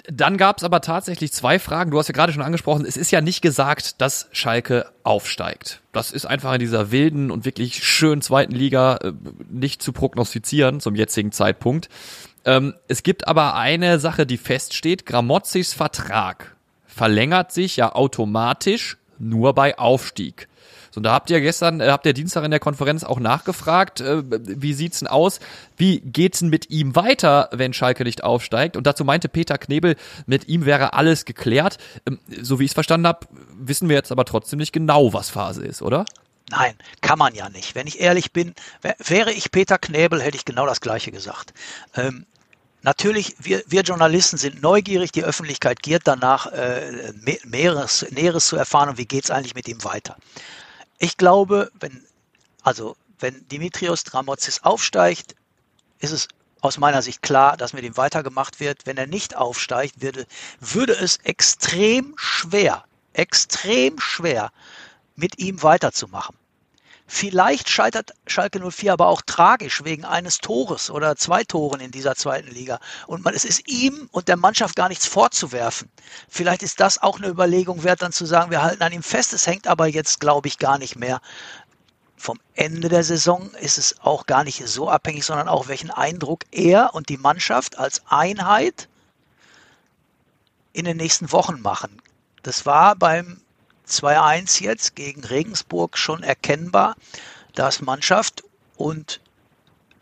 Dann 0.07 0.37
gab 0.37 0.57
es 0.57 0.63
aber 0.63 0.81
tatsächlich 0.81 1.31
zwei 1.31 1.59
Fragen. 1.59 1.91
Du 1.91 1.99
hast 1.99 2.07
ja 2.07 2.13
gerade 2.13 2.33
schon 2.33 2.41
angesprochen, 2.41 2.85
es 2.85 2.97
ist 2.97 3.11
ja 3.11 3.21
nicht 3.21 3.41
gesagt, 3.41 4.01
dass 4.01 4.27
Schalke 4.31 4.87
aufsteigt. 5.03 5.81
Das 5.91 6.11
ist 6.11 6.25
einfach 6.25 6.53
in 6.53 6.59
dieser 6.59 6.91
wilden 6.91 7.29
und 7.29 7.45
wirklich 7.45 7.83
schönen 7.83 8.21
zweiten 8.21 8.53
Liga 8.53 8.97
äh, 8.97 9.13
nicht 9.49 9.83
zu 9.83 9.93
prognostizieren 9.93 10.79
zum 10.79 10.95
jetzigen 10.95 11.31
Zeitpunkt. 11.31 11.89
Ähm, 12.45 12.73
es 12.87 13.03
gibt 13.03 13.27
aber 13.27 13.55
eine 13.55 13.99
Sache, 13.99 14.25
die 14.25 14.37
feststeht. 14.37 15.05
Gramotzis 15.05 15.73
Vertrag 15.73 16.55
verlängert 16.87 17.51
sich 17.51 17.77
ja 17.77 17.93
automatisch 17.93 18.97
nur 19.19 19.53
bei 19.53 19.77
Aufstieg. 19.77 20.47
So, 20.95 21.01
da 21.01 21.11
habt 21.11 21.29
ihr 21.29 21.41
gestern, 21.41 21.81
äh, 21.81 21.89
habt 21.89 22.05
ihr 22.05 22.13
Dienstag 22.13 22.45
in 22.45 22.51
der 22.51 22.61
Konferenz 22.61 23.03
auch 23.03 23.19
nachgefragt, 23.19 23.99
äh, 23.99 24.23
wie 24.31 24.71
sieht's 24.71 24.99
denn 24.99 25.09
aus? 25.09 25.41
Wie 25.75 25.99
geht's 25.99 26.39
denn 26.39 26.47
mit 26.47 26.69
ihm 26.69 26.95
weiter, 26.95 27.49
wenn 27.51 27.73
Schalke 27.73 28.05
nicht 28.05 28.23
aufsteigt? 28.23 28.77
Und 28.77 28.87
dazu 28.87 29.03
meinte 29.03 29.27
Peter 29.27 29.57
Knebel, 29.57 29.97
mit 30.25 30.47
ihm 30.47 30.65
wäre 30.65 30.93
alles 30.93 31.25
geklärt. 31.25 31.79
Ähm, 32.07 32.17
so 32.41 32.59
wie 32.59 32.63
ich 32.63 32.69
es 32.69 32.75
verstanden 32.75 33.07
habe, 33.07 33.27
wissen 33.59 33.89
wir 33.89 33.97
jetzt 33.97 34.13
aber 34.13 34.23
trotzdem 34.23 34.57
nicht 34.57 34.71
genau, 34.71 35.11
was 35.11 35.29
Phase 35.29 35.65
ist, 35.65 35.81
oder? 35.81 36.05
Nein, 36.49 36.75
kann 37.01 37.19
man 37.19 37.35
ja 37.35 37.49
nicht. 37.49 37.75
Wenn 37.75 37.87
ich 37.87 37.99
ehrlich 37.99 38.31
bin, 38.31 38.55
wäre 39.05 39.33
ich 39.33 39.51
Peter 39.51 39.77
Knebel, 39.77 40.21
hätte 40.21 40.37
ich 40.37 40.45
genau 40.45 40.65
das 40.65 40.79
Gleiche 40.79 41.11
gesagt. 41.11 41.53
Ähm, 41.97 42.25
Natürlich, 42.83 43.35
wir, 43.39 43.63
wir 43.65 43.81
Journalisten 43.81 44.37
sind 44.37 44.61
neugierig, 44.61 45.11
die 45.11 45.23
Öffentlichkeit 45.23 45.81
giert 45.81 46.03
danach, 46.05 46.45
äh, 46.51 47.13
Näheres, 47.43 48.05
Näheres 48.11 48.45
zu 48.45 48.57
erfahren 48.57 48.89
und 48.89 48.99
wie 48.99 49.07
geht 49.07 49.23
es 49.23 49.31
eigentlich 49.31 49.55
mit 49.55 49.67
ihm 49.67 49.83
weiter. 49.83 50.17
Ich 50.97 51.17
glaube, 51.17 51.71
wenn, 51.79 52.05
also, 52.63 52.95
wenn 53.19 53.47
Dimitrios 53.47 54.03
Dramotzis 54.03 54.63
aufsteigt, 54.63 55.35
ist 55.99 56.11
es 56.11 56.27
aus 56.61 56.77
meiner 56.77 57.01
Sicht 57.01 57.21
klar, 57.21 57.57
dass 57.57 57.73
mit 57.73 57.83
ihm 57.83 57.97
weitergemacht 57.97 58.59
wird. 58.59 58.85
Wenn 58.85 58.97
er 58.97 59.07
nicht 59.07 59.35
aufsteigt, 59.35 60.01
würde, 60.01 60.25
würde 60.59 60.93
es 60.93 61.17
extrem 61.17 62.13
schwer, 62.17 62.83
extrem 63.13 63.99
schwer, 63.99 64.51
mit 65.15 65.39
ihm 65.39 65.61
weiterzumachen. 65.63 66.35
Vielleicht 67.07 67.69
scheitert 67.69 68.13
Schalke 68.25 68.59
04 68.59 68.93
aber 68.93 69.07
auch 69.07 69.21
tragisch 69.21 69.83
wegen 69.83 70.05
eines 70.05 70.39
Tores 70.39 70.89
oder 70.89 71.15
zwei 71.15 71.43
Toren 71.43 71.79
in 71.79 71.91
dieser 71.91 72.15
zweiten 72.15 72.49
Liga. 72.49 72.79
Und 73.05 73.23
man, 73.23 73.35
es 73.35 73.45
ist 73.45 73.67
ihm 73.69 74.09
und 74.11 74.27
der 74.27 74.37
Mannschaft 74.37 74.75
gar 74.75 74.89
nichts 74.89 75.05
vorzuwerfen. 75.05 75.89
Vielleicht 76.27 76.63
ist 76.63 76.79
das 76.79 77.01
auch 77.01 77.17
eine 77.17 77.27
Überlegung 77.27 77.83
wert, 77.83 78.01
dann 78.01 78.11
zu 78.11 78.25
sagen, 78.25 78.49
wir 78.49 78.63
halten 78.63 78.81
an 78.81 78.91
ihm 78.91 79.03
fest. 79.03 79.33
Es 79.33 79.45
hängt 79.45 79.67
aber 79.67 79.85
jetzt, 79.85 80.19
glaube 80.19 80.47
ich, 80.47 80.57
gar 80.57 80.79
nicht 80.79 80.95
mehr 80.95 81.21
vom 82.17 82.39
Ende 82.55 82.89
der 82.89 83.03
Saison 83.03 83.51
ist 83.55 83.77
es 83.77 83.99
auch 84.01 84.25
gar 84.25 84.43
nicht 84.43 84.67
so 84.67 84.89
abhängig, 84.89 85.25
sondern 85.25 85.47
auch 85.47 85.67
welchen 85.67 85.91
Eindruck 85.91 86.41
er 86.51 86.95
und 86.95 87.09
die 87.09 87.17
Mannschaft 87.17 87.77
als 87.77 88.01
Einheit 88.07 88.87
in 90.73 90.85
den 90.85 90.97
nächsten 90.97 91.31
Wochen 91.31 91.61
machen. 91.61 92.01
Das 92.41 92.65
war 92.65 92.95
beim 92.95 93.41
2-1 93.87 94.63
jetzt 94.63 94.95
gegen 94.95 95.23
Regensburg 95.23 95.97
schon 95.97 96.23
erkennbar, 96.23 96.95
dass 97.53 97.81
Mannschaft 97.81 98.43
und 98.77 99.21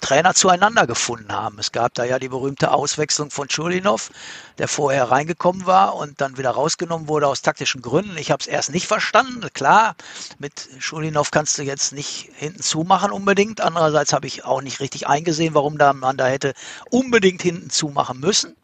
Trainer 0.03 0.33
zueinander 0.33 0.85
gefunden 0.85 1.31
haben. 1.31 1.57
Es 1.59 1.71
gab 1.71 1.93
da 1.93 2.03
ja 2.03 2.19
die 2.19 2.27
berühmte 2.27 2.71
Auswechslung 2.71 3.31
von 3.31 3.49
Schulinov, 3.49 4.11
der 4.57 4.67
vorher 4.67 5.09
reingekommen 5.09 5.65
war 5.65 5.95
und 5.95 6.19
dann 6.19 6.37
wieder 6.37 6.49
rausgenommen 6.49 7.07
wurde 7.07 7.27
aus 7.27 7.41
taktischen 7.41 7.81
Gründen. 7.81 8.17
Ich 8.17 8.29
habe 8.29 8.41
es 8.41 8.47
erst 8.47 8.71
nicht 8.71 8.85
verstanden. 8.85 9.47
Klar, 9.53 9.95
mit 10.39 10.67
Schulinov 10.79 11.31
kannst 11.31 11.57
du 11.57 11.63
jetzt 11.63 11.93
nicht 11.93 12.29
hinten 12.35 12.61
zumachen 12.61 13.11
unbedingt. 13.11 13.61
Andererseits 13.61 14.11
habe 14.11 14.27
ich 14.27 14.43
auch 14.43 14.61
nicht 14.61 14.81
richtig 14.81 15.07
eingesehen, 15.07 15.53
warum 15.53 15.77
da 15.77 15.93
man 15.93 16.17
da 16.17 16.27
hätte 16.27 16.53
unbedingt 16.89 17.41
hinten 17.41 17.69
zumachen 17.69 18.19
müssen, 18.19 18.57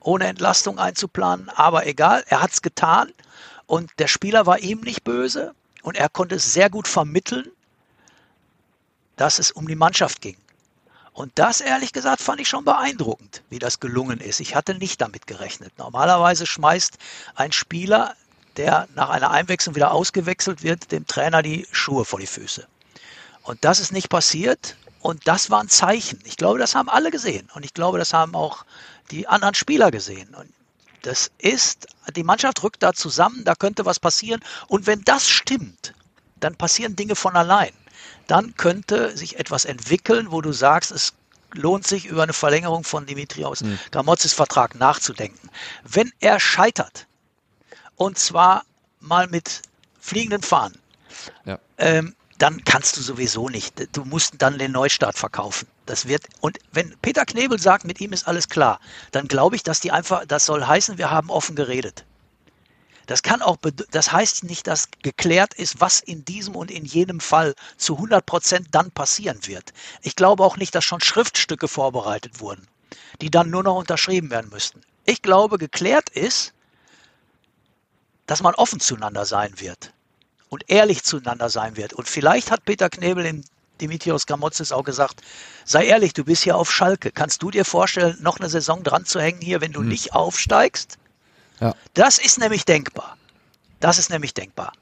ohne 0.00 0.28
Entlastung 0.28 0.78
einzuplanen. 0.78 1.50
Aber 1.50 1.86
egal, 1.86 2.24
er 2.28 2.40
hat 2.40 2.52
es 2.52 2.62
getan. 2.62 3.12
Und 3.70 3.92
der 4.00 4.08
Spieler 4.08 4.46
war 4.46 4.58
ihm 4.58 4.80
nicht 4.80 5.04
böse 5.04 5.54
und 5.82 5.96
er 5.96 6.08
konnte 6.08 6.40
sehr 6.40 6.70
gut 6.70 6.88
vermitteln, 6.88 7.52
dass 9.14 9.38
es 9.38 9.52
um 9.52 9.68
die 9.68 9.76
Mannschaft 9.76 10.20
ging. 10.20 10.36
Und 11.12 11.30
das, 11.36 11.60
ehrlich 11.60 11.92
gesagt, 11.92 12.20
fand 12.20 12.40
ich 12.40 12.48
schon 12.48 12.64
beeindruckend, 12.64 13.44
wie 13.48 13.60
das 13.60 13.78
gelungen 13.78 14.18
ist. 14.18 14.40
Ich 14.40 14.56
hatte 14.56 14.74
nicht 14.74 15.00
damit 15.00 15.28
gerechnet. 15.28 15.72
Normalerweise 15.78 16.46
schmeißt 16.46 16.98
ein 17.36 17.52
Spieler, 17.52 18.16
der 18.56 18.88
nach 18.96 19.08
einer 19.08 19.30
Einwechslung 19.30 19.76
wieder 19.76 19.92
ausgewechselt 19.92 20.64
wird, 20.64 20.90
dem 20.90 21.06
Trainer 21.06 21.40
die 21.40 21.64
Schuhe 21.70 22.04
vor 22.04 22.18
die 22.18 22.26
Füße. 22.26 22.66
Und 23.44 23.64
das 23.64 23.78
ist 23.78 23.92
nicht 23.92 24.08
passiert. 24.08 24.76
Und 24.98 25.28
das 25.28 25.48
war 25.48 25.60
ein 25.60 25.68
Zeichen. 25.68 26.18
Ich 26.24 26.36
glaube, 26.36 26.58
das 26.58 26.74
haben 26.74 26.88
alle 26.88 27.12
gesehen. 27.12 27.48
Und 27.54 27.64
ich 27.64 27.72
glaube, 27.72 27.98
das 27.98 28.14
haben 28.14 28.34
auch 28.34 28.64
die 29.12 29.28
anderen 29.28 29.54
Spieler 29.54 29.92
gesehen. 29.92 30.34
Und 30.34 30.52
das 31.02 31.30
ist, 31.38 31.86
die 32.14 32.22
Mannschaft 32.22 32.62
rückt 32.62 32.82
da 32.82 32.92
zusammen, 32.92 33.44
da 33.44 33.54
könnte 33.54 33.84
was 33.84 34.00
passieren. 34.00 34.40
Und 34.68 34.86
wenn 34.86 35.02
das 35.02 35.28
stimmt, 35.28 35.94
dann 36.38 36.56
passieren 36.56 36.96
Dinge 36.96 37.16
von 37.16 37.36
allein. 37.36 37.72
Dann 38.26 38.54
könnte 38.56 39.16
sich 39.16 39.38
etwas 39.38 39.64
entwickeln, 39.64 40.30
wo 40.30 40.40
du 40.40 40.52
sagst, 40.52 40.90
es 40.90 41.14
lohnt 41.52 41.86
sich, 41.86 42.06
über 42.06 42.22
eine 42.22 42.32
Verlängerung 42.32 42.84
von 42.84 43.06
Dimitrios 43.06 43.62
mhm. 43.62 43.78
Vertrag 43.92 44.74
nachzudenken. 44.76 45.50
Wenn 45.84 46.12
er 46.20 46.38
scheitert, 46.38 47.06
und 47.96 48.18
zwar 48.18 48.64
mal 49.00 49.26
mit 49.26 49.62
fliegenden 50.00 50.42
Fahnen, 50.42 50.78
ja. 51.44 51.58
ähm, 51.78 52.14
dann 52.38 52.64
kannst 52.64 52.96
du 52.96 53.02
sowieso 53.02 53.48
nicht. 53.48 53.74
Du 53.94 54.04
musst 54.04 54.34
dann 54.38 54.58
den 54.58 54.72
Neustart 54.72 55.18
verkaufen. 55.18 55.68
Das 55.90 56.06
wird, 56.06 56.28
und 56.40 56.60
wenn 56.70 56.96
Peter 57.02 57.26
Knebel 57.26 57.58
sagt, 57.58 57.84
mit 57.84 58.00
ihm 58.00 58.12
ist 58.12 58.28
alles 58.28 58.48
klar, 58.48 58.78
dann 59.10 59.26
glaube 59.26 59.56
ich, 59.56 59.64
dass 59.64 59.80
die 59.80 59.90
einfach, 59.90 60.24
das 60.24 60.46
soll 60.46 60.64
heißen, 60.64 60.98
wir 60.98 61.10
haben 61.10 61.30
offen 61.30 61.56
geredet. 61.56 62.04
Das 63.08 63.24
kann 63.24 63.42
auch, 63.42 63.56
das 63.90 64.12
heißt 64.12 64.44
nicht, 64.44 64.68
dass 64.68 64.86
geklärt 65.02 65.52
ist, 65.54 65.80
was 65.80 65.98
in 65.98 66.24
diesem 66.24 66.54
und 66.54 66.70
in 66.70 66.84
jenem 66.84 67.18
Fall 67.18 67.56
zu 67.76 67.96
100 67.96 68.24
Prozent 68.24 68.68
dann 68.70 68.92
passieren 68.92 69.40
wird. 69.48 69.72
Ich 70.02 70.14
glaube 70.14 70.44
auch 70.44 70.56
nicht, 70.56 70.76
dass 70.76 70.84
schon 70.84 71.00
Schriftstücke 71.00 71.66
vorbereitet 71.66 72.38
wurden, 72.38 72.68
die 73.20 73.32
dann 73.32 73.50
nur 73.50 73.64
noch 73.64 73.74
unterschrieben 73.74 74.30
werden 74.30 74.50
müssten. 74.52 74.82
Ich 75.06 75.22
glaube, 75.22 75.58
geklärt 75.58 76.08
ist, 76.08 76.52
dass 78.26 78.44
man 78.44 78.54
offen 78.54 78.78
zueinander 78.78 79.24
sein 79.24 79.58
wird 79.58 79.92
und 80.50 80.70
ehrlich 80.70 81.02
zueinander 81.02 81.50
sein 81.50 81.76
wird. 81.76 81.94
Und 81.94 82.08
vielleicht 82.08 82.52
hat 82.52 82.64
Peter 82.64 82.88
Knebel 82.88 83.26
in 83.26 83.44
Dimitrios 83.80 84.26
Gramotzes 84.26 84.72
auch 84.72 84.84
gesagt, 84.84 85.22
sei 85.64 85.86
ehrlich, 85.86 86.12
du 86.12 86.24
bist 86.24 86.42
hier 86.42 86.56
auf 86.56 86.70
Schalke. 86.70 87.10
Kannst 87.10 87.42
du 87.42 87.50
dir 87.50 87.64
vorstellen, 87.64 88.16
noch 88.20 88.38
eine 88.38 88.48
Saison 88.48 88.82
dran 88.82 89.04
zu 89.04 89.20
hängen 89.20 89.40
hier, 89.40 89.60
wenn 89.60 89.72
du 89.72 89.80
hm. 89.80 89.88
nicht 89.88 90.12
aufsteigst? 90.12 90.98
Ja. 91.60 91.74
Das 91.94 92.18
ist 92.18 92.38
nämlich 92.38 92.64
denkbar. 92.64 93.16
Das 93.80 93.98
ist 93.98 94.10
nämlich 94.10 94.34
denkbar. 94.34 94.72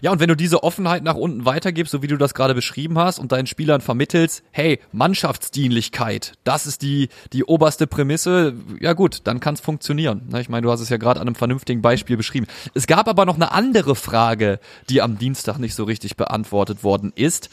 Ja, 0.00 0.10
und 0.10 0.20
wenn 0.20 0.28
du 0.28 0.36
diese 0.36 0.62
Offenheit 0.62 1.02
nach 1.02 1.14
unten 1.14 1.44
weitergibst, 1.44 1.92
so 1.92 2.02
wie 2.02 2.06
du 2.06 2.16
das 2.16 2.34
gerade 2.34 2.54
beschrieben 2.54 2.98
hast, 2.98 3.18
und 3.18 3.32
deinen 3.32 3.46
Spielern 3.46 3.80
vermittelst, 3.80 4.42
hey, 4.50 4.80
Mannschaftsdienlichkeit, 4.92 6.32
das 6.44 6.66
ist 6.66 6.82
die, 6.82 7.08
die 7.32 7.44
oberste 7.44 7.86
Prämisse, 7.86 8.54
ja 8.80 8.92
gut, 8.92 9.20
dann 9.24 9.40
kann 9.40 9.54
es 9.54 9.60
funktionieren. 9.60 10.22
Ich 10.38 10.48
meine, 10.48 10.62
du 10.62 10.70
hast 10.70 10.80
es 10.80 10.88
ja 10.88 10.96
gerade 10.96 11.20
an 11.20 11.28
einem 11.28 11.34
vernünftigen 11.34 11.82
Beispiel 11.82 12.16
beschrieben. 12.16 12.46
Es 12.74 12.86
gab 12.86 13.08
aber 13.08 13.26
noch 13.26 13.36
eine 13.36 13.52
andere 13.52 13.94
Frage, 13.94 14.58
die 14.88 15.02
am 15.02 15.18
Dienstag 15.18 15.58
nicht 15.58 15.74
so 15.74 15.84
richtig 15.84 16.16
beantwortet 16.16 16.82
worden 16.84 17.12
ist. 17.14 17.50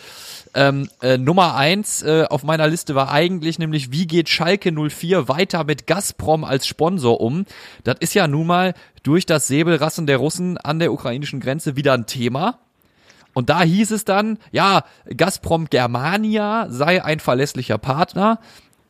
Ähm, 0.55 0.89
äh, 1.01 1.17
Nummer 1.17 1.55
eins 1.55 2.01
äh, 2.01 2.25
auf 2.29 2.43
meiner 2.43 2.67
Liste 2.67 2.95
war 2.95 3.11
eigentlich 3.11 3.59
nämlich, 3.59 3.91
wie 3.91 4.07
geht 4.07 4.29
Schalke 4.29 4.71
04 4.71 5.27
weiter 5.27 5.63
mit 5.63 5.85
Gazprom 5.85 6.43
als 6.43 6.65
Sponsor 6.65 7.21
um? 7.21 7.45
Das 7.83 7.97
ist 7.99 8.15
ja 8.15 8.27
nun 8.27 8.47
mal 8.47 8.73
durch 9.03 9.25
das 9.25 9.47
Säbelrassen 9.47 10.07
der 10.07 10.17
Russen 10.17 10.57
an 10.57 10.79
der 10.79 10.91
ukrainischen 10.93 11.39
Grenze 11.39 11.75
wieder 11.75 11.93
ein 11.93 12.05
Thema. 12.05 12.59
Und 13.33 13.49
da 13.49 13.61
hieß 13.61 13.91
es 13.91 14.05
dann, 14.05 14.37
ja, 14.51 14.83
Gazprom 15.15 15.69
Germania 15.69 16.67
sei 16.69 17.03
ein 17.03 17.19
verlässlicher 17.19 17.77
Partner. 17.77 18.39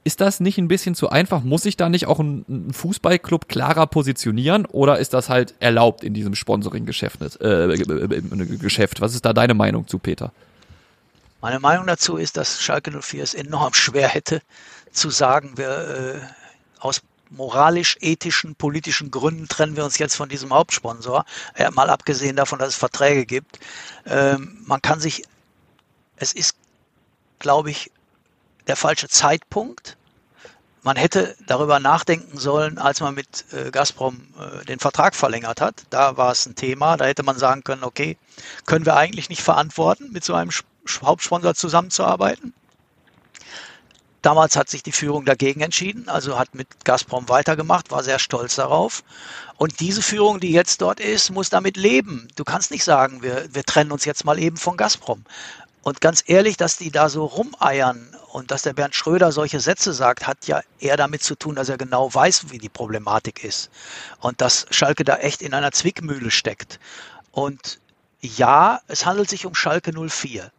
Ist 0.05 0.21
das 0.21 0.39
nicht 0.39 0.57
ein 0.57 0.69
bisschen 0.69 0.95
zu 0.95 1.09
einfach? 1.09 1.43
Muss 1.43 1.63
sich 1.63 1.75
da 1.75 1.89
nicht 1.89 2.07
auch 2.07 2.19
ein, 2.19 2.69
Fußballclub 2.71 3.49
klarer 3.49 3.85
positionieren 3.85 4.65
oder 4.65 4.97
ist 4.97 5.13
das 5.13 5.29
halt 5.29 5.55
erlaubt 5.59 6.03
in 6.03 6.13
diesem 6.13 6.35
Sponsoring-Geschäft? 6.35 7.21
Äh, 7.41 7.77
Geschäft? 8.57 9.01
Was 9.01 9.13
ist 9.13 9.25
da 9.25 9.33
deine 9.33 9.53
Meinung 9.53 9.87
zu, 9.87 9.99
Peter? 9.99 10.31
Meine 11.41 11.59
Meinung 11.59 11.85
dazu 11.85 12.17
ist, 12.17 12.37
dass 12.37 12.61
Schalke 12.61 12.91
04 12.91 13.23
es 13.23 13.33
enorm 13.33 13.73
schwer 13.73 14.07
hätte 14.07 14.41
zu 14.91 15.09
sagen, 15.09 15.57
wir 15.57 15.69
äh, 15.69 16.19
aus 16.79 17.01
moralisch, 17.29 17.97
ethischen, 18.01 18.55
politischen 18.55 19.11
Gründen 19.11 19.47
trennen 19.47 19.75
wir 19.75 19.85
uns 19.85 19.97
jetzt 19.97 20.15
von 20.15 20.29
diesem 20.29 20.53
Hauptsponsor. 20.53 21.25
Ja, 21.57 21.71
mal 21.71 21.89
abgesehen 21.89 22.35
davon, 22.35 22.59
dass 22.59 22.69
es 22.69 22.75
Verträge 22.75 23.25
gibt. 23.25 23.59
Ähm, 24.05 24.61
man 24.65 24.81
kann 24.81 24.99
sich, 24.99 25.23
es 26.17 26.33
ist, 26.33 26.55
glaube 27.39 27.71
ich, 27.71 27.91
der 28.67 28.75
falsche 28.75 29.09
Zeitpunkt. 29.09 29.97
Man 30.81 30.95
hätte 30.95 31.35
darüber 31.45 31.79
nachdenken 31.79 32.37
sollen, 32.37 32.77
als 32.77 33.01
man 33.01 33.13
mit 33.13 33.45
äh, 33.51 33.69
Gazprom 33.69 34.21
äh, 34.39 34.65
den 34.65 34.79
Vertrag 34.79 35.15
verlängert 35.15 35.59
hat. 35.59 35.83
Da 35.89 36.17
war 36.17 36.31
es 36.31 36.45
ein 36.45 36.55
Thema. 36.55 36.95
Da 36.97 37.05
hätte 37.05 37.23
man 37.23 37.37
sagen 37.37 37.63
können, 37.63 37.83
okay, 37.83 38.17
können 38.65 38.85
wir 38.85 38.95
eigentlich 38.95 39.29
nicht 39.29 39.41
verantworten, 39.41 40.11
mit 40.11 40.23
so 40.23 40.33
einem 40.33 40.51
Hauptsponsor 41.03 41.53
zusammenzuarbeiten. 41.55 42.53
Damals 44.21 44.57
hat 44.57 44.69
sich 44.69 44.83
die 44.83 44.91
Führung 44.91 45.25
dagegen 45.25 45.61
entschieden, 45.61 46.09
also 46.09 46.37
hat 46.37 46.53
mit 46.53 46.67
Gazprom 46.83 47.29
weitergemacht, 47.29 47.91
war 47.91 48.03
sehr 48.03 48.19
stolz 48.19 48.55
darauf. 48.55 49.03
Und 49.57 49.79
diese 49.79 50.01
Führung, 50.01 50.39
die 50.39 50.51
jetzt 50.51 50.81
dort 50.81 50.99
ist, 50.99 51.29
muss 51.31 51.49
damit 51.49 51.77
leben. 51.77 52.27
Du 52.35 52.43
kannst 52.43 52.71
nicht 52.71 52.83
sagen, 52.83 53.21
wir, 53.21 53.47
wir 53.53 53.63
trennen 53.63 53.91
uns 53.91 54.05
jetzt 54.05 54.25
mal 54.25 54.37
eben 54.37 54.57
von 54.57 54.75
Gazprom. 54.75 55.23
Und 55.81 56.01
ganz 56.01 56.23
ehrlich, 56.27 56.57
dass 56.57 56.77
die 56.77 56.91
da 56.91 57.07
so 57.07 57.25
rumeiern 57.25 58.15
und 58.31 58.51
dass 58.51 58.63
der 58.63 58.73
Bernd 58.73 58.93
Schröder 58.93 59.31
solche 59.31 59.61
Sätze 59.61 59.93
sagt, 59.93 60.27
hat 60.27 60.45
ja 60.45 60.61
eher 60.79 60.97
damit 60.97 61.23
zu 61.23 61.35
tun, 61.35 61.55
dass 61.55 61.69
er 61.69 61.77
genau 61.77 62.13
weiß, 62.13 62.51
wie 62.51 62.57
die 62.57 62.69
Problematik 62.69 63.43
ist. 63.43 63.69
Und 64.19 64.41
dass 64.41 64.65
Schalke 64.69 65.05
da 65.05 65.15
echt 65.15 65.41
in 65.41 65.53
einer 65.53 65.71
Zwickmühle 65.71 66.29
steckt. 66.29 66.79
Und 67.31 67.79
ja, 68.21 68.81
es 68.87 69.05
handelt 69.05 69.29
sich 69.29 69.45
um 69.45 69.55
Schalke 69.55 69.91
04 69.93 70.51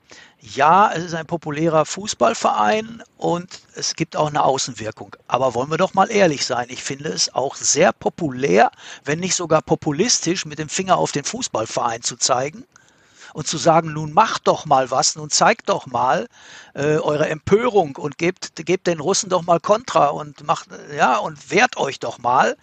ja, 0.42 0.90
es 0.92 1.04
ist 1.04 1.14
ein 1.14 1.26
populärer 1.26 1.84
Fußballverein 1.84 3.02
und 3.18 3.60
es 3.74 3.94
gibt 3.94 4.16
auch 4.16 4.28
eine 4.28 4.42
Außenwirkung. 4.42 5.16
Aber 5.26 5.54
wollen 5.54 5.70
wir 5.70 5.76
doch 5.76 5.94
mal 5.94 6.10
ehrlich 6.10 6.46
sein, 6.46 6.66
ich 6.70 6.82
finde 6.82 7.10
es 7.10 7.34
auch 7.34 7.56
sehr 7.56 7.92
populär, 7.92 8.70
wenn 9.04 9.20
nicht 9.20 9.34
sogar 9.34 9.60
populistisch, 9.60 10.46
mit 10.46 10.58
dem 10.58 10.68
Finger 10.68 10.96
auf 10.96 11.12
den 11.12 11.24
Fußballverein 11.24 12.02
zu 12.02 12.16
zeigen 12.16 12.64
und 13.34 13.46
zu 13.46 13.58
sagen, 13.58 13.92
nun 13.92 14.12
macht 14.12 14.48
doch 14.48 14.64
mal 14.64 14.90
was, 14.90 15.14
nun 15.14 15.30
zeigt 15.30 15.68
doch 15.68 15.86
mal 15.86 16.26
äh, 16.74 16.96
eure 16.96 17.28
Empörung 17.28 17.96
und 17.96 18.16
gebt, 18.16 18.56
gebt 18.56 18.86
den 18.86 19.00
Russen 19.00 19.28
doch 19.28 19.42
mal 19.42 19.60
Kontra 19.60 20.08
und 20.08 20.44
macht, 20.46 20.68
ja, 20.96 21.18
und 21.18 21.50
wehrt 21.50 21.76
euch 21.76 21.98
doch 22.00 22.18
mal. 22.18 22.56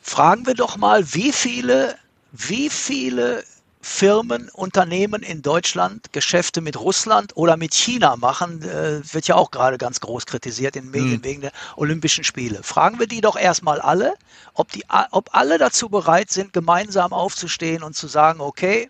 Fragen 0.00 0.46
wir 0.46 0.54
doch 0.54 0.78
mal, 0.78 1.12
wie 1.12 1.32
viele, 1.32 1.96
wie 2.32 2.70
viele 2.70 3.44
Firmen, 3.80 4.48
Unternehmen 4.50 5.22
in 5.22 5.42
Deutschland 5.42 6.12
Geschäfte 6.12 6.60
mit 6.60 6.78
Russland 6.78 7.36
oder 7.36 7.56
mit 7.56 7.74
China 7.74 8.16
machen, 8.16 8.62
äh, 8.62 9.00
wird 9.12 9.28
ja 9.28 9.36
auch 9.36 9.50
gerade 9.50 9.78
ganz 9.78 10.00
groß 10.00 10.26
kritisiert 10.26 10.76
in 10.76 10.90
Medien 10.90 11.18
mhm. 11.18 11.24
wegen 11.24 11.40
der 11.42 11.52
Olympischen 11.76 12.24
Spiele. 12.24 12.62
Fragen 12.62 12.98
wir 12.98 13.06
die 13.06 13.20
doch 13.20 13.36
erstmal 13.36 13.80
alle, 13.80 14.14
ob, 14.54 14.72
die, 14.72 14.84
ob 15.12 15.34
alle 15.34 15.58
dazu 15.58 15.88
bereit 15.88 16.30
sind, 16.30 16.52
gemeinsam 16.52 17.12
aufzustehen 17.12 17.82
und 17.82 17.94
zu 17.94 18.08
sagen, 18.08 18.40
okay, 18.40 18.88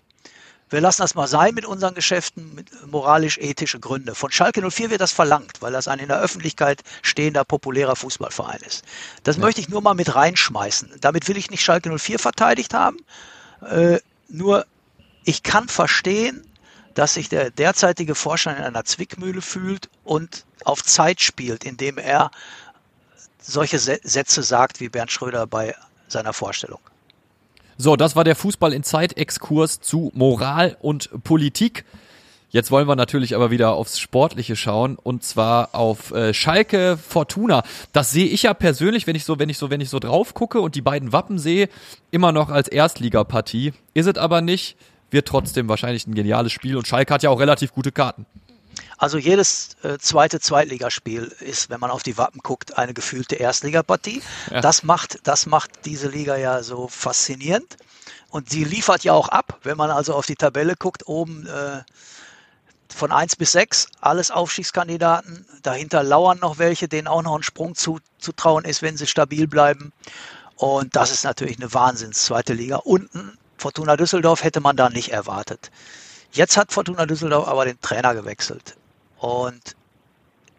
wir 0.71 0.81
lassen 0.81 1.01
das 1.03 1.15
mal 1.15 1.27
sein 1.27 1.55
mit 1.55 1.65
unseren 1.65 1.95
Geschäften, 1.95 2.55
mit 2.55 2.69
moralisch-ethische 2.87 3.81
Gründe. 3.81 4.15
Von 4.15 4.31
Schalke 4.31 4.69
04 4.69 4.91
wird 4.91 5.01
das 5.01 5.13
verlangt, 5.13 5.61
weil 5.61 5.73
das 5.73 5.89
ein 5.89 5.99
in 5.99 6.09
der 6.09 6.21
Öffentlichkeit 6.21 6.83
stehender, 7.03 7.45
populärer 7.45 7.97
Fußballverein 7.97 8.61
ist. 8.67 8.85
Das 9.23 9.37
ja. 9.37 9.43
möchte 9.43 9.61
ich 9.61 9.69
nur 9.69 9.81
mal 9.81 9.95
mit 9.95 10.15
reinschmeißen. 10.15 10.97
Damit 11.01 11.29
will 11.29 11.39
ich 11.39 11.51
nicht 11.51 11.63
Schalke 11.63 11.97
04 11.97 12.19
verteidigt 12.19 12.75
haben. 12.75 12.99
Äh, 13.63 14.01
nur 14.29 14.67
ich 15.29 15.43
kann 15.43 15.69
verstehen, 15.69 16.43
dass 16.95 17.15
sich 17.15 17.29
der 17.29 17.51
derzeitige 17.51 18.15
Vorstand 18.15 18.59
in 18.59 18.65
einer 18.65 18.87
Zwickmühle 18.87 19.43
fühlt 19.43 19.91
und 20.03 20.47
auf 20.65 20.83
Zeit 20.83 21.21
spielt, 21.21 21.65
indem 21.65 21.99
er 21.99 22.31
solche 23.39 23.79
Sätze 23.79 24.43
sagt 24.43 24.81
wie 24.81 24.89
Bernd 24.89 25.13
Schröder 25.13 25.47
bei 25.47 25.75
seiner 26.09 26.33
Vorstellung. 26.33 26.81
So, 27.77 27.95
das 27.95 28.17
war 28.17 28.25
der 28.25 28.37
Fußball 28.37 28.73
in 28.73 28.83
Zeit-Exkurs 28.83 29.81
zu 29.81 30.11
Moral 30.15 30.79
und 30.81 31.11
Politik. 31.25 31.85
Jetzt 32.49 32.71
wollen 32.71 32.89
wir 32.89 32.97
natürlich 32.97 33.37
aber 33.37 33.51
wieder 33.51 33.75
aufs 33.75 34.01
Sportliche 34.01 34.57
schauen 34.57 34.97
und 34.97 35.25
zwar 35.25 35.75
auf 35.75 36.11
äh, 36.13 36.33
Schalke 36.33 36.97
Fortuna. 36.97 37.65
Das 37.93 38.13
sehe 38.13 38.27
ich 38.27 38.45
ja 38.45 38.55
persönlich, 38.55 39.07
wenn 39.07 39.15
ich 39.15 39.27
so, 39.27 39.39
wenn 39.39 39.51
ich 39.51 39.59
so, 39.59 39.69
wenn 39.69 39.83
ich 39.83 39.91
so 39.91 39.99
drauf 39.99 40.33
gucke 40.33 40.63
und 40.63 40.75
die 40.75 40.81
beiden 40.81 41.13
Wappen 41.13 41.39
sehe, 41.39 41.69
immer 42.11 42.33
noch 42.33 42.49
als 42.49 42.69
Erstligapartie. 42.69 43.75
Ist 43.93 44.07
es 44.07 44.17
aber 44.17 44.41
nicht 44.41 44.79
wird 45.11 45.29
trotzdem 45.29 45.69
wahrscheinlich 45.69 46.07
ein 46.07 46.15
geniales 46.15 46.53
Spiel 46.53 46.77
und 46.77 46.87
Schalke 46.87 47.15
hat 47.15 47.23
ja 47.23 47.31
auch 47.31 47.41
relativ 47.41 47.73
gute 47.73 47.93
Karten. 47.93 48.27
Also 48.97 49.17
jedes 49.17 49.77
äh, 49.83 49.99
zweite 49.99 50.41
Zweitligaspiel 50.41 51.33
ist, 51.41 51.71
wenn 51.71 51.79
man 51.79 51.91
auf 51.91 52.03
die 52.03 52.19
Wappen 52.19 52.41
guckt, 52.43 52.77
eine 52.79 52.95
gefühlte 52.95 53.37
Erstligapartie. 53.37 54.23
Ja. 54.51 54.61
Das 54.61 54.83
macht, 54.83 55.21
das 55.23 55.47
macht 55.47 55.85
diese 55.85 56.09
Liga 56.09 56.37
ja 56.37 56.63
so 56.63 56.89
faszinierend. 56.89 57.77
Und 58.31 58.51
sie 58.51 58.65
liefert 58.65 59.05
ja 59.05 59.13
auch 59.13 59.29
ab, 59.29 59.61
wenn 59.63 59.77
man 59.77 59.91
also 59.91 60.15
auf 60.15 60.27
die 60.27 60.35
Tabelle 60.35 60.75
guckt, 60.77 61.07
oben 61.07 61.47
äh, 61.47 61.83
von 62.93 63.13
1 63.13 63.37
bis 63.37 63.53
6, 63.53 63.87
alles 64.01 64.31
Aufstiegskandidaten. 64.31 65.47
Dahinter 65.63 66.03
lauern 66.03 66.39
noch 66.41 66.59
welche, 66.59 66.89
denen 66.89 67.07
auch 67.07 67.23
noch 67.23 67.37
ein 67.37 67.43
Sprung 67.43 67.75
zu, 67.75 68.01
zu 68.19 68.33
trauen 68.33 68.65
ist, 68.65 68.83
wenn 68.83 68.97
sie 68.97 69.07
stabil 69.07 69.47
bleiben. 69.47 69.93
Und 70.57 70.97
das 70.97 71.13
ist 71.13 71.23
natürlich 71.23 71.59
eine 71.59 71.73
Wahnsinns 71.73 72.25
zweite 72.25 72.53
Liga. 72.53 72.77
Unten 72.77 73.38
Fortuna 73.59 73.97
Düsseldorf 73.97 74.43
hätte 74.45 74.61
man 74.61 74.77
da 74.77 74.89
nicht 74.89 75.11
erwartet. 75.11 75.71
Jetzt 76.33 76.57
hat 76.57 76.73
Fortuna 76.73 77.07
Düsseldorf 77.07 77.49
aber 77.49 77.65
den 77.65 77.81
Trainer 77.81 78.15
gewechselt. 78.15 78.77
Und 79.19 79.77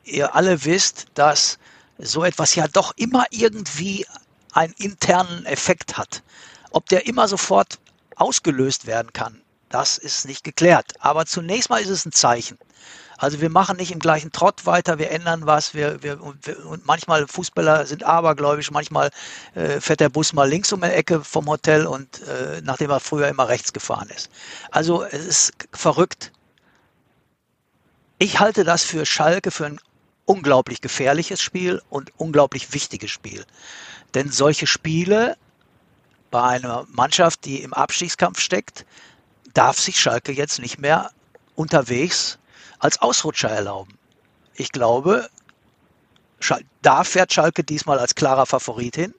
ihr 0.04 0.36
alle 0.36 0.66
wisst, 0.66 1.08
dass 1.14 1.60
so 1.98 2.24
etwas 2.24 2.56
ja 2.56 2.68
doch 2.68 2.94
immer 2.98 3.26
irgendwie 3.30 4.06
einen 4.54 4.74
internen 4.78 5.46
Effekt 5.46 5.98
hat. 5.98 6.24
Ob 6.72 6.88
der 6.90 7.08
immer 7.08 7.28
sofort 7.28 7.80
ausgelöst 8.16 8.86
werden 8.86 9.14
kann, 9.14 9.42
das 9.70 9.98
ist 9.98 10.26
nicht 10.26 10.44
geklärt. 10.44 10.94
Aber 11.00 11.26
zunächst 11.26 11.70
mal 11.70 11.82
ist 11.82 11.90
es 11.90 12.06
ein 12.06 12.12
Zeichen. 12.12 12.58
Also 13.20 13.42
wir 13.42 13.50
machen 13.50 13.76
nicht 13.76 13.92
im 13.92 14.00
gleichen 14.00 14.32
Trott 14.32 14.66
weiter, 14.66 14.98
wir 14.98 15.12
ändern 15.12 15.46
was. 15.46 15.74
Wir, 15.74 16.02
wir, 16.02 16.24
und 16.24 16.86
manchmal 16.86 17.28
Fußballer 17.28 17.86
sind 17.86 18.04
abergläubisch, 18.04 18.72
manchmal 18.72 19.12
äh, 19.56 19.82
fährt 19.82 20.00
der 20.00 20.08
Bus 20.08 20.32
mal 20.32 20.48
links 20.48 20.72
um 20.72 20.80
die 20.80 20.88
Ecke 20.88 21.22
vom 21.22 21.48
Hotel 21.48 21.86
und 21.86 22.22
äh, 22.22 22.62
nachdem 22.64 22.90
er 22.90 23.02
früher 23.02 23.28
immer 23.28 23.50
rechts 23.50 23.74
gefahren 23.74 24.10
ist. 24.16 24.32
Also 24.72 25.04
es 25.04 25.26
ist 25.26 25.54
verrückt. 25.74 26.32
Ich 28.20 28.40
halte 28.40 28.64
das 28.64 28.86
für 28.86 29.06
Schalke 29.06 29.52
für 29.52 29.66
ein 29.66 29.82
unglaublich 30.24 30.80
gefährliches 30.80 31.42
Spiel 31.42 31.82
und 31.90 32.12
unglaublich 32.18 32.72
wichtiges 32.74 33.12
Spiel. 33.12 33.46
Denn 34.14 34.32
solche 34.32 34.66
Spiele 34.66 35.36
bei 36.32 36.42
einer 36.42 36.86
Mannschaft, 36.90 37.44
die 37.44 37.64
im 37.64 37.74
Abstiegskampf 37.74 38.40
steckt, 38.40 38.86
darf 39.54 39.78
sich 39.78 40.00
Schalke 40.00 40.32
jetzt 40.32 40.60
nicht 40.60 40.80
mehr 40.80 41.12
unterwegs 41.56 42.39
als 42.80 43.02
Ausrutscher 43.02 43.50
erlauben. 43.50 43.98
Ich 44.56 44.72
glaube, 44.72 45.30
da 46.82 47.04
fährt 47.04 47.34
Schalke 47.34 47.64
diesmal 47.64 48.00
als 48.00 48.16
klarer 48.16 48.46
Favorit 48.46 48.96
hin. 48.96 49.14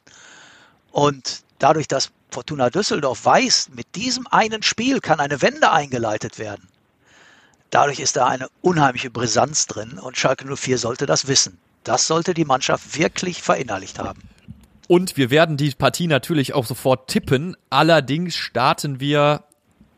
Und 0.90 1.42
dadurch, 1.58 1.88
dass 1.88 2.10
Fortuna 2.30 2.70
Düsseldorf 2.70 3.24
weiß, 3.24 3.70
mit 3.74 3.94
diesem 3.94 4.26
einen 4.28 4.62
Spiel 4.62 5.00
kann 5.00 5.20
eine 5.20 5.42
Wende 5.42 5.70
eingeleitet 5.70 6.38
werden. 6.38 6.68
Dadurch 7.70 8.00
ist 8.00 8.16
da 8.16 8.26
eine 8.26 8.48
unheimliche 8.62 9.10
Brisanz 9.10 9.66
drin 9.66 9.98
und 9.98 10.16
Schalke 10.16 10.44
04 10.56 10.78
sollte 10.78 11.06
das 11.06 11.28
wissen. 11.28 11.58
Das 11.84 12.06
sollte 12.06 12.34
die 12.34 12.44
Mannschaft 12.44 12.98
wirklich 12.98 13.42
verinnerlicht 13.42 13.98
haben. 13.98 14.22
Und 14.88 15.16
wir 15.16 15.30
werden 15.30 15.56
die 15.56 15.70
Partie 15.70 16.08
natürlich 16.08 16.52
auch 16.52 16.66
sofort 16.66 17.08
tippen. 17.08 17.56
Allerdings 17.70 18.34
starten 18.34 18.98
wir 18.98 19.44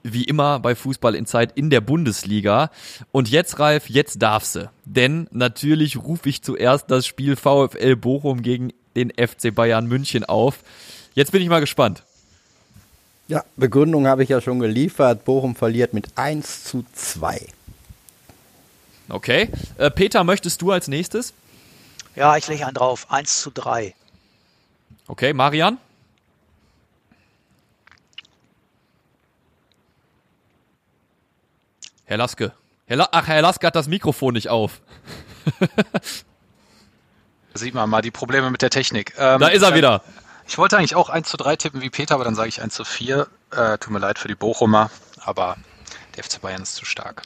wie 0.02 0.24
immer 0.24 0.58
bei 0.60 0.74
Fußball 0.74 1.14
in 1.14 1.26
Zeit 1.26 1.52
in 1.56 1.70
der 1.70 1.80
Bundesliga. 1.80 2.70
Und 3.12 3.28
jetzt, 3.30 3.58
Ralf, 3.58 3.88
jetzt 3.88 4.22
darf 4.22 4.44
sie. 4.44 4.70
Denn 4.84 5.28
natürlich 5.30 5.96
rufe 5.96 6.28
ich 6.28 6.42
zuerst 6.42 6.90
das 6.90 7.06
Spiel 7.06 7.36
VfL 7.36 7.96
Bochum 7.96 8.42
gegen 8.42 8.72
den 8.96 9.10
FC 9.10 9.54
Bayern 9.54 9.86
München 9.86 10.24
auf. 10.24 10.58
Jetzt 11.14 11.32
bin 11.32 11.42
ich 11.42 11.48
mal 11.48 11.60
gespannt. 11.60 12.02
Ja, 13.28 13.44
Begründung 13.56 14.06
habe 14.06 14.22
ich 14.22 14.28
ja 14.28 14.40
schon 14.40 14.58
geliefert. 14.58 15.24
Bochum 15.24 15.54
verliert 15.54 15.94
mit 15.94 16.08
1 16.16 16.64
zu 16.64 16.84
2. 16.92 17.46
Okay. 19.08 19.48
Äh, 19.78 19.90
Peter, 19.90 20.24
möchtest 20.24 20.62
du 20.62 20.70
als 20.70 20.88
nächstes? 20.88 21.32
Ja, 22.14 22.36
ich 22.36 22.46
lege 22.48 22.66
einen 22.66 22.74
drauf. 22.74 23.06
1 23.10 23.40
zu 23.40 23.50
3. 23.50 23.94
Okay, 25.06 25.32
Marian? 25.32 25.78
Herr 32.12 32.18
Laske. 32.18 32.52
Herr 32.84 32.98
La 32.98 33.08
Ach, 33.10 33.26
Herr 33.26 33.40
Laske 33.40 33.66
hat 33.66 33.74
das 33.74 33.88
Mikrofon 33.88 34.34
nicht 34.34 34.50
auf. 34.50 34.82
Da 35.62 35.64
sieht 37.54 37.72
man 37.72 37.88
mal 37.88 38.02
die 38.02 38.10
Probleme 38.10 38.50
mit 38.50 38.60
der 38.60 38.68
Technik. 38.68 39.14
Ähm, 39.16 39.40
Da 39.40 39.48
ist 39.48 39.62
er 39.62 39.74
wieder. 39.74 40.02
Ich 40.46 40.58
wollte 40.58 40.76
eigentlich 40.76 40.94
auch 40.94 41.08
1 41.08 41.26
zu 41.26 41.38
3 41.38 41.56
tippen 41.56 41.80
wie 41.80 41.88
Peter, 41.88 42.14
aber 42.16 42.24
dann 42.24 42.34
sage 42.34 42.50
ich 42.50 42.60
1 42.60 42.74
zu 42.74 42.84
4. 42.84 43.28
Äh, 43.52 43.78
tut 43.78 43.94
mir 43.94 43.98
leid 43.98 44.18
für 44.18 44.28
die 44.28 44.34
Bochumer, 44.34 44.90
aber 45.20 45.56
der 46.14 46.24
FC 46.24 46.42
Bayern 46.42 46.60
ist 46.60 46.74
zu 46.74 46.84
stark. 46.84 47.22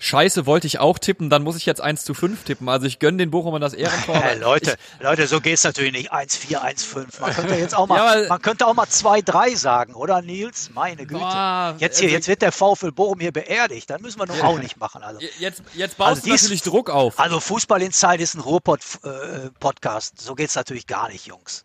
Scheiße, 0.00 0.46
wollte 0.46 0.66
ich 0.68 0.78
auch 0.78 0.98
tippen, 0.98 1.28
dann 1.28 1.42
muss 1.42 1.56
ich 1.56 1.66
jetzt 1.66 1.80
1 1.80 2.04
zu 2.04 2.14
5 2.14 2.44
tippen. 2.44 2.68
Also 2.68 2.86
ich 2.86 3.00
gönne 3.00 3.18
den 3.18 3.30
Bochumern 3.32 3.60
das 3.60 3.74
Ehrentor. 3.74 4.14
aber 4.16 4.30
Äh, 4.30 4.34
Leute, 4.38 4.76
Leute, 5.00 5.26
so 5.26 5.40
geht's 5.40 5.64
natürlich 5.64 5.92
nicht. 5.92 6.12
1-4, 6.12 6.56
1-5. 6.58 7.20
Man 7.20 7.34
könnte 7.34 7.54
jetzt 7.56 7.74
auch 7.76 7.86
mal, 7.88 7.96
Ja, 7.96 8.12
aber- 8.20 8.28
man 8.28 8.42
könnte 8.42 8.66
auch 8.66 8.74
mal 8.74 8.86
2-3 8.86 9.56
sagen, 9.56 9.94
oder 9.94 10.22
Nils? 10.22 10.70
Meine 10.72 11.04
Güte. 11.04 11.20
Boah, 11.20 11.74
jetzt 11.78 11.98
hier, 11.98 12.06
also- 12.06 12.16
jetzt 12.16 12.28
wird 12.28 12.42
der 12.42 12.52
VfL 12.52 12.92
Bochum 12.92 13.18
hier 13.20 13.32
beerdigt. 13.32 13.90
Dann 13.90 14.00
müssen 14.02 14.20
wir 14.20 14.26
nur 14.26 14.42
auch 14.44 14.58
nicht 14.58 14.76
machen. 14.78 15.02
Also, 15.02 15.20
ich, 15.20 15.40
jetzt, 15.40 15.62
jetzt 15.74 15.96
baust 15.96 16.10
Also 16.10 16.22
du 16.22 16.30
dies- 16.30 16.42
natürlich 16.42 16.62
Druck 16.62 16.90
auf. 16.90 17.18
also 17.18 17.40
Fußball 17.40 17.82
in 17.82 17.90
Zeit 17.92 18.20
ist 18.20 18.34
ein 18.34 18.40
Ruhrpott-Podcast. 18.40 20.20
so 20.20 20.34
geht's 20.34 20.54
natürlich 20.54 20.86
gar 20.86 21.08
nicht, 21.08 21.26
Jungs. 21.26 21.64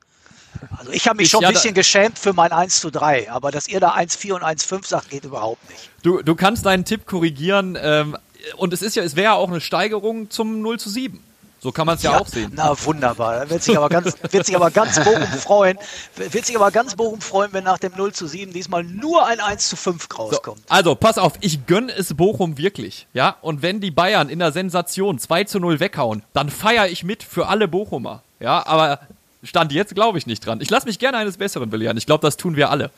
Also 0.77 0.91
ich 0.91 1.07
habe 1.07 1.17
mich 1.17 1.25
Ich- 1.25 1.31
schon 1.31 1.41
ja, 1.41 1.49
ein 1.49 1.53
da- 1.53 1.59
bisschen 1.59 1.73
geschämt 1.73 2.19
für 2.19 2.33
mein 2.33 2.51
1 2.51 2.79
zu 2.79 2.89
3, 2.91 3.31
aber 3.31 3.51
dass 3.51 3.67
ihr 3.67 3.79
da 3.79 3.91
1-4 3.93 4.33
und 4.35 4.43
1-5 4.43 4.85
sagt, 4.87 5.09
geht 5.09 5.25
überhaupt 5.25 5.69
nicht. 5.69 5.89
Du, 6.03 6.21
du 6.21 6.35
kannst 6.35 6.65
deinen 6.65 6.85
Tipp 6.85 7.05
korrigieren. 7.05 7.77
Ähm, 7.81 8.17
und 8.57 8.73
es 8.73 8.81
ist 8.81 8.95
ja, 8.95 9.03
es 9.03 9.15
wäre 9.15 9.23
ja 9.25 9.33
auch 9.35 9.49
eine 9.49 9.61
Steigerung 9.61 10.29
zum 10.29 10.61
0 10.61 10.79
zu 10.79 10.89
7. 10.89 11.23
So 11.61 11.71
kann 11.71 11.85
man 11.87 11.95
es 11.95 12.03
ja, 12.03 12.19
auch 12.19 12.27
sehen. 12.27 12.51
Na 12.53 12.75
wunderbar. 12.83 13.45
Da 13.45 13.49
wird 13.49 13.63
sich 13.63 13.77
aber 13.77 13.87
ganz, 13.87 14.17
wird 14.31 14.45
sich 14.45 14.53
aber 14.53 14.69
ganz 14.69 15.01
Bochum 15.01 15.23
freuen. 15.39 15.77
Wird 16.17 16.45
sich 16.45 16.57
aber 16.57 16.71
ganz 16.71 16.93
Bochum 16.95 17.21
freuen, 17.21 17.53
wenn 17.53 17.63
nach 17.63 17.77
dem 17.77 17.93
0 17.95 18.11
zu 18.11 18.27
7 18.27 18.51
diesmal 18.51 18.83
nur 18.83 19.25
ein 19.25 19.39
1 19.39 19.69
zu 19.69 19.77
5 19.77 20.09
So, 20.11 20.17
rauskommt. 20.23 20.59
also, 20.67 20.93
pass 20.95 21.17
auf, 21.17 21.35
ich 21.39 21.65
gönne 21.65 21.93
es 21.95 22.15
Bochum 22.15 22.57
wirklich. 22.57 23.07
Ja, 23.13 23.37
und 23.39 23.61
wenn 23.61 23.79
die 23.79 23.91
Bayern 23.91 24.27
in 24.27 24.39
der 24.39 24.51
Sensation 24.51 25.19
2 25.19 25.45
zu 25.45 25.61
0 25.61 25.79
weghauen, 25.79 26.23
dann 26.33 26.49
feiere 26.49 26.89
ich 26.89 27.05
mit 27.05 27.23
für 27.23 27.47
alle 27.47 27.69
Bochumer. 27.69 28.23
Ja, 28.41 28.65
aber 28.67 28.99
Stand 29.43 29.71
jetzt 29.71 29.93
glaube 29.95 30.17
ich 30.17 30.25
nicht 30.27 30.45
dran. 30.45 30.59
Ich 30.61 30.69
lasse 30.69 30.87
mich 30.87 30.99
gerne 30.99 31.17
eines 31.17 31.37
Besseren 31.37 31.69
belehren. 31.69 31.97
Ich 31.97 32.05
glaube, 32.05 32.21
das 32.25 32.37
tun 32.37 32.55
wir 32.55 32.69
alle. 32.69 32.89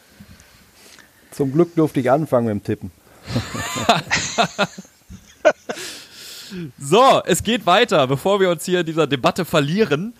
Zum 1.32 1.52
Glück 1.52 1.76
durfte 1.76 2.00
ich 2.00 2.10
anfangen 2.12 2.48
mit 2.48 2.56
dem 2.56 2.64
Tippen. 2.64 2.91
So, 6.80 7.22
es 7.26 7.43
geht 7.43 7.66
weiter. 7.66 8.06
Bevor 8.08 8.39
wir 8.39 8.50
uns 8.50 8.64
hier 8.66 8.82
in 8.82 8.86
dieser 8.86 9.08
Debatte 9.08 9.46
verlieren, 9.46 10.14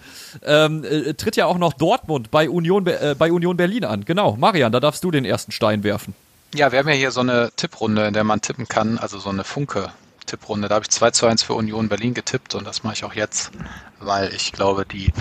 ähm, 0.44 0.84
äh, 0.84 1.14
tritt 1.14 1.36
ja 1.36 1.46
auch 1.46 1.58
noch 1.60 1.72
Dortmund 1.74 2.32
bei 2.32 2.50
Union, 2.50 2.84
Be- 2.84 3.00
äh, 3.00 3.16
bei 3.16 3.32
Union 3.32 3.56
Berlin 3.56 3.86
an. 3.86 4.04
Genau, 4.06 4.36
Marian, 4.36 4.72
da 4.72 4.80
darfst 4.80 5.04
du 5.04 5.12
den 5.12 5.24
ersten 5.24 5.52
Stein 5.52 5.84
werfen. 5.84 6.16
Ja, 6.56 6.72
wir 6.72 6.80
haben 6.80 6.90
ja 6.90 6.96
hier 6.96 7.12
so 7.12 7.20
eine 7.22 7.52
Tipprunde, 7.56 8.08
in 8.08 8.14
der 8.14 8.24
man 8.24 8.42
tippen 8.42 8.68
kann, 8.68 8.98
also 8.98 9.20
so 9.20 9.30
eine 9.30 9.44
Funke-Tipprunde. 9.44 10.68
Da 10.68 10.76
habe 10.76 10.84
ich 10.84 10.90
2 10.90 11.12
zu 11.12 11.26
1 11.28 11.44
für 11.44 11.54
Union 11.54 11.90
Berlin 11.90 12.14
getippt 12.16 12.56
und 12.56 12.66
das 12.66 12.84
mache 12.84 12.96
ich 12.96 13.04
auch 13.06 13.14
jetzt, 13.14 13.52
weil 14.00 14.34
ich 14.34 14.52
glaube, 14.52 14.86
die 14.86 15.14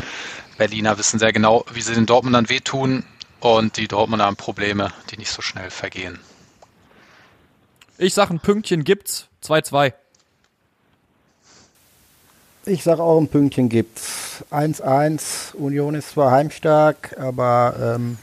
Berliner 0.57 0.99
wissen 0.99 1.19
sehr 1.19 1.33
genau, 1.33 1.65
wie 1.73 1.83
sie 1.83 1.95
den 1.95 2.07
Dortmundern 2.07 2.49
wehtun 2.49 3.05
und 3.41 3.77
die 3.77 3.89
Dortmunder 3.89 4.27
haben 4.27 4.37
Probleme, 4.37 4.93
die 5.11 5.19
nicht 5.19 5.31
so 5.31 5.43
schnell 5.43 5.71
vergehen. 5.71 6.19
Ich 7.99 8.15
sag, 8.15 8.31
ein 8.31 8.41
Pünktchen 8.41 8.85
gibt's. 8.85 9.29
2-2. 9.45 9.93
Ich 12.67 12.83
sage 12.83 13.03
auch 13.03 13.21
ein 13.21 13.29
Pünktchen 13.29 13.69
gibt's. 13.69 14.45
1-1. 14.51 15.55
Union 15.55 15.95
ist 15.95 16.11
zwar 16.11 16.31
heimstark, 16.31 17.17
aber 17.19 17.97
ähm, 17.97 18.19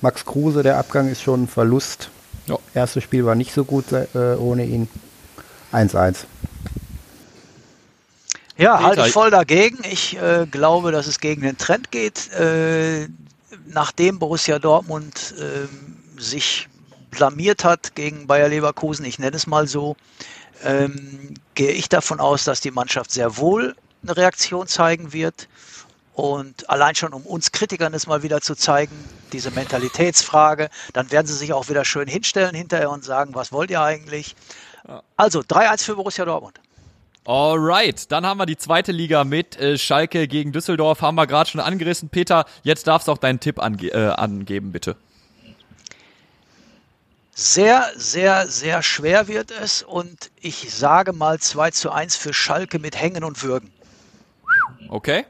Max 0.00 0.24
Kruse, 0.24 0.62
der 0.62 0.78
Abgang 0.78 1.08
ist 1.08 1.22
schon 1.22 1.44
ein 1.44 1.48
Verlust. 1.48 2.10
Ja. 2.46 2.58
Erstes 2.72 3.02
Spiel 3.02 3.26
war 3.26 3.34
nicht 3.34 3.52
so 3.52 3.64
gut 3.64 3.86
äh, 3.92 4.36
ohne 4.38 4.64
ihn. 4.64 4.88
1-1. 5.72 6.26
Ja, 8.56 8.80
halte 8.80 9.06
ich 9.06 9.12
voll 9.12 9.30
dagegen. 9.30 9.78
Ich 9.90 10.16
äh, 10.16 10.46
glaube, 10.50 10.92
dass 10.92 11.06
es 11.06 11.18
gegen 11.18 11.42
den 11.42 11.58
Trend 11.58 11.90
geht. 11.90 12.30
Äh, 12.32 13.08
nachdem 13.66 14.18
Borussia 14.18 14.58
Dortmund 14.58 15.34
ähm, 15.40 15.96
sich 16.16 16.68
blamiert 17.10 17.64
hat 17.64 17.94
gegen 17.94 18.26
Bayer 18.26 18.48
Leverkusen, 18.48 19.04
ich 19.04 19.18
nenne 19.18 19.36
es 19.36 19.46
mal 19.46 19.66
so, 19.66 19.96
ähm, 20.64 21.34
gehe 21.54 21.72
ich 21.72 21.88
davon 21.88 22.20
aus, 22.20 22.44
dass 22.44 22.60
die 22.60 22.70
Mannschaft 22.70 23.10
sehr 23.10 23.36
wohl 23.36 23.74
eine 24.02 24.16
Reaktion 24.16 24.66
zeigen 24.66 25.12
wird. 25.12 25.48
Und 26.14 26.70
allein 26.70 26.94
schon, 26.94 27.12
um 27.12 27.26
uns 27.26 27.50
Kritikern 27.50 27.92
es 27.92 28.06
mal 28.06 28.22
wieder 28.22 28.40
zu 28.40 28.54
zeigen, 28.54 28.92
diese 29.32 29.50
Mentalitätsfrage, 29.50 30.70
dann 30.92 31.10
werden 31.10 31.26
sie 31.26 31.34
sich 31.34 31.52
auch 31.52 31.68
wieder 31.68 31.84
schön 31.84 32.06
hinstellen 32.06 32.54
hinterher 32.54 32.90
und 32.90 33.04
sagen, 33.04 33.34
was 33.34 33.50
wollt 33.50 33.70
ihr 33.70 33.82
eigentlich? 33.82 34.36
Also 35.16 35.40
3-1 35.40 35.82
für 35.82 35.96
Borussia 35.96 36.24
Dortmund. 36.24 36.60
Alright, 37.26 38.12
dann 38.12 38.26
haben 38.26 38.38
wir 38.38 38.44
die 38.44 38.58
zweite 38.58 38.92
Liga 38.92 39.24
mit 39.24 39.58
äh, 39.58 39.78
Schalke 39.78 40.28
gegen 40.28 40.52
Düsseldorf. 40.52 41.00
Haben 41.00 41.14
wir 41.14 41.26
gerade 41.26 41.48
schon 41.48 41.60
angerissen. 41.60 42.10
Peter, 42.10 42.44
jetzt 42.64 42.86
darfst 42.86 43.08
du 43.08 43.12
auch 43.12 43.18
deinen 43.18 43.40
Tipp 43.40 43.58
ange 43.58 43.88
äh, 43.88 44.08
angeben, 44.10 44.72
bitte. 44.72 44.96
Sehr, 47.32 47.90
sehr, 47.96 48.46
sehr 48.48 48.82
schwer 48.82 49.26
wird 49.26 49.50
es 49.50 49.82
und 49.82 50.30
ich 50.40 50.72
sage 50.72 51.12
mal 51.12 51.40
2 51.40 51.70
zu 51.70 51.90
1 51.90 52.14
für 52.14 52.34
Schalke 52.34 52.78
mit 52.78 53.00
Hängen 53.00 53.24
und 53.24 53.42
Würgen. 53.42 53.72
Okay. 54.88 55.24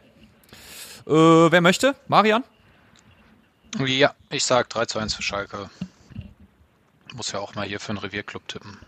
Äh, 1.06 1.12
wer 1.12 1.60
möchte? 1.60 1.94
Marian? 2.08 2.42
Ja, 3.86 4.14
ich 4.30 4.44
sage 4.44 4.68
3 4.68 4.86
zu 4.86 4.98
1 4.98 5.14
für 5.14 5.22
Schalke. 5.22 5.70
Muss 7.14 7.30
ja 7.30 7.38
auch 7.38 7.54
mal 7.54 7.66
hier 7.66 7.78
für 7.78 7.90
einen 7.90 7.98
Revierclub 7.98 8.46
tippen. 8.48 8.78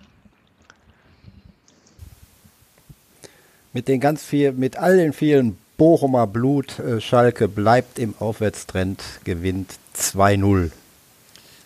Mit 3.76 3.88
den 3.88 4.00
ganz 4.00 4.24
viel, 4.24 4.52
mit 4.52 4.78
all 4.78 4.96
den 4.96 5.12
vielen 5.12 5.58
Bochumer 5.76 6.26
Blut, 6.26 6.78
äh, 6.78 6.98
Schalke 6.98 7.46
bleibt 7.46 7.98
im 7.98 8.14
Aufwärtstrend, 8.18 9.02
gewinnt 9.24 9.74
2-0. 9.94 10.70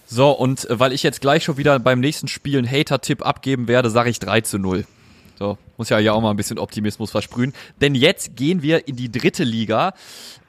So, 0.09 0.33
und 0.33 0.69
äh, 0.69 0.81
weil 0.81 0.93
ich 0.93 1.05
jetzt 1.05 1.21
gleich 1.21 1.45
schon 1.45 1.57
wieder 1.57 1.79
beim 1.79 2.01
nächsten 2.01 2.27
Spiel 2.27 2.59
einen 2.59 2.69
Hater-Tipp 2.69 3.25
abgeben 3.25 3.69
werde, 3.69 3.91
sage 3.91 4.11
ich 4.11 4.19
3 4.19 4.41
zu 4.41 4.59
0. 4.59 4.87
So, 5.39 5.57
muss 5.77 5.89
ja 5.89 6.01
ja 6.01 6.13
auch 6.13 6.21
mal 6.21 6.31
ein 6.31 6.37
bisschen 6.37 6.59
Optimismus 6.59 7.13
versprühen. 7.13 7.55
Denn 7.81 7.95
jetzt 7.95 8.35
gehen 8.35 8.61
wir 8.61 8.89
in 8.89 8.97
die 8.97 9.13
dritte 9.13 9.45
Liga. 9.45 9.95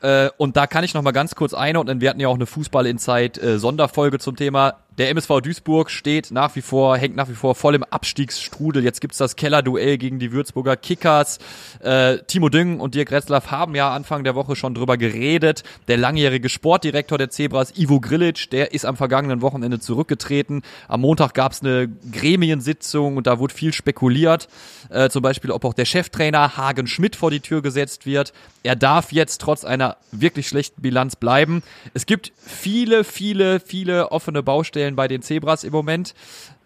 Äh, 0.02 0.32
und 0.38 0.58
da 0.58 0.66
kann 0.66 0.84
ich 0.84 0.96
noch 0.96 1.04
mal 1.04 1.12
ganz 1.12 1.36
kurz 1.36 1.54
einordnen. 1.54 2.02
Wir 2.02 2.10
hatten 2.10 2.20
ja 2.20 2.28
auch 2.28 2.36
eine 2.36 2.48
Fußball-Inside-Sonderfolge 2.48 4.18
zum 4.18 4.36
Thema. 4.36 4.78
Der 5.02 5.10
MSV 5.10 5.42
Duisburg 5.42 5.90
steht 5.90 6.30
nach 6.30 6.56
wie 6.56 6.62
vor, 6.62 6.96
hängt 6.96 7.16
nach 7.16 7.28
wie 7.28 7.34
vor 7.34 7.56
voll 7.56 7.74
im 7.74 7.84
Abstiegsstrudel. 7.84 8.84
Jetzt 8.84 9.02
gibt's 9.02 9.18
das 9.18 9.36
Kellerduell 9.36 9.98
gegen 9.98 10.20
die 10.20 10.32
Würzburger 10.32 10.78
Kickers. 10.78 11.40
Äh, 11.80 12.20
Timo 12.28 12.50
Düng 12.50 12.80
und 12.80 12.94
Dirk 12.94 13.12
Retzlaff 13.12 13.50
haben 13.50 13.74
ja 13.74 13.92
Anfang 13.92 14.24
der 14.24 14.36
Woche 14.36 14.56
schon 14.56 14.76
drüber 14.76 14.98
geredet. 14.98 15.64
Der 15.88 15.98
langjährige 15.98 16.50
Sportdirektor 16.50 17.18
der 17.18 17.32
Zebras, 17.32 17.76
Ivo 17.76 18.00
Grilic, 18.00 18.52
der 18.52 18.76
ist 18.76 18.86
am 18.86 18.96
vergangenen 18.96 19.42
Wochenende 19.42 19.80
zurückgetreten. 19.80 20.62
Am 20.88 21.02
Montag 21.02 21.34
gab's 21.34 21.64
eine 21.64 21.90
Gremiensitzung 22.12 23.18
und 23.18 23.26
da 23.26 23.40
wurde 23.40 23.56
viel 23.56 23.74
spekuliert. 23.74 24.50
Äh, 24.92 25.10
zum 25.10 25.24
Beispiel, 25.24 25.50
ob 25.50 25.66
auch 25.66 25.74
der 25.74 25.86
Cheftrainer 25.86 26.58
Hagen 26.58 26.86
Schmidt 26.86 27.16
vor 27.16 27.32
die 27.32 27.40
Tür 27.40 27.64
gesetzt 27.64 28.06
wird. 28.06 28.34
Er 28.62 28.76
darf 28.76 29.12
jetzt 29.12 29.42
trotz 29.42 29.66
einer 29.66 29.98
wirklich 30.12 30.48
schlechten 30.48 30.84
Bilanz 30.84 31.16
bleiben. 31.16 31.64
Es 31.96 32.06
gibt 32.06 32.32
viele, 32.38 33.04
viele, 33.04 33.60
viele 33.60 34.12
offene 34.12 34.44
Baustellen 34.44 34.91
bei 34.96 35.08
den 35.08 35.22
Zebras 35.22 35.64
im 35.64 35.72
Moment. 35.72 36.14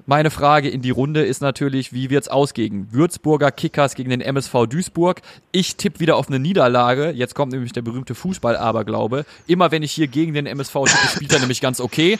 Meine 0.07 0.29
Frage 0.29 0.69
in 0.69 0.83
die 0.83 0.91
Runde 0.91 1.25
ist 1.25 1.41
natürlich, 1.41 1.91
wie 1.91 2.11
wird's 2.11 2.27
ausgehen? 2.27 2.87
Würzburger 2.91 3.51
Kickers 3.51 3.95
gegen 3.95 4.11
den 4.11 4.21
MSV 4.21 4.67
Duisburg. 4.69 5.21
Ich 5.51 5.77
tippe 5.77 5.99
wieder 5.99 6.15
auf 6.15 6.27
eine 6.27 6.37
Niederlage. 6.37 7.09
Jetzt 7.09 7.33
kommt 7.33 7.53
nämlich 7.53 7.73
der 7.73 7.81
berühmte 7.81 8.13
Fußball-Aberglaube. 8.13 9.25
Immer 9.47 9.71
wenn 9.71 9.81
ich 9.81 9.91
hier 9.91 10.07
gegen 10.07 10.35
den 10.35 10.45
MSV 10.45 10.73
tippe, 10.85 11.07
spielt 11.07 11.33
er 11.33 11.39
nämlich 11.39 11.59
ganz 11.59 11.79
okay. 11.79 12.19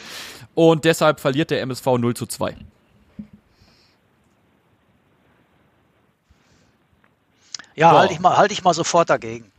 Und 0.56 0.84
deshalb 0.86 1.20
verliert 1.20 1.52
der 1.52 1.62
MSV 1.62 1.86
0 1.86 2.16
zu 2.16 2.26
2. 2.26 2.56
Ja, 7.76 7.92
halte 7.92 8.14
ich, 8.14 8.20
mal, 8.20 8.38
halte 8.38 8.54
ich 8.54 8.64
mal 8.64 8.74
sofort 8.74 9.10
dagegen. 9.10 9.52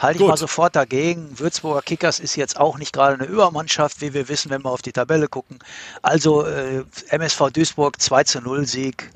Halte 0.00 0.16
ich 0.16 0.20
Gut. 0.22 0.30
mal 0.30 0.36
sofort 0.36 0.74
dagegen. 0.74 1.38
Würzburger 1.38 1.82
Kickers 1.82 2.18
ist 2.18 2.34
jetzt 2.34 2.58
auch 2.58 2.78
nicht 2.78 2.92
gerade 2.92 3.14
eine 3.14 3.24
Übermannschaft, 3.26 4.00
wie 4.00 4.12
wir 4.14 4.28
wissen, 4.28 4.50
wenn 4.50 4.62
wir 4.64 4.70
auf 4.70 4.82
die 4.82 4.92
Tabelle 4.92 5.28
gucken. 5.28 5.58
Also 6.02 6.44
äh, 6.44 6.84
MSV 7.10 7.50
Duisburg 7.52 8.00
2 8.00 8.24
zu 8.24 8.40
0 8.40 8.66
Sieg. 8.66 9.10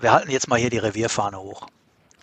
Wir 0.00 0.12
halten 0.12 0.30
jetzt 0.30 0.48
mal 0.48 0.58
hier 0.58 0.70
die 0.70 0.78
Revierfahne 0.78 1.38
hoch. 1.38 1.66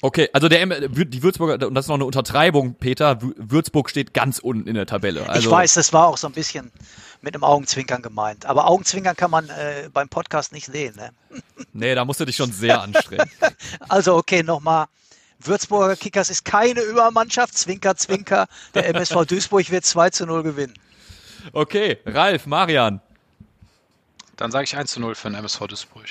Okay, 0.04 0.30
also 0.34 0.50
der 0.50 0.66
die 0.66 1.22
Würzburger, 1.22 1.68
und 1.68 1.76
das 1.76 1.86
ist 1.86 1.90
noch 1.90 1.96
eine 1.96 2.06
Untertreibung, 2.06 2.74
Peter, 2.74 3.12
Wü- 3.20 3.36
Würzburg 3.38 3.88
steht 3.88 4.16
ganz 4.16 4.40
unten 4.40 4.68
in 4.68 4.74
der 4.74 4.88
Tabelle. 4.88 5.30
Also, 5.30 5.48
ich 5.48 5.52
weiß, 5.52 5.76
das 5.76 5.94
war 5.94 6.08
auch 6.08 6.18
so 6.18 6.26
ein 6.26 6.34
bisschen 6.34 6.72
mit 7.22 7.36
einem 7.36 7.44
Augenzwinkern 7.44 8.02
gemeint. 8.02 8.48
Aber 8.48 8.68
Augenzwinkern 8.68 9.16
kann 9.16 9.30
man 9.30 9.48
äh, 9.50 9.90
beim 9.94 10.10
Podcast 10.10 10.54
nicht 10.54 10.66
sehen. 10.66 10.96
Ne? 10.96 11.12
Nee, 11.74 11.94
da 11.94 12.04
musst 12.04 12.20
du 12.20 12.26
dich 12.26 12.36
schon 12.36 12.52
sehr 12.52 12.82
anstrengen. 12.82 13.30
Also 13.90 14.16
okay, 14.16 14.42
nochmal. 14.42 14.88
Würzburger 15.48 15.96
Kickers 15.96 16.30
ist 16.30 16.46
keine 16.46 16.82
Übermannschaft. 16.82 17.58
Zwinker, 17.58 17.96
Zwinker. 17.96 18.48
Der 18.74 18.88
MSV 18.90 19.26
Duisburg 19.26 19.70
wird 19.72 19.86
2 19.86 20.10
zu 20.10 20.26
0 20.26 20.44
gewinnen. 20.44 20.74
Okay, 21.54 21.98
Ralf, 22.06 22.46
Marian. 22.46 23.02
Dann 24.38 24.52
sage 24.52 24.66
ich 24.66 24.78
1 24.78 24.92
zu 24.92 25.00
0 25.00 25.16
für 25.16 25.30
den 25.30 25.36
MSV 25.36 25.68
Duisburg. 25.68 26.06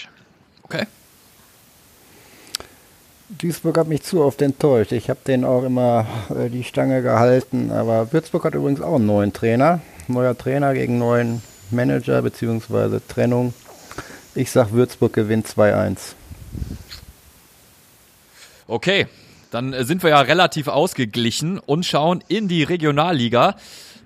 Okay. 0.63 0.87
Duisburg 3.39 3.79
hat 3.79 3.87
mich 3.87 4.03
zu 4.03 4.23
oft 4.23 4.43
enttäuscht. 4.43 4.91
Ich 4.91 5.09
habe 5.09 5.21
denen 5.25 5.45
auch 5.45 5.63
immer 5.63 6.07
äh, 6.31 6.51
die 6.51 6.65
Stange 6.65 7.01
gehalten. 7.01 7.71
Aber 7.71 8.13
Würzburg 8.13 8.45
hat 8.45 8.55
übrigens 8.55 8.81
auch 8.81 8.97
einen 8.97 9.07
neuen 9.07 9.33
Trainer. 9.33 9.81
Neuer 10.09 10.37
Trainer 10.37 10.75
gegen 10.75 10.99
neuen 10.99 11.41
Manager 11.71 12.23
bzw. 12.23 12.99
Trennung. 13.07 13.55
Ich 14.35 14.51
sag, 14.51 14.73
Würzburg 14.73 15.13
gewinnt 15.13 15.47
2-1. 15.47 16.15
Okay, 18.71 19.09
dann 19.51 19.73
äh, 19.73 19.85
sind 19.85 20.05
wir 20.05 20.11
ja 20.11 20.21
relativ 20.21 20.69
ausgeglichen 20.69 21.59
und 21.59 21.85
schauen 21.85 22.23
in 22.29 22.47
die 22.47 22.63
Regionalliga. 22.63 23.57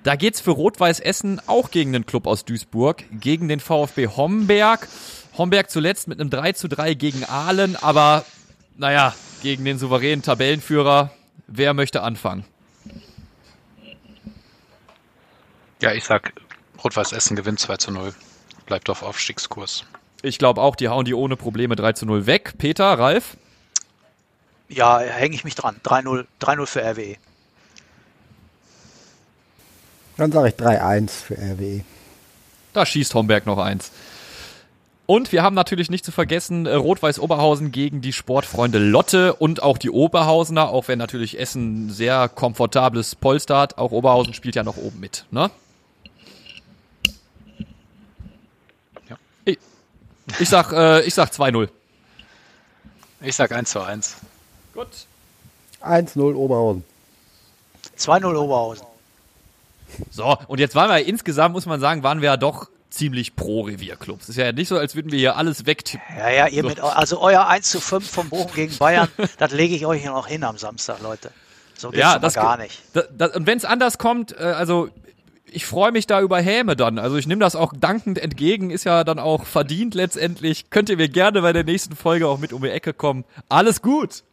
Da 0.04 0.16
geht's 0.16 0.40
für 0.40 0.52
Rot-Weiß 0.52 1.00
Essen 1.00 1.38
auch 1.46 1.70
gegen 1.70 1.92
den 1.92 2.06
Club 2.06 2.26
aus 2.26 2.46
Duisburg, 2.46 3.04
gegen 3.12 3.48
den 3.48 3.60
VfB 3.60 4.08
Homberg. 4.08 4.88
Homberg 5.36 5.70
zuletzt 5.70 6.08
mit 6.08 6.18
einem 6.18 6.30
3 6.30 6.52
zu 6.52 6.68
3 6.68 6.94
gegen 6.94 7.24
Aalen, 7.24 7.76
aber 7.76 8.24
naja, 8.78 9.14
gegen 9.42 9.66
den 9.66 9.78
souveränen 9.78 10.22
Tabellenführer. 10.22 11.10
Wer 11.46 11.74
möchte 11.74 12.02
anfangen? 12.02 12.46
Ja, 15.82 15.92
ich 15.92 16.04
sag, 16.04 16.32
Rot-Weiß 16.82 17.12
Essen 17.12 17.36
gewinnt 17.36 17.60
2 17.60 17.76
zu 17.76 17.90
0. 17.90 18.14
Bleibt 18.64 18.88
auf 18.88 19.02
Aufstiegskurs. 19.02 19.84
Ich 20.22 20.38
glaube 20.38 20.62
auch, 20.62 20.74
die 20.74 20.88
hauen 20.88 21.04
die 21.04 21.12
ohne 21.12 21.36
Probleme 21.36 21.76
3 21.76 21.92
zu 21.92 22.06
0 22.06 22.24
weg. 22.24 22.54
Peter, 22.56 22.98
Ralf? 22.98 23.36
Ja, 24.68 24.98
hänge 24.98 25.34
ich 25.34 25.44
mich 25.44 25.54
dran. 25.54 25.76
3-0 25.84 26.26
3-0 26.40 26.66
für 26.66 26.82
RWE. 26.82 27.16
Dann 30.16 30.32
sage 30.32 30.48
ich 30.48 30.54
3-1 30.54 31.10
für. 31.10 31.36
RWE. 31.36 31.84
Da 32.72 32.86
schießt 32.86 33.14
Homberg 33.14 33.46
noch 33.46 33.58
eins. 33.58 33.90
Und 35.06 35.32
wir 35.32 35.42
haben 35.42 35.54
natürlich 35.54 35.90
nicht 35.90 36.04
zu 36.04 36.12
vergessen, 36.12 36.64
äh, 36.64 36.74
Rot-Weiß 36.74 37.18
Oberhausen 37.18 37.72
gegen 37.72 38.00
die 38.00 38.12
Sportfreunde 38.12 38.78
Lotte 38.78 39.34
und 39.34 39.62
auch 39.62 39.76
die 39.76 39.90
Oberhausener, 39.90 40.70
auch 40.70 40.88
wenn 40.88 40.98
natürlich 40.98 41.38
Essen 41.38 41.86
ein 41.86 41.90
sehr 41.90 42.28
komfortables 42.28 43.14
Polster 43.14 43.58
hat. 43.58 43.76
Auch 43.76 43.92
Oberhausen 43.92 44.32
spielt 44.32 44.54
ja 44.54 44.62
noch 44.62 44.78
oben 44.78 45.00
mit, 45.00 45.26
ne? 45.30 45.50
Ja. 49.10 49.18
Ich, 49.44 49.58
ich 50.38 50.48
sag, 50.48 50.72
äh, 50.72 51.02
ich 51.02 51.12
sag 51.12 51.30
2-0. 51.30 51.68
Ich 53.20 53.36
sag 53.36 53.52
1 53.52 53.70
zu 53.70 53.82
1. 53.82 54.16
Gut. 54.74 54.88
1-0 55.82 56.34
Oberhausen. 56.34 56.84
2-0 57.98 58.34
Oberhausen. 58.36 58.86
So, 60.10 60.36
und 60.48 60.58
jetzt 60.58 60.74
waren 60.74 60.90
wir 60.90 61.04
insgesamt, 61.06 61.54
muss 61.54 61.66
man 61.66 61.80
sagen, 61.80 62.02
waren 62.02 62.20
wir 62.20 62.30
ja 62.30 62.36
doch 62.36 62.68
ziemlich 62.90 63.36
pro 63.36 63.62
Revierclubs. 63.62 64.28
Ist 64.28 64.36
ja 64.36 64.52
nicht 64.52 64.68
so, 64.68 64.76
als 64.76 64.94
würden 64.94 65.12
wir 65.12 65.18
hier 65.18 65.36
alles 65.36 65.66
wegtippen. 65.66 66.06
Ja, 66.16 66.30
ja, 66.30 66.46
ihr 66.46 66.62
So. 66.62 66.68
mit, 66.68 66.80
also 66.80 67.20
euer 67.20 67.46
1 67.46 67.70
zu 67.70 67.80
5 67.80 68.08
von 68.08 68.28
Bochum 68.28 68.52
gegen 68.54 68.76
Bayern, 68.78 69.08
das 69.38 69.52
lege 69.52 69.74
ich 69.74 69.86
euch 69.86 70.02
hier 70.02 70.12
noch 70.12 70.26
hin 70.26 70.44
am 70.44 70.58
Samstag, 70.58 71.00
Leute. 71.02 71.30
So 71.76 71.90
geht's 71.90 72.00
Ja, 72.00 72.12
aber 72.12 72.20
das 72.20 72.34
gar 72.34 72.56
nicht. 72.56 72.80
Da, 72.92 73.02
da, 73.16 73.26
und 73.26 73.46
wenn 73.46 73.58
es 73.58 73.64
anders 73.64 73.98
kommt, 73.98 74.32
äh, 74.32 74.42
also 74.42 74.88
ich 75.46 75.66
freue 75.66 75.92
mich 75.92 76.06
da 76.06 76.20
über 76.20 76.40
Häme 76.40 76.76
dann. 76.76 76.98
Also 76.98 77.16
ich 77.16 77.26
nehme 77.26 77.40
das 77.40 77.56
auch 77.56 77.72
dankend 77.76 78.18
entgegen, 78.18 78.70
ist 78.70 78.84
ja 78.84 79.04
dann 79.04 79.18
auch 79.18 79.44
verdient 79.44 79.94
letztendlich. 79.94 80.70
Könnt 80.70 80.88
ihr 80.88 80.96
mir 80.96 81.08
gerne 81.08 81.42
bei 81.42 81.52
der 81.52 81.64
nächsten 81.64 81.94
Folge 81.94 82.28
auch 82.28 82.38
mit 82.38 82.52
um 82.52 82.62
die 82.62 82.70
Ecke 82.70 82.92
kommen. 82.92 83.24
Alles 83.48 83.82
gut. 83.82 84.24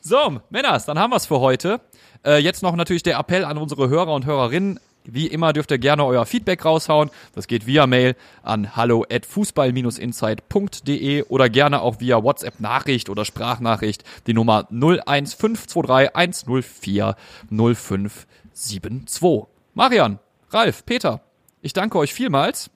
So, 0.00 0.40
Männers, 0.50 0.84
dann 0.86 0.98
haben 0.98 1.10
wir's 1.12 1.26
für 1.26 1.40
heute. 1.40 1.80
Äh, 2.24 2.38
jetzt 2.38 2.62
noch 2.62 2.74
natürlich 2.76 3.02
der 3.02 3.18
Appell 3.18 3.44
an 3.44 3.58
unsere 3.58 3.88
Hörer 3.88 4.14
und 4.14 4.26
Hörerinnen. 4.26 4.80
Wie 5.04 5.26
immer 5.26 5.52
dürft 5.52 5.72
ihr 5.72 5.78
gerne 5.78 6.04
euer 6.04 6.24
Feedback 6.26 6.64
raushauen. 6.64 7.10
Das 7.34 7.48
geht 7.48 7.66
via 7.66 7.88
Mail 7.88 8.14
an 8.44 8.76
hallo 8.76 9.04
at 9.10 9.26
fußball-insight.de 9.26 11.24
oder 11.24 11.48
gerne 11.48 11.82
auch 11.82 11.98
via 11.98 12.22
WhatsApp-Nachricht 12.22 13.08
oder 13.10 13.24
Sprachnachricht 13.24 14.04
die 14.28 14.34
Nummer 14.34 14.68
01523 14.70 16.46
104 16.46 17.16
0572. 17.50 19.48
Marian, 19.74 20.20
Ralf, 20.50 20.86
Peter, 20.86 21.20
ich 21.62 21.72
danke 21.72 21.98
euch 21.98 22.14
vielmals. 22.14 22.70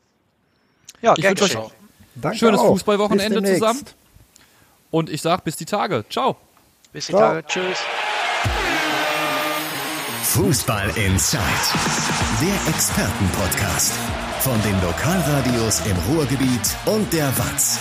Ja, 1.03 1.15
Ich 1.17 1.23
wünsche 1.25 1.45
euch. 1.45 1.71
Danke 2.17 2.39
Schönes 2.39 2.61
auch. 2.61 2.69
Fußballwochenende 2.69 3.43
zusammen. 3.45 3.85
und 4.91 5.11
ich 5.11 5.23
sag 5.23 5.45
bis 5.45 5.57
die 5.57 5.67
Tage. 5.67 6.05
Ciao. 6.11 6.37
Bis 6.97 7.09
die 7.09 7.13
Ciao. 7.13 7.21
Tage. 7.21 7.47
Tschüss. 7.47 7.79
Fußball 10.23 10.89
Inside, 10.97 11.43
der 12.41 12.73
Expertenpodcast. 12.73 13.93
Von 14.41 14.59
den 14.63 14.81
Lokalradios 14.81 15.83
im 15.85 15.97
Ruhrgebiet 16.09 16.75
und 16.87 17.13
der 17.13 17.27
Watz. 17.37 17.79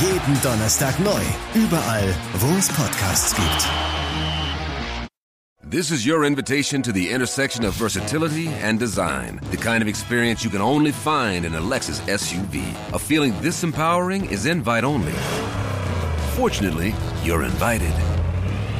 Jeden 0.00 0.40
Donnerstag 0.40 0.96
neu, 1.00 1.20
überall, 1.54 2.14
wo 2.34 2.56
es 2.56 2.68
Podcasts 2.68 3.34
gibt. 3.34 3.68
This 5.68 5.90
is 5.90 6.06
your 6.06 6.22
invitation 6.24 6.80
to 6.84 6.92
the 6.92 7.10
intersection 7.10 7.64
of 7.64 7.74
versatility 7.74 8.46
and 8.62 8.78
design. 8.78 9.40
The 9.50 9.56
kind 9.56 9.82
of 9.82 9.88
experience 9.88 10.44
you 10.44 10.50
can 10.50 10.62
only 10.62 10.92
find 10.92 11.44
in 11.44 11.56
a 11.56 11.60
Lexus 11.60 12.00
SUV. 12.06 12.62
A 12.92 13.00
feeling 13.00 13.34
this 13.42 13.64
empowering 13.64 14.30
is 14.30 14.46
invite 14.46 14.84
only. 14.84 15.14
Fortunately, 16.36 16.94
you're 17.24 17.42
invited. 17.42 17.92